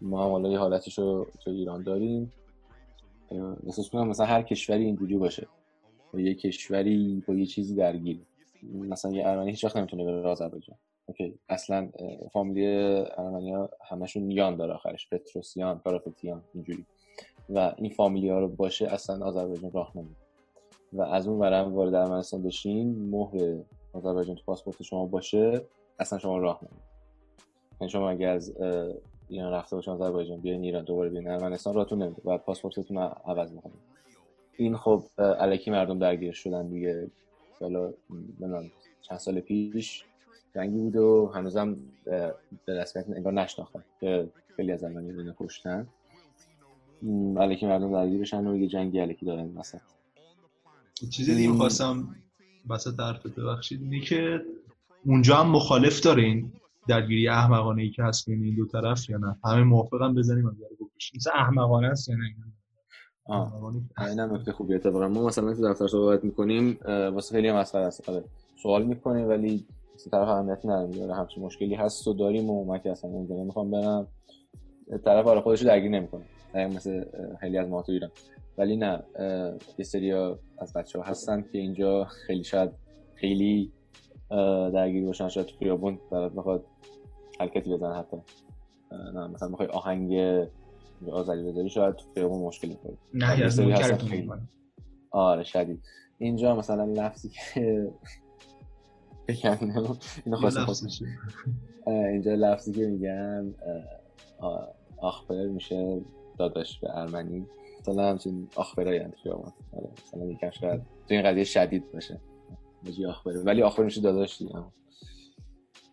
ما 0.00 0.24
هم 0.24 0.30
حالا 0.30 0.48
یه 0.48 0.58
حالتش 0.58 0.98
رو 0.98 1.26
تو 1.40 1.50
ایران 1.50 1.82
داریم. 1.82 2.32
احساس 3.66 3.90
کنم 3.90 4.08
مثلا 4.08 4.26
هر 4.26 4.42
کشوری 4.42 4.84
اینجوری 4.84 5.16
باشه. 5.16 5.46
و 6.14 6.20
یه 6.20 6.34
کشوری 6.34 7.22
با 7.28 7.34
یه 7.34 7.46
چیزی 7.46 7.74
درگیر. 7.74 8.20
مثلا 8.72 9.12
یه 9.12 9.28
ارمنی 9.28 9.50
هیچ 9.50 9.64
وقت 9.64 9.76
نمی‌تونه 9.76 10.04
بره 10.04 10.28
آذربایجان. 10.28 10.76
اوکی 11.06 11.38
اصلا 11.48 11.88
فامیلی 12.32 12.66
ارمنیا 13.16 13.70
همشون 13.88 14.30
یان 14.30 14.56
داره 14.56 14.72
آخرش. 14.72 15.08
پتروسیان 15.08 15.78
کارافتیان 15.78 16.42
اینجوری. 16.54 16.84
و 17.48 17.72
این 17.76 17.90
فامیلی 17.90 18.28
ها 18.28 18.38
رو 18.38 18.48
باشه 18.48 18.86
اصلا 18.86 19.26
آذربایجان 19.26 19.72
راه 19.72 19.92
نمیده. 19.94 20.16
و 20.92 21.02
از 21.02 21.28
اون 21.28 21.38
ورم 21.38 21.74
وارد 21.74 21.94
ارمنستان 21.94 22.42
بشین 22.42 23.10
مهر 23.10 23.56
آذربایجان 23.92 24.36
تو 24.36 24.42
پاسپورت 24.46 24.82
شما 24.82 25.06
باشه 25.06 25.64
اصلا 25.98 26.18
شما 26.18 26.38
راه 26.38 26.60
نمیده 26.62 26.84
یعنی 27.80 27.90
شما 27.90 28.10
اگر 28.10 28.28
از 28.28 28.56
ایران 29.28 29.52
رفته 29.52 29.76
باشین 29.76 29.94
آذربایجان 29.94 30.40
بیاین 30.40 30.64
ایران 30.64 30.84
دوباره 30.84 31.10
بیاین 31.10 31.28
ارمنستان 31.28 31.74
راهتون 31.74 32.02
نمیده 32.02 32.22
بعد 32.24 32.40
پاسپورتتون 32.40 32.98
عوض 32.98 33.52
می‌کنید. 33.52 33.78
این 34.56 34.76
خب 34.76 35.02
الکی 35.18 35.70
مردم 35.70 35.98
درگیر 35.98 36.32
شدن 36.32 36.68
دیگه. 36.68 37.10
حالا 37.60 37.92
چند 39.00 39.18
سال 39.18 39.40
پیش 39.40 40.04
جنگی 40.54 40.78
بود 40.78 40.96
و 40.96 41.26
هنوزم 41.34 41.76
به 42.64 42.80
رسمیت 42.80 43.10
انگار 43.10 43.32
نشناختن 43.32 43.84
که 44.00 44.28
خیلی 44.56 44.72
از 44.72 44.84
ارمنی 44.84 45.12
رو 45.12 45.32
کشتن. 45.38 45.88
علیکی 47.36 47.66
مردم 47.66 47.92
درگیر 47.92 48.20
بشن 48.20 48.46
و 48.46 48.56
یه 48.56 48.66
جنگی 48.66 48.98
علیکی 49.00 49.26
دارن 49.26 49.56
وسط 49.56 49.80
چیزی 51.06 51.34
دیگه 51.34 51.52
خواستم 51.52 52.16
وسط 52.68 53.00
حرفت 53.00 53.40
ببخشید. 53.40 53.82
اینه 53.82 54.00
که 54.00 54.40
اونجا 55.06 55.36
هم 55.36 55.50
مخالف 55.50 56.00
داره 56.00 56.22
این 56.22 56.52
درگیری 56.88 57.28
احمقانه 57.28 57.82
ای 57.82 57.90
که 57.90 58.02
هست 58.02 58.26
بین 58.26 58.44
این 58.44 58.56
دو 58.56 58.66
طرف 58.66 59.10
یا 59.10 59.18
نه؟ 59.18 59.36
همه 59.44 59.62
موافقم 59.62 60.14
بزنیم 60.14 60.46
از 60.46 60.54
رو 60.80 60.86
بکشیم 60.86 61.16
مثلا 61.16 61.32
احمقانه 61.32 61.86
است 61.86 62.08
یا 62.08 62.16
نه؟ 62.16 62.34
آه. 63.24 63.74
این 64.08 64.18
هم 64.18 64.34
نکته 64.34 64.52
خوبیه 64.52 64.76
اتفاقا. 64.76 65.08
ما 65.08 65.26
مثلا 65.26 65.54
تو 65.54 65.72
دفتر 65.72 65.88
صحبت 65.88 66.24
می‌کنیم 66.24 66.78
واسه 66.84 67.34
خیلی 67.34 67.52
مسخره 67.52 67.84
است. 67.84 68.08
آره 68.08 68.24
سوال 68.62 68.84
می‌کنیم 68.84 69.28
ولی 69.28 69.66
طرف 70.10 70.28
اهمیتی 70.28 70.68
نداره 70.68 71.14
همچین 71.14 71.42
مشکلی 71.42 71.74
هست 71.74 72.08
و 72.08 72.14
داریم 72.14 72.50
و 72.50 72.64
من 72.64 72.78
که 72.78 72.90
اصلا 72.90 73.10
اونجا 73.10 73.34
نمی‌خوام 73.34 73.70
برم. 73.70 74.06
طرف 75.04 75.26
آره 75.26 75.40
خودش 75.40 75.62
رو 75.62 75.68
درگیر 75.68 75.90
نمی‌کنه. 75.90 76.24
مثل 76.54 77.04
خیلی 77.40 77.58
از 77.58 77.68
ما 77.68 77.82
تو 77.82 77.92
ایران. 77.92 78.10
ولی 78.60 78.76
نه 78.76 79.02
یه 79.78 79.84
سری 79.84 80.12
از 80.58 80.72
بچه 80.76 80.98
ها 80.98 81.04
هستن 81.04 81.42
که 81.42 81.58
اینجا 81.58 82.04
خیلی 82.04 82.44
شاید 82.44 82.70
خیلی 83.14 83.72
درگیر 84.74 85.06
باشن 85.06 85.28
شاید 85.28 85.46
تو 85.46 85.56
خیابون 85.58 85.98
طرف 86.10 86.32
بخواد 86.32 86.64
حرکتی 87.40 87.74
بزن 87.74 87.92
حتی. 87.92 88.16
نه 89.14 89.26
مثلا 89.26 89.48
بخوای 89.48 89.68
آهنگ 89.68 90.14
آذری 91.12 91.42
بذاری 91.42 91.70
شاید 91.70 91.94
تو 91.94 92.04
خیابون 92.14 92.42
مشکلی 92.42 92.74
کنی. 92.74 92.98
نه 93.14 93.48
خیلی 94.06 94.30
آره 95.10 95.44
شدید. 95.44 95.82
اینجا 96.18 96.56
مثلا 96.56 96.84
لفظی 96.84 97.28
که 97.28 97.92
اینو 100.24 100.36
خواستم 100.36 100.88
اینجا 101.86 102.34
لفظی 102.34 102.72
که 102.72 102.86
میگن 102.86 103.54
آخبر 104.98 105.46
میشه 105.46 106.00
داداش 106.38 106.80
به 106.80 106.98
ارمنی. 106.98 107.46
مثلا 107.80 108.10
همچین 108.10 108.48
آخبرایی 108.56 108.98
هم 108.98 109.12
خیابان 109.22 109.52
آره 109.72 109.88
مثلا 110.06 110.24
یکم 110.24 110.50
شاید 110.50 110.80
تو 110.80 111.14
این 111.14 111.22
قضیه 111.22 111.44
شدید 111.44 111.92
باشه. 111.92 112.20
بجی 112.86 113.06
آخبره. 113.06 113.40
ولی 113.40 113.62
آخبر 113.62 113.84
میشه 113.84 114.00
داداش 114.00 114.38
دیگه. 114.38 114.54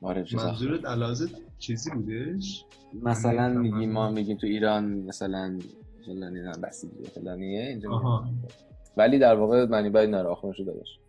آره 0.01 0.25
منظورت 0.33 0.85
علازه 0.85 1.29
چیزی 1.57 1.91
بودش؟ 1.91 2.65
مثلا 3.01 3.49
میگیم 3.49 3.91
ما 3.91 4.11
میگیم 4.11 4.38
تو 4.38 4.47
ایران 4.47 4.85
مثلا 4.85 5.59
فلانی 6.05 6.39
نه 6.39 6.51
بسیجی 6.63 7.03
فلانیه 7.03 7.61
اینجا 7.61 8.23
ولی 8.97 9.19
در 9.19 9.35
واقع 9.35 9.65
معنی 9.65 9.89
باید 9.89 10.09
نره 10.09 10.27
آخبر 10.27 10.49
میشه 10.49 10.63
داداش. 10.63 10.99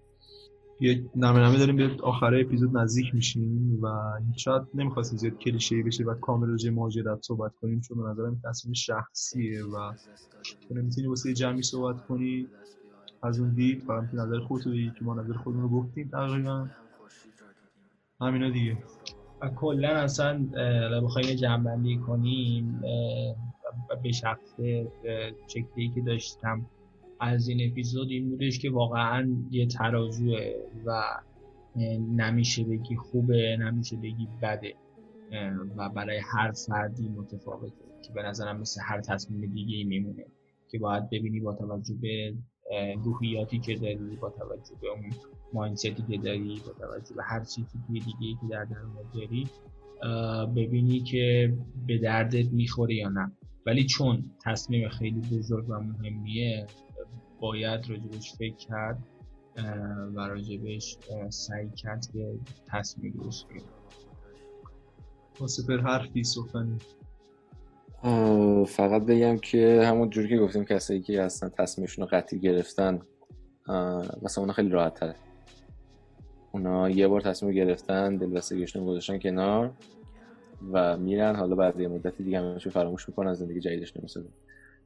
یه 0.80 1.10
نمه 1.16 1.38
نمه 1.38 1.58
داریم 1.58 1.76
به 1.76 1.96
آخر 2.02 2.34
اپیزود 2.34 2.76
نزدیک 2.76 3.14
میشیم 3.14 3.78
و 3.82 3.88
شاید 4.36 4.62
نمی‌خواستیم 4.74 5.18
زیاد 5.18 5.38
کلیشه 5.38 5.82
بشه 5.82 6.04
و 6.04 6.14
کامل 6.14 6.48
راجع 6.48 6.70
مهاجرت 6.70 7.22
صحبت 7.22 7.52
کنیم 7.60 7.80
چون 7.80 8.02
به 8.02 8.08
نظرم 8.08 8.40
تصمیم 8.44 8.74
شخصیه 8.74 9.64
و 9.64 9.92
تو 10.68 10.74
نمی‌تونی 10.74 11.06
واسه 11.06 11.34
جمعی 11.34 11.62
صحبت 11.62 12.06
کنی 12.06 12.48
از 13.22 13.40
اون 13.40 13.54
دید. 13.54 13.82
فقط 13.82 14.14
نظر 14.14 14.38
خودت 14.40 14.64
که 14.64 15.04
ما 15.04 15.14
نظر 15.14 15.32
خودمون 15.32 15.62
رو 15.62 15.68
گفتیم 15.68 16.08
تقریبا. 16.08 16.68
همینا 18.20 18.50
دیگه. 18.50 18.78
کلا 19.56 19.88
اصلا 19.88 20.46
بخوایم 21.04 21.36
جمع 21.36 21.96
کنیم 22.06 22.82
به 24.02 24.12
شخص 24.12 24.54
چکتی 25.46 25.92
که 25.94 26.00
داشتم. 26.00 26.66
از 27.20 27.48
این 27.48 27.70
اپیزود 27.70 28.10
این 28.10 28.30
بودش 28.30 28.58
که 28.58 28.70
واقعا 28.70 29.36
یه 29.50 29.66
ترازوه 29.66 30.52
و 30.86 31.02
نمیشه 32.16 32.64
بگی 32.64 32.96
خوبه 32.96 33.56
نمیشه 33.60 33.96
بگی 33.96 34.28
بده 34.42 34.74
و 35.76 35.88
برای 35.88 36.18
هر 36.18 36.52
فردی 36.52 37.08
متفاوته 37.08 37.74
که 38.02 38.12
به 38.12 38.22
نظرم 38.22 38.60
مثل 38.60 38.80
هر 38.84 39.00
تصمیم 39.00 39.52
دیگه 39.54 39.76
ای 39.76 39.84
میمونه 39.84 40.24
که 40.70 40.78
باید 40.78 41.10
ببینی 41.10 41.40
با 41.40 41.54
توجه 41.54 41.94
به 41.94 42.34
روحیاتی 43.04 43.58
که 43.58 43.74
داری 43.74 44.16
با 44.20 44.30
توجه 44.30 44.74
به 44.82 44.88
اون 44.88 45.10
ماینستی 45.52 46.04
که 46.10 46.18
داری 46.18 46.62
با 46.66 46.86
توجه 46.86 47.14
به 47.14 47.22
هر 47.22 47.44
چیزی 47.44 47.78
دیگه 47.88 48.06
ای 48.20 48.36
که 48.40 48.46
در 48.50 48.64
درون 48.64 48.92
داری 49.14 49.48
ببینی 50.56 51.00
که 51.00 51.54
به 51.86 51.98
دردت 51.98 52.52
می‌خوره 52.52 52.94
یا 52.94 53.08
نه. 53.08 53.32
ولی 53.66 53.84
چون 53.84 54.30
تصمیم 54.44 54.88
خیلی 54.88 55.20
بزرگ 55.20 55.70
و 55.70 55.80
مهمیه 55.80 56.66
باید 57.40 57.90
راجبش 57.90 58.34
فکر 58.34 58.56
کرد 58.56 58.98
و 60.14 60.20
راجبش 60.20 60.98
سعی 61.30 61.68
کرد 61.70 62.06
که 62.12 62.34
تصمیم 62.66 63.12
درست 63.12 63.48
بگیره. 63.48 63.64
واسه 65.40 65.76
حرفی 65.76 66.24
سخنی. 66.24 66.78
فقط 68.66 69.02
بگم 69.02 69.38
که 69.38 69.82
همون 69.86 70.10
جوری 70.10 70.28
که 70.28 70.38
گفتیم 70.38 70.64
کسایی 70.64 71.00
که 71.00 71.22
هستن 71.22 71.48
تصمیمشون 71.48 72.04
رو 72.04 72.16
قطعی 72.16 72.38
گرفتن 72.38 73.00
مثلا 74.22 74.42
اونا 74.42 74.52
خیلی 74.52 74.68
راحت 74.68 74.94
تره 74.94 75.14
اونا 76.52 76.90
یه 76.90 77.08
بار 77.08 77.20
تصمیم 77.20 77.52
گرفتن 77.52 78.16
دلبستگیشون 78.16 78.86
گذاشتن 78.86 79.18
کنار 79.18 79.72
و 80.72 80.96
میرن. 80.96 81.36
حالا 81.36 81.56
بعد 81.56 81.80
یه 81.80 81.88
مدتی 81.88 82.24
دیگه 82.24 82.38
همشون 82.38 82.72
فراموش 82.72 83.08
می‌کنن 83.08 83.34
زندگی 83.34 83.60
جدیدش 83.60 83.96
نمی‌سازن. 83.96 84.30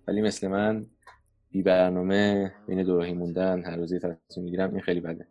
ولی 0.09 0.23
مثل 0.23 0.49
من 0.49 0.87
بی 1.53 1.63
برنامه 1.63 2.53
بین 2.67 2.83
دوراهی 2.83 3.13
موندن 3.13 3.65
هر 3.65 3.77
روزی 3.77 3.99
تصمیم 3.99 4.45
می‌گیرم 4.45 4.71
این 4.71 4.81
خیلی 4.81 5.01
بده. 5.01 5.29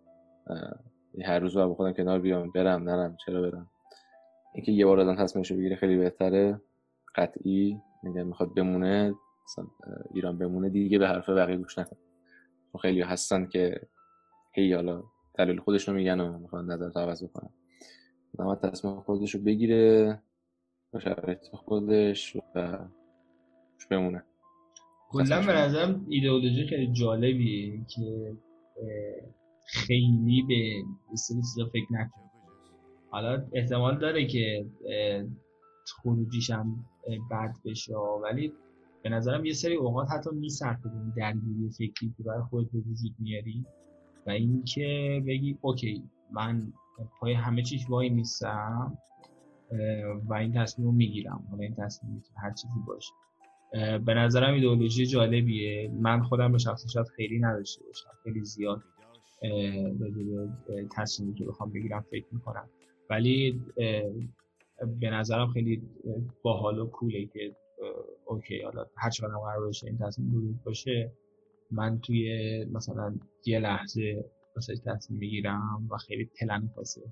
هر 1.26 1.39
روز 1.39 1.57
با 1.57 1.76
خودم 1.76 1.93
کنار 1.93 2.19
بیام 2.19 2.51
برم 2.51 2.89
نرم 2.89 3.17
چرا 3.26 3.41
برم؟ 3.41 3.69
اینکه 4.53 4.72
یه 4.72 4.86
بار 4.86 4.99
آدم 4.99 5.15
تصمیمش 5.15 5.51
بگیره 5.51 5.76
خیلی 5.76 5.97
بهتره. 5.97 6.61
قطعی 7.15 7.82
میگم 8.03 8.28
می‌خواد 8.28 8.53
بمونه 8.53 9.13
ایران 10.13 10.38
بمونه 10.38 10.69
دیگه 10.69 10.99
به 10.99 11.07
حرف 11.07 11.30
بقیه 11.30 11.57
گوش 11.57 11.78
نکن. 11.78 11.97
خیلی 12.82 13.01
هستن 13.01 13.45
که 13.45 13.82
هی 14.53 14.74
حالا 14.74 15.03
دلیل 15.34 15.59
خودش 15.59 15.88
رو 15.88 15.93
میگن 15.93 16.19
و 16.19 16.39
می‌خوان 16.39 16.72
نظر 16.72 16.99
عوض 16.99 17.24
بکنن. 17.24 17.49
نماد 18.39 18.69
تصمیم 18.69 19.01
خودش 19.01 19.36
رو 19.36 19.41
بگیره 19.41 20.19
با 20.93 20.99
شرایط 20.99 21.47
خودش 21.53 22.38
و 22.55 22.78
بمونه. 23.89 24.24
کلا 25.12 25.45
به 25.45 25.53
نظرم 25.53 26.05
ایدئولوژی 26.09 26.68
خیلی 26.68 26.91
جالبیه 26.91 27.86
که 27.88 28.38
خیلی 29.66 30.45
به 30.47 31.16
سری 31.16 31.38
چیزا 31.38 31.66
فکر 31.66 31.93
نکنه 31.93 32.32
حالا 33.09 33.43
احتمال 33.53 33.99
داره 33.99 34.28
که 34.28 34.66
خروجیش 36.01 36.49
هم 36.49 36.86
بد 37.32 37.53
بشه 37.66 37.95
ولی 38.24 38.53
به 39.03 39.09
نظرم 39.09 39.45
یه 39.45 39.53
سری 39.53 39.76
اوقات 39.76 40.12
حتی 40.12 40.30
میصرفه 40.34 40.89
به 40.89 41.14
درگیری 41.18 41.70
فکری 41.70 42.14
که 42.18 42.24
برای 42.24 42.43
خودت 42.49 42.72
به 42.72 42.80
وجود 42.80 43.16
میاری 43.20 43.66
و 44.28 44.30
اینکه 44.30 45.24
بگی 45.28 45.57
اوکی 45.62 46.03
من 46.32 46.74
پای 47.20 47.34
همه 47.34 47.64
چیش 47.64 47.89
وای 47.89 48.09
نیستم 48.09 48.97
و 50.26 50.34
این 50.34 50.53
تصمیم 50.53 50.88
رو 50.88 50.93
می‌گیرم. 50.93 51.47
حالا 51.51 51.64
این 51.64 51.76
تصمیم 51.76 52.24
هر 52.38 52.53
چیزی 52.53 52.80
باشه. 52.88 53.14
به 54.05 54.13
نظرم 54.13 54.53
ایدئولوژی 54.53 55.05
جالبیه. 55.05 55.91
من 55.99 56.24
خودم 56.24 56.51
به 56.51 56.57
شخص 56.57 56.91
شاید 56.93 57.07
خیلی 57.07 57.39
نداشته 57.39 57.86
باشم. 57.86 58.09
خیلی 58.24 58.45
زیاد 58.45 58.82
به 60.67 60.88
تصمیمی 60.91 61.34
که 61.34 61.45
بخوام 61.45 61.72
بگیرم 61.72 62.05
فکر 62.11 62.26
می‌کنم. 62.32 62.69
ولی 63.09 63.61
به 64.99 65.09
نظرم 65.09 65.47
خیلی 65.47 65.82
باحال 66.43 66.80
و 66.80 66.86
کوله 66.86 67.26
که 67.26 67.55
اوکی 68.26 68.61
حالا 68.61 68.86
هر 68.97 69.09
چقدر 69.09 69.34
قرار 69.34 69.65
باشه 69.65 69.88
این 69.88 69.97
تصمیم 69.97 70.36
وجود 70.36 70.63
باشه 70.63 71.11
من 71.72 71.99
توی 71.99 72.65
مثلا 72.65 73.15
یه 73.45 73.59
لحظه 73.59 74.26
واسه 74.55 74.78
تصمیم 74.78 75.19
می‌گیرم 75.19 75.88
و 75.91 75.97
خیلی 75.97 76.30
پلن 76.39 76.69
فاصله 76.76 77.03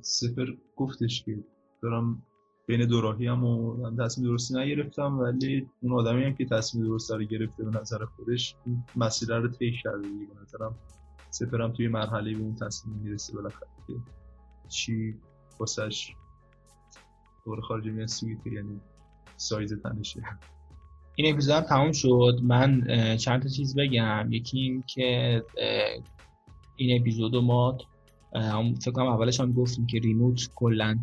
سپر 0.00 0.46
گفتش 0.76 1.24
که 1.24 1.38
دارم 1.82 2.22
بین 2.70 2.86
دوراهی 2.86 3.26
هم 3.26 3.44
و 3.44 3.90
تصمیم 4.04 4.28
درستی 4.28 4.54
نگرفتم 4.54 5.18
ولی 5.18 5.68
اون 5.82 5.92
آدمی 5.92 6.24
هم 6.24 6.34
که 6.34 6.44
تصمیم 6.44 6.84
درست 6.84 7.10
رو 7.10 7.24
گرفته 7.24 7.64
به 7.64 7.80
نظر 7.80 8.04
خودش 8.04 8.56
مسیر 8.96 9.36
رو 9.36 9.48
طی 9.48 9.72
کرده 9.82 10.08
دیگه. 10.08 10.26
به 10.26 10.40
نظرم 10.42 10.74
سپرم 11.30 11.72
توی 11.72 11.88
مرحله 11.88 12.34
به 12.34 12.40
اون 12.40 12.54
تصمیم 12.54 12.96
می‌رسه 12.96 13.34
بالاخره 13.34 13.68
که 13.86 13.94
چی 14.68 15.14
واسش 15.58 16.14
دور 17.44 17.60
خارجی 17.60 17.90
میان 17.90 18.06
سویت 18.06 18.46
یعنی 18.46 18.80
سایز 19.36 19.74
تنشه. 19.82 20.22
این 21.14 21.32
اپیزود 21.32 21.54
هم 21.54 21.60
تموم 21.60 21.92
شد. 21.92 22.40
من 22.42 22.86
چند 23.16 23.42
تا 23.42 23.48
چیز 23.48 23.76
بگم. 23.76 24.28
یکی 24.30 24.58
این 24.58 24.84
که 24.86 25.42
این 26.76 27.00
اپیزود 27.00 27.36
ما 27.36 27.78
فکر 28.80 28.90
کنم 28.90 29.06
اولش 29.06 29.40
هم 29.40 29.52
گفتیم 29.52 29.86
که 29.86 29.98
ریموت 29.98 30.50
کلا 30.54 30.98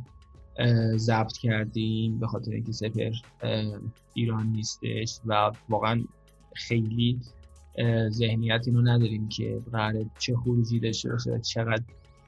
ضبط 0.96 1.38
کردیم 1.38 2.20
به 2.20 2.28
خاطر 2.28 2.52
اینکه 2.52 2.72
سپر 2.72 3.12
ایران 4.14 4.48
نیستش 4.48 5.20
و 5.26 5.52
واقعا 5.70 6.04
خیلی 6.56 7.20
ذهنیت 8.10 8.64
اینو 8.68 8.82
نداریم 8.82 9.30
که 9.30 9.62
قرار 9.72 10.06
چه 10.20 10.36
خروجی 10.36 10.80
داشته 10.80 11.10
باشه 11.10 11.40
چقدر 11.40 11.84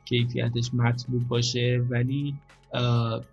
کیفیتش 0.06 0.74
مطلوب 0.74 1.28
باشه. 1.28 1.86
ولی 1.90 2.36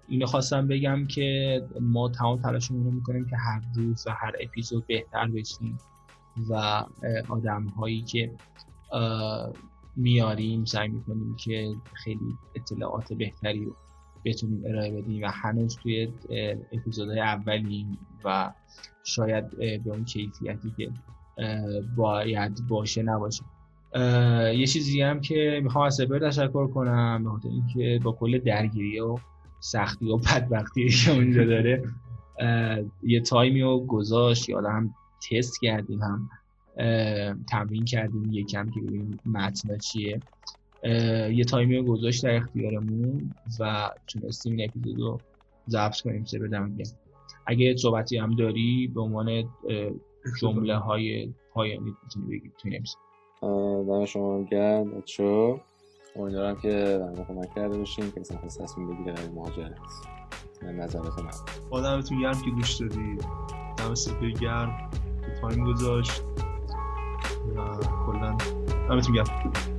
اینو 0.09 0.27
خواستم 0.27 0.67
بگم 0.67 1.07
که 1.07 1.63
ما 1.81 2.09
تمام 2.09 2.43
تلاشمون 2.43 2.85
رو 2.85 2.91
می‌کنیم 2.91 3.25
که 3.25 3.37
هر 3.37 3.63
روز 3.75 4.07
و 4.07 4.11
هر 4.11 4.33
اپیزود 4.41 4.87
بهتر 4.87 5.27
بشیم 5.27 5.79
و 6.51 6.85
آدم 7.29 7.67
هایی 7.67 8.03
که 8.03 8.33
میاریم 9.97 10.65
سعی 10.65 10.89
می‌کنیم 10.89 11.37
که 11.37 11.75
خیلی 11.95 12.37
اطلاعات 12.55 13.13
بهتری 13.13 13.65
رو 13.65 13.77
بتونیم 14.27 14.63
ارائه 14.67 15.03
بدیم 15.03 15.23
و 15.23 15.31
هنوز 15.31 15.77
توی 15.77 16.09
اپیزودهای 16.73 17.21
اولیم 17.21 17.99
و 18.25 18.53
شاید 19.05 19.59
به 19.59 19.81
اون 19.85 20.05
کیفیتی 20.05 20.73
که 20.77 20.91
باید 21.97 22.69
باشه 22.69 23.03
نباشه. 23.03 23.43
یه 24.55 24.67
چیزی 24.67 25.03
هم 25.03 25.21
که 25.21 25.61
می‌خوام 25.63 25.85
از 25.85 25.95
سپر 25.95 26.19
تشکر 26.19 26.67
کنم 26.67 27.25
به 27.25 27.31
خاطر 27.31 27.49
اینکه 27.49 28.01
با 28.05 28.13
کل 28.13 28.39
درگیری 28.39 29.01
و 29.01 29.19
سختی 29.61 30.11
و 30.11 30.17
بدبختی 30.17 30.89
که 30.89 31.13
اونجا 31.13 31.45
داره 31.45 31.83
یه 33.03 33.21
تایمی 33.21 33.63
رو 33.63 33.87
گذاشت. 33.87 34.49
یا 34.49 34.61
هم 34.61 34.95
تست 35.31 35.61
کردیم 35.61 36.01
هم 36.03 36.31
تمرین 37.51 37.85
کردیم. 37.85 38.33
یکم 38.33 38.71
که 38.71 38.81
ببینیم 38.81 39.19
متن 39.27 39.79
چیه. 39.79 40.21
یه 41.33 41.45
تایمی 41.45 41.77
رو 41.77 41.85
گذاشت 41.85 42.25
در 42.25 42.37
اختیارمون 42.37 43.35
و 43.61 43.91
تونستیم 44.07 44.57
این 44.57 44.69
اپیزود 44.69 45.01
رو 45.01 45.21
ضبط 45.69 46.01
کنیم 46.01 46.25
سه 46.25 46.39
بدم 46.39 46.79
اگه 47.47 47.77
صحبتی 47.77 48.19
هم 48.19 48.31
داری 48.35 48.91
به 48.95 49.01
عنوان 49.01 49.45
جمله 50.41 50.77
های 50.77 51.33
پایانی 51.53 51.95
می‌تونی 52.03 52.27
بگی 52.27 52.51
تو 52.59 52.69
این 52.69 52.83
دم 53.85 54.05
شما 54.05 54.43
گرم. 54.43 54.91
بچه 54.91 55.61
امیدوارم 56.17 56.57
که 56.61 56.69
برنامه 56.69 57.25
کمک 57.25 57.55
کرده 57.55 57.79
باشیم 57.79 58.11
که 58.11 58.21
مثلا 58.21 58.37
تصمیم 58.37 58.95
بگیره 58.95 59.13
برای 59.13 59.29
مهاجرت 59.29 59.79
نظرات 60.63 61.19
من 61.19 61.31
آدمتون 61.71 62.21
گرم 62.21 62.43
که 62.43 62.51
گوش 62.51 62.75
دادی. 62.75 63.19
دم 63.79 63.95
سپر 63.95 64.31
گرم. 64.31 64.91
که 65.21 65.41
تایم 65.41 65.65
گذاشت. 65.65 66.23
و 67.57 67.79
کلا 68.07 68.37
دمتون 68.89 69.15
گرم. 69.15 69.76